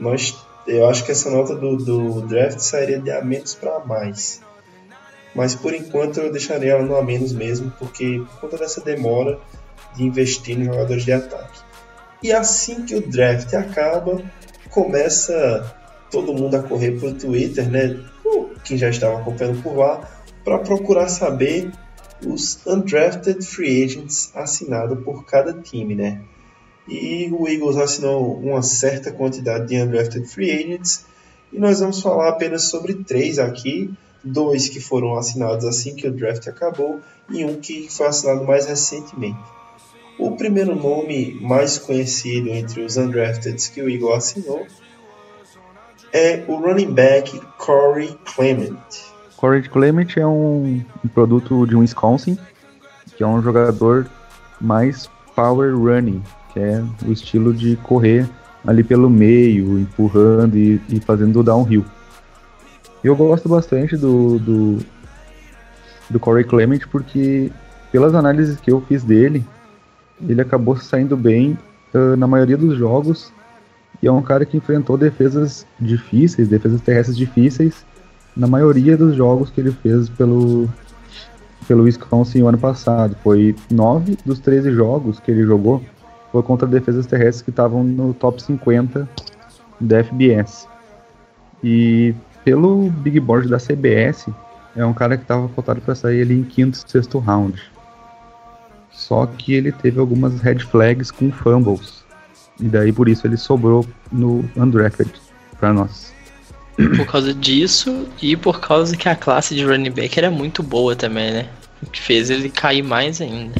[0.00, 0.36] nós,
[0.66, 4.40] eu acho que essa nota do, do draft sairia de a menos para mais.
[5.32, 9.38] Mas por enquanto eu deixaria ela no a menos mesmo, porque por conta dessa demora
[9.94, 11.60] de investir nos jogadores de ataque.
[12.20, 14.20] E assim que o draft acaba,
[14.70, 15.72] começa
[16.10, 17.96] todo mundo a correr para o Twitter, né?
[18.64, 20.00] Quem já estava acompanhando por lá,
[20.42, 21.70] para procurar saber
[22.24, 26.22] os undrafted free agents assinados por cada time, né?
[26.88, 31.04] E o Eagles assinou uma certa quantidade de undrafted free agents
[31.52, 33.90] e nós vamos falar apenas sobre três aqui,
[34.22, 38.66] dois que foram assinados assim que o draft acabou e um que foi assinado mais
[38.66, 39.38] recentemente.
[40.18, 44.66] O primeiro nome mais conhecido entre os undrafted que o Eagle assinou
[46.12, 49.05] é o running back Corey Clement.
[49.36, 50.82] Corey Clement é um,
[51.12, 52.38] produto de Wisconsin,
[53.16, 54.06] que é um jogador
[54.60, 56.22] mais power running,
[56.52, 58.26] que é o estilo de correr
[58.66, 61.84] ali pelo meio, empurrando e, e fazendo downhill.
[63.04, 64.78] Eu gosto bastante do, do,
[66.08, 67.52] do Corey Clement porque,
[67.92, 69.44] pelas análises que eu fiz dele,
[70.26, 71.58] ele acabou saindo bem
[71.94, 73.30] uh, na maioria dos jogos
[74.02, 77.84] E é um cara que enfrentou defesas difíceis, defesas terrestres difíceis,
[78.36, 80.68] na maioria dos jogos que ele fez pelo,
[81.66, 83.16] pelo Wisconsin o ano passado.
[83.22, 85.82] Foi 9 dos 13 jogos que ele jogou
[86.36, 89.08] foi contra defesas terrestres que estavam no top 50
[89.80, 90.68] da FBS.
[91.64, 92.14] E
[92.44, 94.28] pelo Big Board da CBS,
[94.76, 97.60] é um cara que estava cotado para sair ali em quinto, sexto round.
[98.90, 102.04] Só que ele teve algumas red flags com fumbles.
[102.60, 105.10] E daí por isso ele sobrou no undrafted
[105.58, 106.15] para nós.
[106.76, 110.94] Por causa disso e por causa que a classe de running back era muito boa
[110.94, 111.48] também, né?
[111.82, 113.54] O que fez ele cair mais ainda.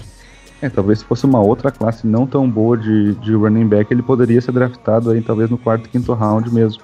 [0.60, 4.02] É, talvez se fosse uma outra classe não tão boa de, de running back, ele
[4.02, 6.82] poderia ser draftado aí talvez no quarto, quinto round mesmo.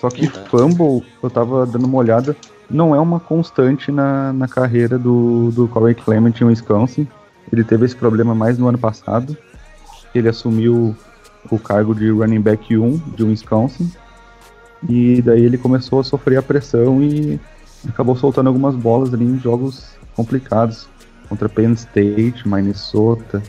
[0.00, 0.50] Só que Exato.
[0.50, 2.36] fumble, eu tava dando uma olhada,
[2.68, 7.06] não é uma constante na, na carreira do, do Corey Clement em Wisconsin.
[7.52, 9.36] Ele teve esse problema mais no ano passado.
[10.14, 10.96] Ele assumiu
[11.50, 13.92] o cargo de running back 1 de Wisconsin.
[14.88, 17.40] E daí ele começou a sofrer a pressão e
[17.88, 20.88] acabou soltando algumas bolas ali em jogos complicados
[21.28, 23.42] contra Penn State, Minnesota.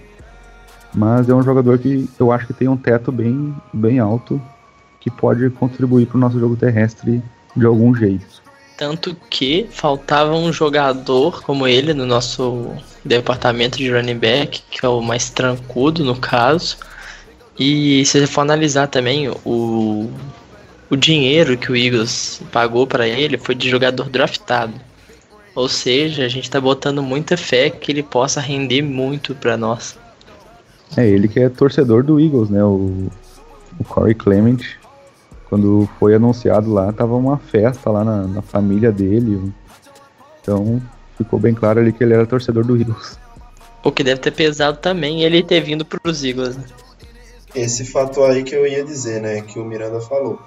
[0.93, 4.41] Mas é um jogador que eu acho que tem um teto bem, bem alto
[4.99, 7.21] que pode contribuir para o nosso jogo terrestre
[7.55, 8.41] de algum jeito.
[8.77, 12.71] Tanto que faltava um jogador como ele no nosso
[13.03, 16.77] departamento de running back, que é o mais trancudo no caso.
[17.59, 20.09] E se você for analisar também o,
[20.93, 24.73] o dinheiro que o Eagles pagou para ele foi de jogador draftado.
[25.55, 29.97] Ou seja, a gente tá botando muita fé que ele possa render muito para nós.
[30.95, 32.63] É, ele que é torcedor do Eagles, né?
[32.63, 33.07] O,
[33.79, 34.59] o Corey Clement,
[35.49, 39.51] quando foi anunciado lá, tava uma festa lá na, na família dele.
[40.41, 40.79] Então
[41.17, 43.17] ficou bem claro ali que ele era torcedor do Eagles.
[43.83, 46.65] O que deve ter pesado também ele ter vindo pros Eagles, né?
[47.55, 49.41] Esse fato aí que eu ia dizer, né?
[49.41, 50.39] Que o Miranda falou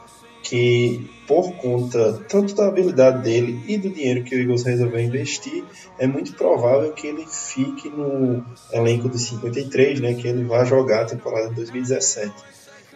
[0.49, 5.65] que por conta tanto da habilidade dele e do dinheiro que o Eagles resolveu investir,
[5.99, 11.03] é muito provável que ele fique no elenco dos 53, né, que ele vai jogar
[11.03, 12.33] a temporada de 2017.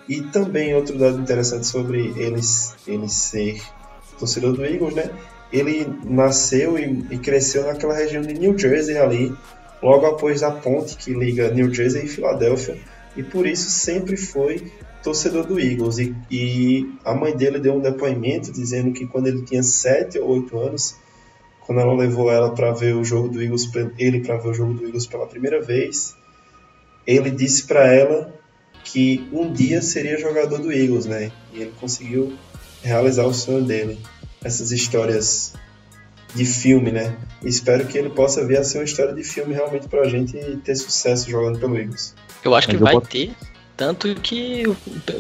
[0.09, 2.41] E também outro dado interessante sobre ele,
[2.87, 3.61] ele ser
[4.17, 5.11] torcedor do Eagles, né?
[5.53, 9.35] Ele nasceu e, e cresceu naquela região de New Jersey ali,
[9.83, 12.79] logo após a ponte que liga New Jersey e Filadélfia,
[13.17, 14.71] e por isso sempre foi
[15.03, 19.43] torcedor do Eagles e, e, a mãe dele deu um depoimento dizendo que quando ele
[19.43, 20.97] tinha 7 ou 8 anos,
[21.61, 24.75] quando ela levou ela para ver o jogo do Eagles, ele para ver o jogo
[24.75, 26.15] do Eagles pela primeira vez,
[27.07, 28.35] ele disse para ela
[28.85, 31.31] que um dia seria jogador do Eagles, né?
[31.53, 32.35] E ele conseguiu
[32.83, 33.99] realizar o sonho dele.
[34.43, 35.53] Essas histórias
[36.35, 37.17] de filme, né?
[37.43, 40.37] E espero que ele possa vir a ser uma história de filme realmente pra gente
[40.37, 42.15] e ter sucesso jogando pelo Eagles.
[42.45, 43.35] Eu acho que vai ter,
[43.81, 44.65] tanto que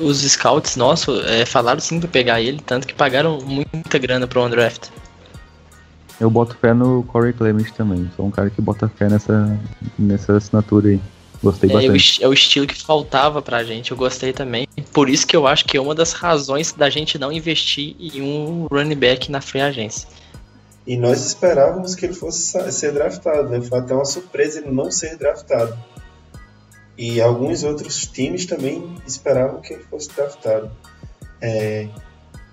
[0.02, 4.44] os scouts nossos é, falaram sim pra pegar ele, tanto que pagaram muita grana pro
[4.44, 4.90] undraft.
[6.20, 8.10] Eu boto fé no Corey Clement também.
[8.14, 9.58] Sou um cara que bota fé nessa,
[9.98, 11.00] nessa assinatura aí.
[11.42, 12.22] Gostei é, bastante.
[12.22, 14.68] É o estilo que faltava pra gente, eu gostei também.
[14.92, 18.20] Por isso que eu acho que é uma das razões da gente não investir em
[18.20, 20.06] um running back na free agência.
[20.86, 23.62] E nós esperávamos que ele fosse ser draftado, né?
[23.62, 25.74] Foi até uma surpresa ele não ser draftado.
[26.96, 30.70] E alguns outros times também esperavam que ele fosse draftado.
[31.40, 31.88] É,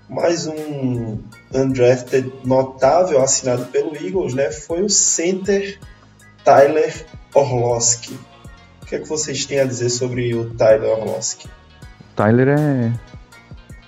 [0.08, 1.18] mais um
[1.52, 5.78] undrafted notável assinado pelo Eagles né, foi o center
[6.44, 8.18] Tyler Orlowski.
[8.82, 11.46] O que é que vocês têm a dizer sobre o Tyler Orlowski?
[12.16, 12.92] Tyler é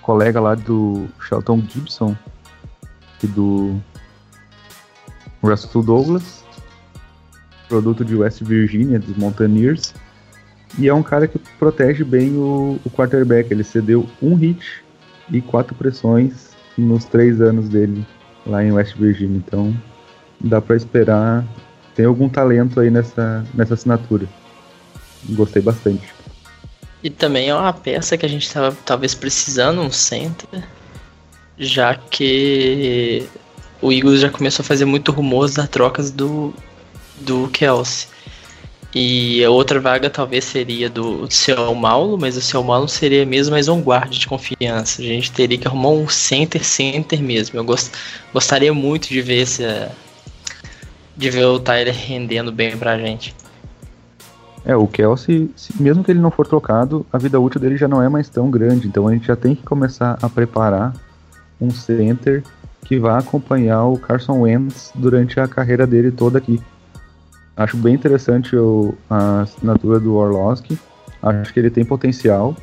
[0.01, 2.15] colega lá do Shelton Gibson
[3.23, 3.81] e do
[5.41, 6.43] Russell Douglas,
[7.67, 9.93] produto de West Virginia, dos Mountaineers.
[10.77, 13.51] E é um cara que protege bem o, o quarterback.
[13.51, 14.83] Ele cedeu um hit
[15.29, 18.05] e quatro pressões nos três anos dele
[18.45, 19.37] lá em West Virginia.
[19.37, 19.75] Então
[20.39, 21.45] dá para esperar.
[21.95, 24.27] Tem algum talento aí nessa, nessa assinatura.
[25.29, 26.13] Gostei bastante.
[27.03, 30.63] E também é uma peça que a gente estava talvez precisando um center,
[31.57, 33.27] já que
[33.81, 36.53] o Eagles já começou a fazer muito rumores das trocas do,
[37.19, 38.07] do Kelsey.
[38.93, 43.51] E a outra vaga talvez seria do seu Paulo, mas o seu Paulo seria mesmo
[43.51, 45.01] mais um guarda de confiança.
[45.01, 47.57] A gente teria que arrumar um center center mesmo.
[47.57, 47.91] Eu gost,
[48.33, 49.63] gostaria muito de ver esse,
[51.15, 53.33] de ver o Tyler rendendo bem pra gente.
[54.65, 55.49] É, o Kelsey,
[55.79, 58.51] mesmo que ele não for trocado, a vida útil dele já não é mais tão
[58.51, 58.87] grande.
[58.87, 60.93] Então a gente já tem que começar a preparar
[61.59, 62.43] um center
[62.85, 66.61] que vá acompanhar o Carson Wentz durante a carreira dele toda aqui.
[67.63, 70.77] Acho bem interessante o, a assinatura do Orlovsky.
[71.21, 72.55] Acho que ele tem potencial.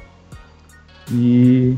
[1.11, 1.77] E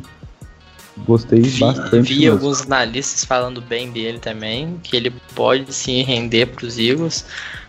[1.07, 2.13] gostei Vi, bastante.
[2.13, 2.33] vi mesmo.
[2.33, 7.27] alguns analistas falando bem dele também, que ele pode sim render para os Eagles.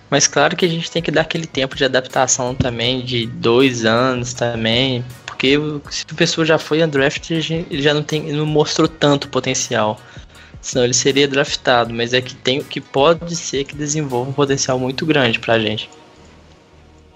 [0.10, 3.86] Mas claro que a gente tem que dar aquele tempo de adaptação também, de dois
[3.86, 5.06] anos também.
[5.26, 5.57] Porque
[5.90, 9.99] se a pessoa já foi undrafted, ele já não, tem, não mostrou tanto potencial.
[10.61, 14.77] Senão ele seria draftado, mas é que tem que pode ser que desenvolva um potencial
[14.77, 15.89] muito grande pra gente.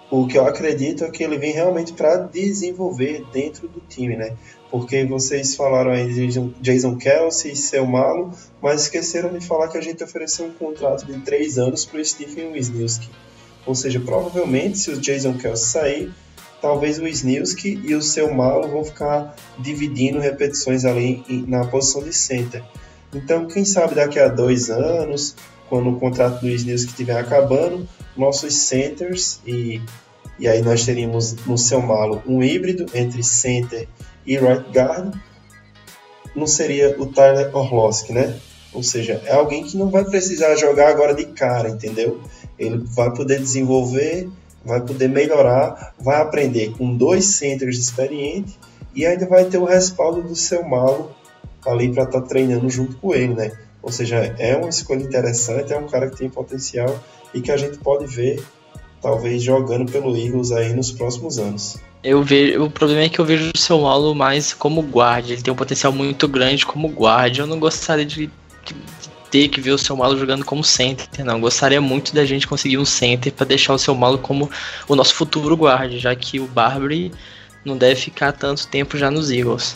[0.09, 4.33] O que eu acredito é que ele vem realmente para desenvolver dentro do time, né?
[4.71, 8.31] Porque vocês falaram aí de Jason Kelsey e seu malo,
[8.61, 12.05] mas esqueceram de falar que a gente ofereceu um contrato de três anos para o
[12.05, 13.09] Stephen Wisniewski.
[13.65, 16.13] Ou seja, provavelmente se o Jason Kelsey sair,
[16.61, 22.13] talvez o Wisniewski e o seu malo vão ficar dividindo repetições ali na posição de
[22.13, 22.63] center.
[23.15, 25.35] Então, quem sabe daqui a dois anos,
[25.69, 29.81] quando o contrato do Wisniewski estiver acabando, nossos centers e,
[30.37, 33.87] e aí nós teríamos no seu malo um híbrido entre center
[34.25, 35.15] e right guard
[36.35, 38.37] não seria o Tyler Orlowski, né?
[38.73, 42.19] Ou seja, é alguém que não vai precisar jogar agora de cara, entendeu?
[42.59, 44.29] Ele vai poder desenvolver,
[44.65, 48.59] vai poder melhorar, vai aprender com dois centers experientes
[48.93, 51.15] e ainda vai ter o respaldo do seu malo
[51.69, 53.51] ali para estar tá treinando junto com ele, né?
[53.81, 56.99] Ou seja, é uma escolha interessante, é um cara que tem potencial
[57.33, 58.43] e que a gente pode ver
[59.01, 61.77] talvez jogando pelo Eagles aí nos próximos anos.
[62.03, 65.31] Eu vejo, o problema é que eu vejo o seu Malo mais como guarda.
[65.31, 67.39] Ele tem um potencial muito grande como guarda.
[67.39, 68.27] Eu não gostaria de,
[68.63, 68.75] de,
[69.29, 71.39] ter que ver o seu Malo jogando como center, não.
[71.39, 74.49] Gostaria muito da gente conseguir um center para deixar o seu Malo como
[74.87, 77.11] o nosso futuro guarda, já que o Barbary
[77.63, 79.75] não deve ficar tanto tempo já nos Eagles.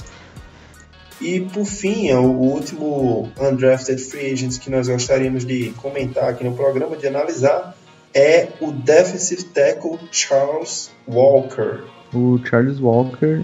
[1.22, 6.54] E por fim, o último undrafted free agent que nós gostaríamos de comentar aqui no
[6.54, 7.76] programa, de analisar,
[8.14, 11.84] é o defensive tackle Charles Walker.
[12.14, 13.44] O Charles Walker,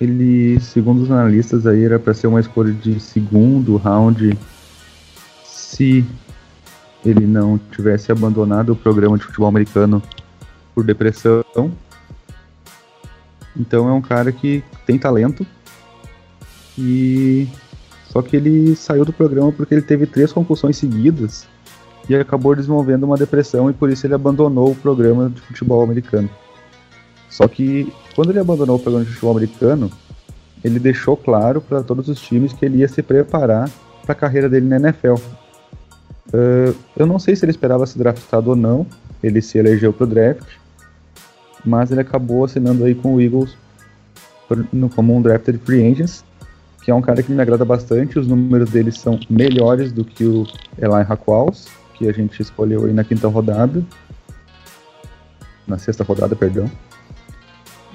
[0.00, 4.38] ele, segundo os analistas aí, era para ser uma escolha de segundo round
[5.44, 6.04] se
[7.04, 10.02] ele não tivesse abandonado o programa de futebol americano
[10.74, 11.44] por depressão.
[13.56, 15.46] Então é um cara que tem talento,
[16.78, 17.48] e
[18.08, 21.46] só que ele saiu do programa porque ele teve três concussões seguidas
[22.08, 26.28] e acabou desenvolvendo uma depressão e por isso ele abandonou o programa de futebol americano.
[27.30, 29.90] Só que quando ele abandonou o programa de futebol americano,
[30.62, 33.68] ele deixou claro para todos os times que ele ia se preparar
[34.02, 35.14] para a carreira dele na NFL.
[36.28, 38.86] Uh, eu não sei se ele esperava ser draftado ou não,
[39.22, 40.46] ele se elegeu para o draft,
[41.64, 43.56] mas ele acabou assinando aí com o Eagles
[44.94, 46.24] como um drafted free agents
[46.84, 48.18] que é um cara que me agrada bastante.
[48.18, 50.46] Os números dele são melhores do que o
[50.78, 53.82] Eli Haquals, que a gente escolheu aí na quinta rodada.
[55.66, 56.70] Na sexta rodada, perdão.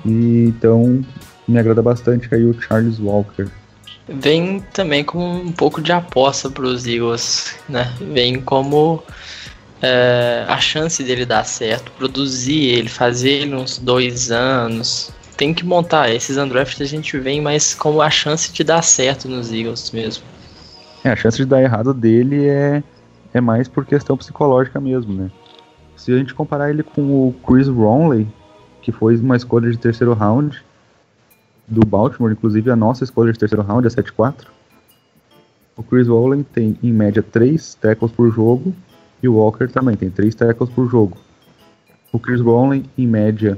[0.04, 1.06] E então
[1.48, 3.48] me agrada bastante aí o Charles Walker.
[4.08, 7.94] Vem também com um pouco de aposta para os Eagles, né?
[8.12, 9.04] Vem como
[9.84, 15.66] é, a chance dele dar certo, produzir ele, fazer ele uns dois anos, tem que
[15.66, 16.14] montar.
[16.14, 20.26] Esses undrafted a gente vem mais como a chance de dar certo nos Eagles mesmo.
[21.02, 22.84] É, a chance de dar errado dele é,
[23.34, 25.32] é mais por questão psicológica mesmo, né?
[25.96, 28.28] Se a gente comparar ele com o Chris Ronley,
[28.82, 30.62] que foi uma escolha de terceiro round
[31.66, 34.46] do Baltimore, inclusive a nossa escolha de terceiro round, a 7-4.
[35.78, 38.76] O Chris Ronley tem em média 3 tackles por jogo
[39.24, 41.18] e o Walker também tem 3 tackles por jogo.
[42.12, 43.58] O Chris Ronley em média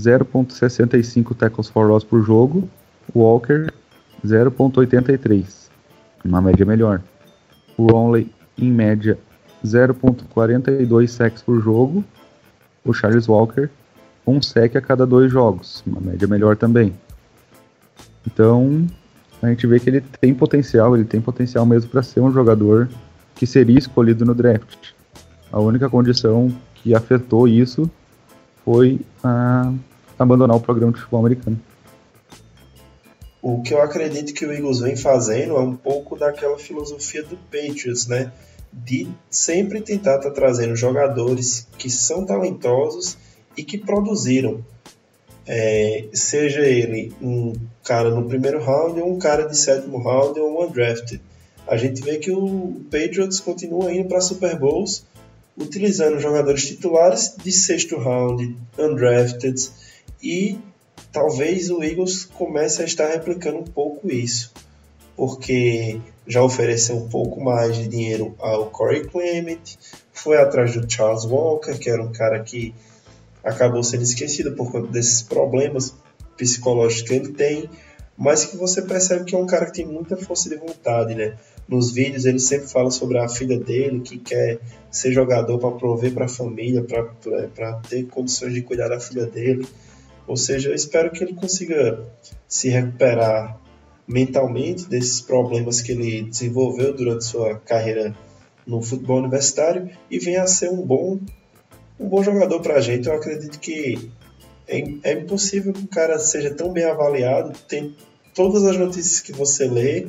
[0.00, 2.68] 0.65 tackles for loss por jogo,
[3.14, 3.72] Walker
[4.24, 5.68] 0.83,
[6.24, 7.00] uma média melhor.
[7.76, 9.18] O Ronley em média
[9.64, 12.04] 0.42 sacks por jogo,
[12.84, 13.68] o Charles Walker
[14.26, 16.94] um sec a cada dois jogos, uma média melhor também.
[18.26, 18.86] Então
[19.42, 22.88] a gente vê que ele tem potencial, ele tem potencial mesmo para ser um jogador
[23.34, 24.92] que seria escolhido no draft.
[25.52, 27.90] A única condição que afetou isso
[28.64, 29.72] foi a
[30.18, 31.60] abandonar o programa de futebol americano.
[33.42, 37.36] O que eu acredito que o Eagles vem fazendo é um pouco daquela filosofia do
[37.36, 38.32] Patriots, né?
[38.72, 43.18] De sempre tentar estar tá trazendo jogadores que são talentosos
[43.56, 44.64] e que produziram.
[45.46, 47.52] É, seja ele um
[47.84, 51.20] cara no primeiro round, ou um cara de sétimo round, ou um undrafted.
[51.66, 55.04] A gente vê que o Patriots continua indo para Super Bowls
[55.56, 59.70] utilizando jogadores titulares de sexto round, undrafted,
[60.22, 60.58] e
[61.12, 64.52] talvez o Eagles comece a estar replicando um pouco isso,
[65.16, 69.76] porque já ofereceu um pouco mais de dinheiro ao Corey Clement,
[70.12, 72.74] foi atrás do Charles Walker, que era um cara que
[73.44, 75.94] acabou sendo esquecido por conta desses problemas
[76.36, 77.70] psicológicos que ele tem,
[78.16, 81.36] mas que você percebe que é um cara que tem muita força de vontade, né?
[81.66, 84.60] Nos vídeos ele sempre fala sobre a filha dele, que quer
[84.90, 89.66] ser jogador para prover para a família, para ter condições de cuidar da filha dele.
[90.26, 92.06] Ou seja, eu espero que ele consiga
[92.46, 93.58] se recuperar
[94.06, 98.14] mentalmente desses problemas que ele desenvolveu durante sua carreira
[98.66, 101.18] no futebol universitário e venha a ser um bom
[101.98, 103.08] um bom jogador para a gente.
[103.08, 104.10] Eu acredito que
[104.66, 107.56] é, é impossível que o cara seja tão bem avaliado.
[107.68, 107.94] Tem
[108.34, 110.08] todas as notícias que você lê,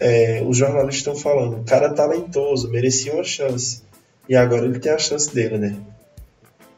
[0.00, 3.82] é, os jornalistas estão falando, o cara é talentoso, merecia uma chance.
[4.28, 5.76] E agora ele tem a chance dele, né?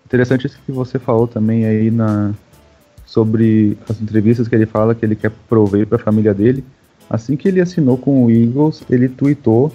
[0.07, 2.35] Interessante isso que você falou também aí na
[3.07, 6.65] sobre as entrevistas que ele fala que ele quer prover para a família dele.
[7.09, 9.71] Assim que ele assinou com o Eagles, ele tweetou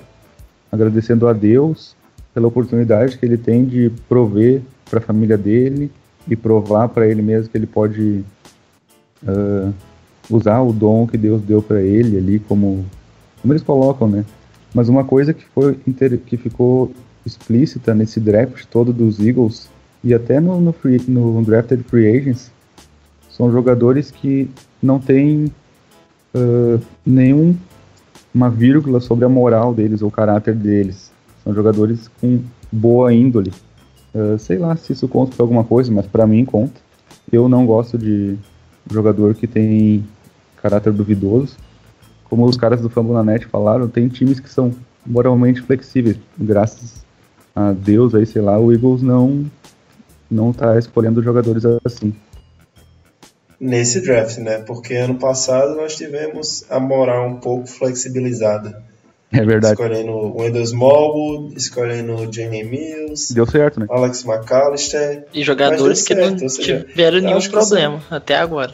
[0.71, 1.95] agradecendo a Deus
[2.33, 5.91] pela oportunidade que ele tem de prover para a família dele
[6.27, 8.23] e provar para ele mesmo que ele pode
[9.23, 9.73] uh,
[10.29, 12.85] usar o dom que Deus deu para ele ali como
[13.41, 14.25] como eles colocam, né?
[14.73, 15.75] Mas uma coisa que foi
[16.25, 16.91] que ficou
[17.25, 19.69] explícita nesse draft todo dos Eagles
[20.03, 22.51] e até no, no, free, no drafted free agents
[23.29, 24.49] são jogadores que
[24.81, 25.51] não têm
[26.35, 27.55] uh, nenhum
[28.33, 31.11] uma vírgula sobre a moral deles ou o caráter deles.
[31.43, 32.41] São jogadores com
[32.71, 33.51] boa índole.
[34.13, 36.79] Uh, sei lá se isso conta pra alguma coisa, mas para mim conta.
[37.31, 38.37] Eu não gosto de
[38.91, 40.05] jogador que tem
[40.61, 41.57] caráter duvidoso.
[42.30, 44.73] Como os caras do Fambonanet falaram, tem times que são
[45.06, 46.18] moralmente flexíveis.
[46.38, 47.03] Graças
[47.56, 49.45] a Deus, aí sei lá, o Eagles não
[50.30, 52.14] não tá escolhendo jogadores assim
[53.60, 54.60] nesse draft, né?
[54.60, 58.81] Porque ano passado nós tivemos a moral um pouco flexibilizada.
[59.31, 59.73] É verdade.
[59.73, 63.34] Escolhendo o Wendell Smallwood, escolhendo o Jamie Mills.
[63.34, 63.85] Deu certo, né?
[63.89, 65.26] Alex McAllister.
[65.34, 68.73] E jogadores que não seja, tiveram nenhum problema são, até agora.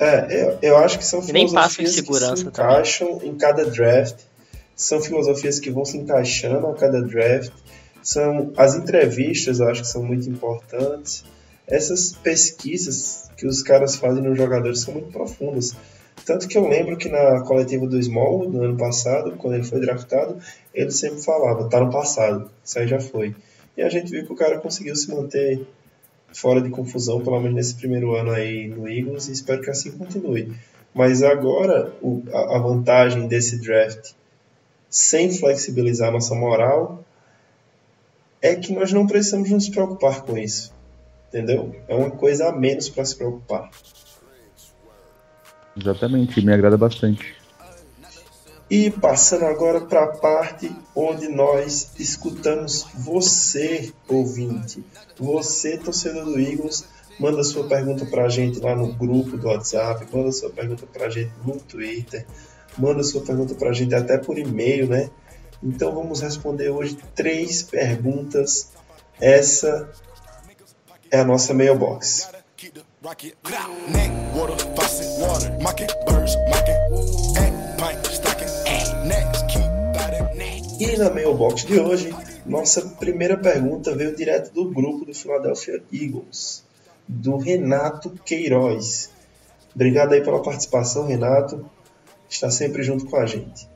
[0.00, 3.28] É, eu, eu acho que são filosofias que se encaixam também.
[3.28, 4.16] em cada draft.
[4.74, 7.52] São filosofias que vão se encaixando a cada draft.
[8.02, 11.22] São as entrevistas, eu acho que são muito importantes.
[11.66, 15.76] Essas pesquisas que os caras fazem nos jogadores são muito profundas.
[16.24, 19.80] Tanto que eu lembro que na coletiva do Small, no ano passado, quando ele foi
[19.80, 20.38] draftado,
[20.74, 23.34] ele sempre falava, tá no passado, isso aí já foi.
[23.76, 25.60] E a gente viu que o cara conseguiu se manter
[26.32, 29.92] fora de confusão, pelo menos nesse primeiro ano aí no Eagles, e espero que assim
[29.92, 30.52] continue.
[30.94, 34.12] Mas agora, o, a, a vantagem desse draft,
[34.88, 37.04] sem flexibilizar nossa moral,
[38.42, 40.72] é que nós não precisamos nos preocupar com isso
[41.30, 41.74] entendeu?
[41.88, 43.70] É uma coisa a menos para se preocupar.
[45.76, 47.39] Exatamente, me agrada bastante.
[48.70, 54.84] E passando agora para a parte onde nós escutamos você, ouvinte,
[55.18, 56.84] você, torcedor do Eagles,
[57.18, 61.06] manda sua pergunta para a gente lá no grupo do WhatsApp, manda sua pergunta para
[61.06, 62.24] a gente no Twitter,
[62.78, 65.10] manda sua pergunta para a gente até por e-mail, né?
[65.60, 68.70] Então vamos responder hoje três perguntas.
[69.20, 69.90] Essa
[71.10, 72.30] é a nossa mailbox.
[72.62, 72.72] E
[81.00, 82.14] na mailbox de hoje,
[82.44, 86.62] nossa primeira pergunta veio direto do grupo do Philadelphia Eagles,
[87.08, 89.10] do Renato Queiroz.
[89.74, 91.64] Obrigado aí pela participação, Renato.
[92.28, 93.66] Está sempre junto com a gente.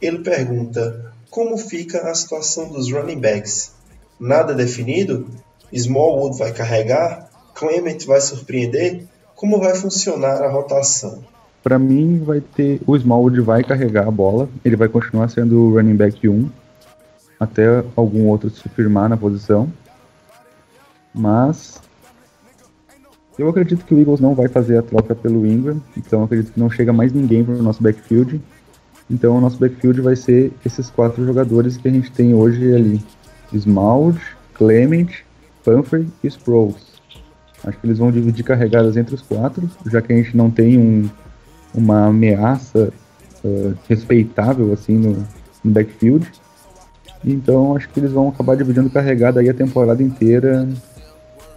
[0.00, 3.72] Ele pergunta: como fica a situação dos running backs?
[4.18, 5.28] Nada definido?
[5.70, 7.28] Smallwood vai carregar?
[7.54, 9.04] Clement vai surpreender?
[9.36, 11.22] Como vai funcionar a rotação?
[11.62, 12.80] Para mim, vai ter.
[12.86, 14.48] O Smallwood vai carregar a bola.
[14.64, 16.48] Ele vai continuar sendo o running back 1
[17.40, 19.72] até algum outro se firmar na posição.
[21.12, 21.80] Mas
[23.38, 26.60] eu acredito que o Eagles não vai fazer a troca pelo Ingram, então acredito que
[26.60, 28.40] não chega mais ninguém para o nosso backfield.
[29.10, 33.02] Então o nosso backfield vai ser esses quatro jogadores que a gente tem hoje ali:
[33.52, 34.20] Smallwood,
[34.54, 35.08] Clement,
[35.64, 36.90] Pumphrey e Sproles.
[37.64, 40.78] Acho que eles vão dividir carregadas entre os quatro, já que a gente não tem
[40.78, 41.08] um,
[41.74, 42.92] uma ameaça
[43.44, 45.26] uh, respeitável assim no,
[45.64, 46.30] no, backfield.
[47.24, 50.66] Então acho que eles vão acabar dividindo carregada aí a temporada inteira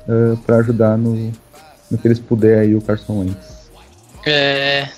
[0.07, 1.31] uh, para ajudar no,
[1.89, 3.69] no que eles puderem aí o Carson Wentz.
[4.25, 4.89] É,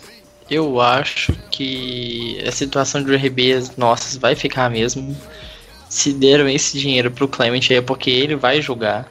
[0.49, 5.15] eu acho que a situação de RBs nossas vai ficar mesmo
[5.89, 9.09] se deram esse dinheiro pro Clement é porque ele vai jogar.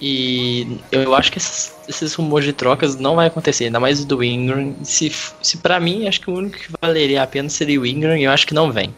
[0.00, 4.24] E eu acho que esses, esses rumores de trocas não vai acontecer, ainda mais do
[4.24, 4.74] Ingram.
[4.82, 8.16] Se, se para mim, acho que o único que valeria a pena seria o Ingram
[8.16, 8.92] e eu acho que não vem.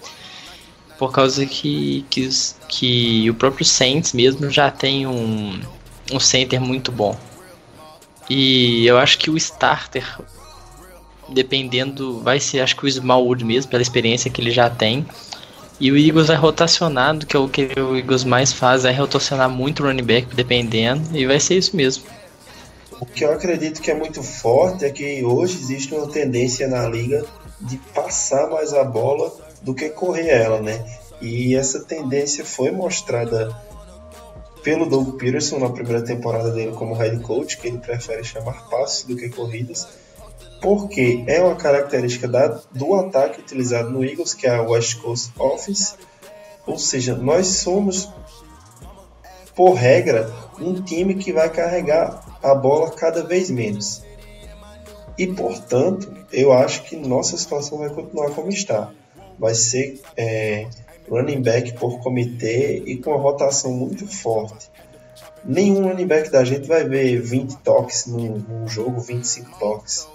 [0.98, 2.28] Por causa que, que,
[2.68, 5.60] que o próprio Saints mesmo já tem um,
[6.12, 7.16] um center muito bom.
[8.30, 10.04] E eu acho que o starter
[11.28, 15.06] dependendo, vai ser acho que o Smallwood mesmo, pela experiência que ele já tem.
[15.80, 19.50] E o Eagles vai rotacionando, que é o que o Eagles mais faz, é rotacionar
[19.50, 22.04] muito o running back, dependendo, e vai ser isso mesmo.
[23.00, 26.88] O que eu acredito que é muito forte é que hoje existe uma tendência na
[26.88, 27.24] liga
[27.60, 29.32] de passar mais a bola
[29.65, 30.85] do que correr ela, né?
[31.20, 33.55] E essa tendência foi mostrada
[34.62, 39.05] pelo Doug Peterson na primeira temporada dele como head coach, que ele prefere chamar passos
[39.05, 39.86] do que corridas
[40.65, 45.31] porque é uma característica da, do ataque utilizado no Eagles, que é a West Coast
[45.39, 45.95] Offense,
[46.66, 48.09] ou seja, nós somos,
[49.55, 54.03] por regra, um time que vai carregar a bola cada vez menos.
[55.19, 58.91] E, portanto, eu acho que nossa situação vai continuar como está.
[59.39, 60.66] Vai ser é,
[61.09, 64.70] running back por comitê e com uma rotação muito forte.
[65.44, 70.09] Nenhum running back da gente vai ver 20 toques num, num jogo, 25 toques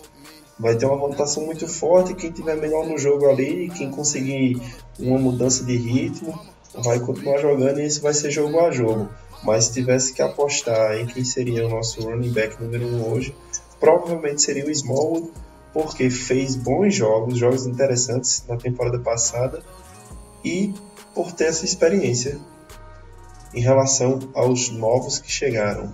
[0.60, 2.14] vai ter uma rotação muito forte.
[2.14, 4.62] Quem tiver melhor no jogo ali, quem conseguir
[5.00, 6.38] uma mudança de ritmo,
[6.76, 9.10] vai continuar jogando e isso vai ser jogo a jogo.
[9.44, 13.14] Mas se tivesse que apostar em quem seria o nosso running back número 1 um
[13.14, 13.34] hoje,
[13.80, 15.32] provavelmente seria o Smallwood,
[15.74, 19.62] porque fez bons jogos, jogos interessantes na temporada passada
[20.44, 20.74] e
[21.14, 22.40] por ter essa experiência
[23.54, 25.94] em relação aos novos que chegaram.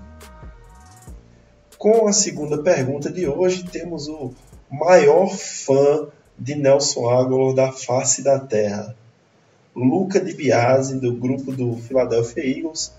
[1.78, 4.34] Com a segunda pergunta de hoje, temos o
[4.72, 6.08] maior fã
[6.38, 8.96] de Nelson Aguilar da face da terra.
[9.76, 12.94] Luca de Biase, do grupo do Philadelphia Eagles,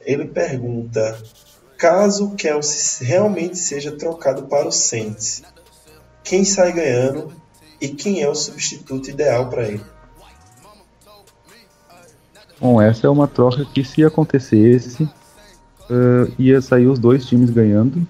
[0.00, 1.18] ele pergunta:
[1.76, 5.42] caso Kelsey realmente seja trocado para o Saints,
[6.24, 7.32] quem sai ganhando
[7.80, 9.82] e quem é o substituto ideal para ele?
[12.60, 18.06] Bom, essa é uma troca que, se acontecesse, uh, ia sair os dois times ganhando.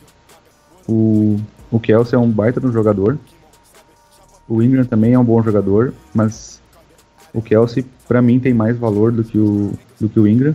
[0.87, 1.41] O
[1.73, 3.19] o Kelsey é um baita no jogador.
[4.47, 6.61] O Ingram também é um bom jogador, mas
[7.33, 10.55] o Kelsey, para mim, tem mais valor do que, o, do que o Ingram.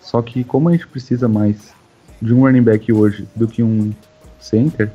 [0.00, 1.74] Só que, como a gente precisa mais
[2.22, 3.92] de um running back hoje do que um
[4.40, 4.90] center,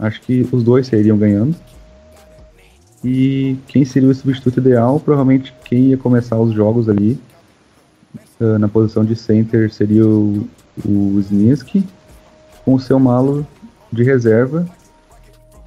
[0.00, 1.54] acho que os dois seriam ganhando.
[3.04, 4.98] E quem seria o substituto ideal?
[4.98, 7.18] Provavelmente quem ia começar os jogos ali
[8.40, 10.48] uh, na posição de center seria o,
[10.84, 11.22] o
[12.64, 13.46] com o seu malo
[13.92, 14.66] de reserva.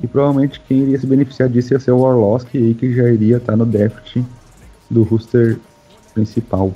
[0.02, 3.38] E provavelmente quem iria se beneficiar disso ia ser o Orlovsky, aí que já iria
[3.38, 4.26] estar no déficit
[4.90, 5.58] do roster
[6.14, 6.74] principal.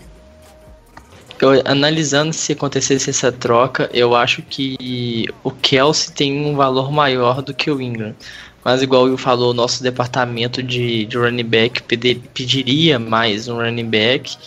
[1.39, 7.41] Eu, analisando se acontecesse essa troca, eu acho que o Kelsey tem um valor maior
[7.41, 8.15] do que o Ingram.
[8.63, 14.37] Mas igual o falou, nosso departamento de, de running back pediria mais um running back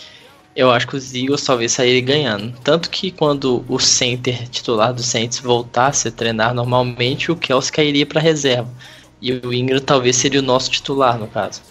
[0.55, 2.53] eu acho que os Eagles talvez saírem ganhando.
[2.63, 8.05] Tanto que quando o center titular do Saints voltasse a treinar normalmente, o Kelsey cairia
[8.05, 8.69] para reserva.
[9.21, 11.61] E o Ingram talvez seria o nosso titular, no caso.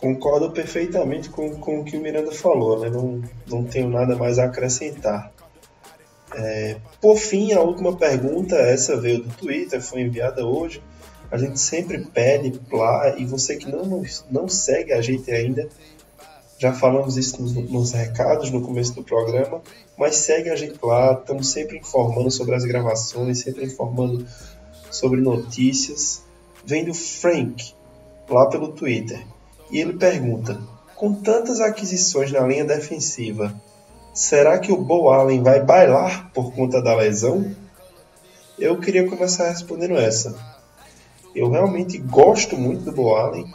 [0.00, 2.88] Concordo perfeitamente com, com o que o Miranda falou, né?
[2.88, 5.32] não, não tenho nada mais a acrescentar.
[6.34, 10.80] É, por fim, a última pergunta, essa veio do Twitter, foi enviada hoje
[11.30, 15.68] a gente sempre pede lá, e você que não, não segue a gente ainda,
[16.58, 19.62] já falamos isso nos, nos recados no começo do programa,
[19.96, 24.26] mas segue a gente lá, estamos sempre informando sobre as gravações, sempre informando
[24.90, 26.22] sobre notícias.
[26.64, 27.72] Vem do Frank,
[28.28, 29.24] lá pelo Twitter,
[29.70, 30.60] e ele pergunta:
[30.96, 33.54] com tantas aquisições na linha defensiva,
[34.12, 37.54] será que o Bo Allen vai bailar por conta da lesão?
[38.58, 40.36] Eu queria começar respondendo essa.
[41.34, 43.46] Eu realmente gosto muito do Bo Allen.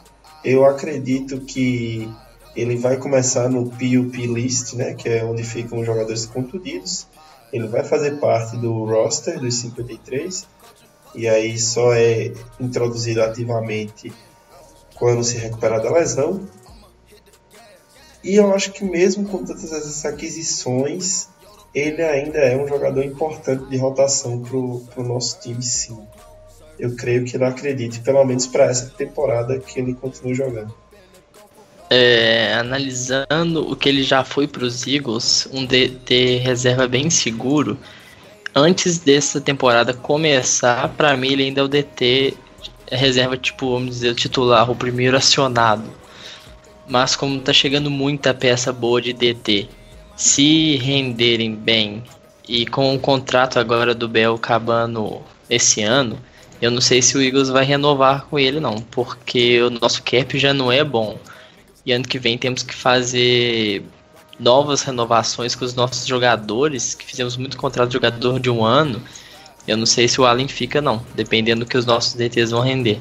[0.43, 2.09] Eu acredito que
[2.55, 7.05] ele vai começar no PUP List, né, que é onde ficam os jogadores contundidos.
[7.51, 10.47] Ele vai fazer parte do roster dos 53
[11.13, 14.11] e aí só é introduzido ativamente
[14.95, 16.47] quando se recuperar da lesão.
[18.23, 21.27] E eu acho que mesmo com todas essas aquisições,
[21.73, 25.97] ele ainda é um jogador importante de rotação para o nosso time, sim
[26.79, 30.73] eu creio que ele acredite, pelo menos para essa temporada, que ele continue jogando.
[31.89, 37.77] É, analisando o que ele já foi para os Eagles, um DT reserva bem seguro.
[38.53, 42.35] Antes dessa temporada começar, para mim ele ainda é o DT
[42.91, 45.83] reserva, tipo, vamos dizer, titular, o primeiro acionado.
[46.87, 49.67] Mas como tá chegando muita peça boa de DT,
[50.15, 52.03] se renderem bem
[52.47, 56.17] e com o contrato agora do Bel acabando esse ano,
[56.61, 60.37] eu não sei se o Eagles vai renovar com ele, não, porque o nosso cap
[60.37, 61.17] já não é bom.
[61.85, 63.83] E ano que vem temos que fazer
[64.39, 69.01] novas renovações com os nossos jogadores, que fizemos muito contrato de jogador de um ano,
[69.67, 72.61] eu não sei se o Allen fica não, dependendo do que os nossos DTs vão
[72.61, 72.99] render.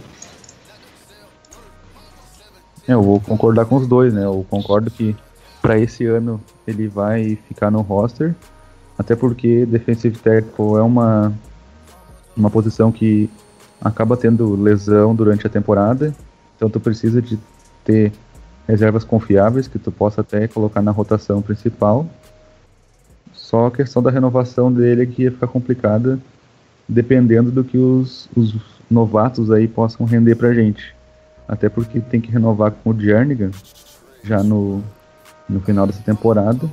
[2.86, 4.24] É, eu vou concordar com os dois, né?
[4.24, 5.16] Eu concordo que
[5.60, 8.34] para esse ano ele vai ficar no roster,
[8.98, 11.32] até porque defensive tackle é uma
[12.36, 13.30] uma posição que
[13.80, 16.14] acaba tendo lesão durante a temporada,
[16.56, 17.38] então tu precisa de
[17.84, 18.12] ter
[18.66, 22.06] reservas confiáveis que tu possa até colocar na rotação principal.
[23.32, 26.18] Só a questão da renovação dele é que ia ficar complicada
[26.88, 28.54] dependendo do que os, os
[28.90, 30.94] novatos aí possam render pra gente.
[31.46, 33.50] Até porque tem que renovar com o Jernigan
[34.22, 34.82] já no,
[35.48, 36.70] no final dessa temporada.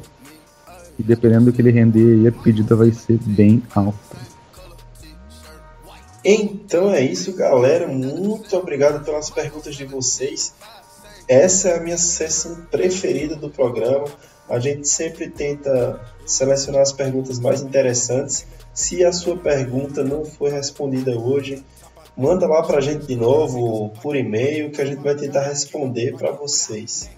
[0.98, 4.18] E dependendo do que ele render aí, a pedida vai ser bem alta.
[6.24, 7.88] Então é isso, galera.
[7.88, 10.54] Muito obrigado pelas perguntas de vocês.
[11.28, 14.06] Essa é a minha sessão preferida do programa.
[14.50, 18.46] A gente sempre tenta selecionar as perguntas mais interessantes.
[18.74, 21.64] Se a sua pergunta não foi respondida hoje,
[22.16, 26.16] manda lá para a gente de novo por e-mail que a gente vai tentar responder
[26.18, 27.10] para vocês.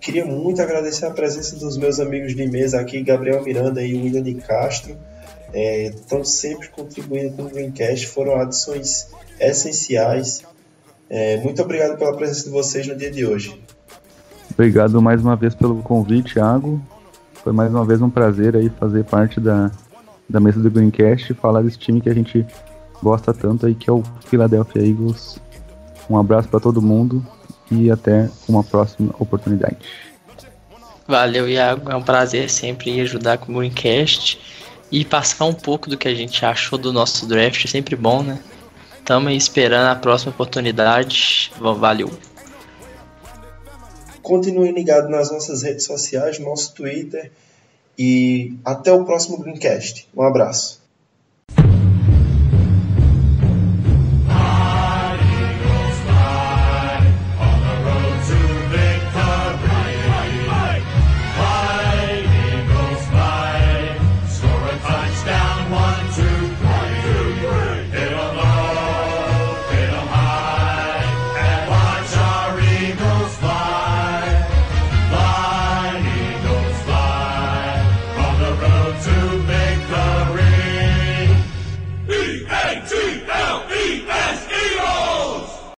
[0.00, 4.22] Queria muito agradecer a presença dos meus amigos de mesa aqui, Gabriel Miranda e William
[4.22, 4.96] de Castro.
[5.52, 9.08] É, estão sempre contribuindo com o Greencast, foram adições
[9.38, 10.42] essenciais.
[11.08, 13.62] É, muito obrigado pela presença de vocês no dia de hoje.
[14.52, 16.82] Obrigado mais uma vez pelo convite, Thiago.
[17.34, 19.70] Foi mais uma vez um prazer aí fazer parte da,
[20.32, 22.44] da mesa do Greencast e falar desse time que a gente
[23.02, 25.38] gosta tanto aí, que é o Philadelphia Eagles.
[26.08, 27.24] Um abraço para todo mundo
[27.70, 29.76] e até uma próxima oportunidade.
[31.06, 31.90] Valeu, Iago.
[31.90, 34.40] É um prazer sempre ajudar com o Greencast
[34.90, 37.64] e passar um pouco do que a gente achou do nosso draft.
[37.64, 38.40] É sempre bom, né?
[38.98, 41.50] Estamos esperando a próxima oportunidade.
[41.58, 42.10] Valeu.
[44.22, 47.32] Continue ligado nas nossas redes sociais, nosso Twitter.
[47.98, 50.08] E até o próximo Greencast.
[50.16, 50.80] Um abraço.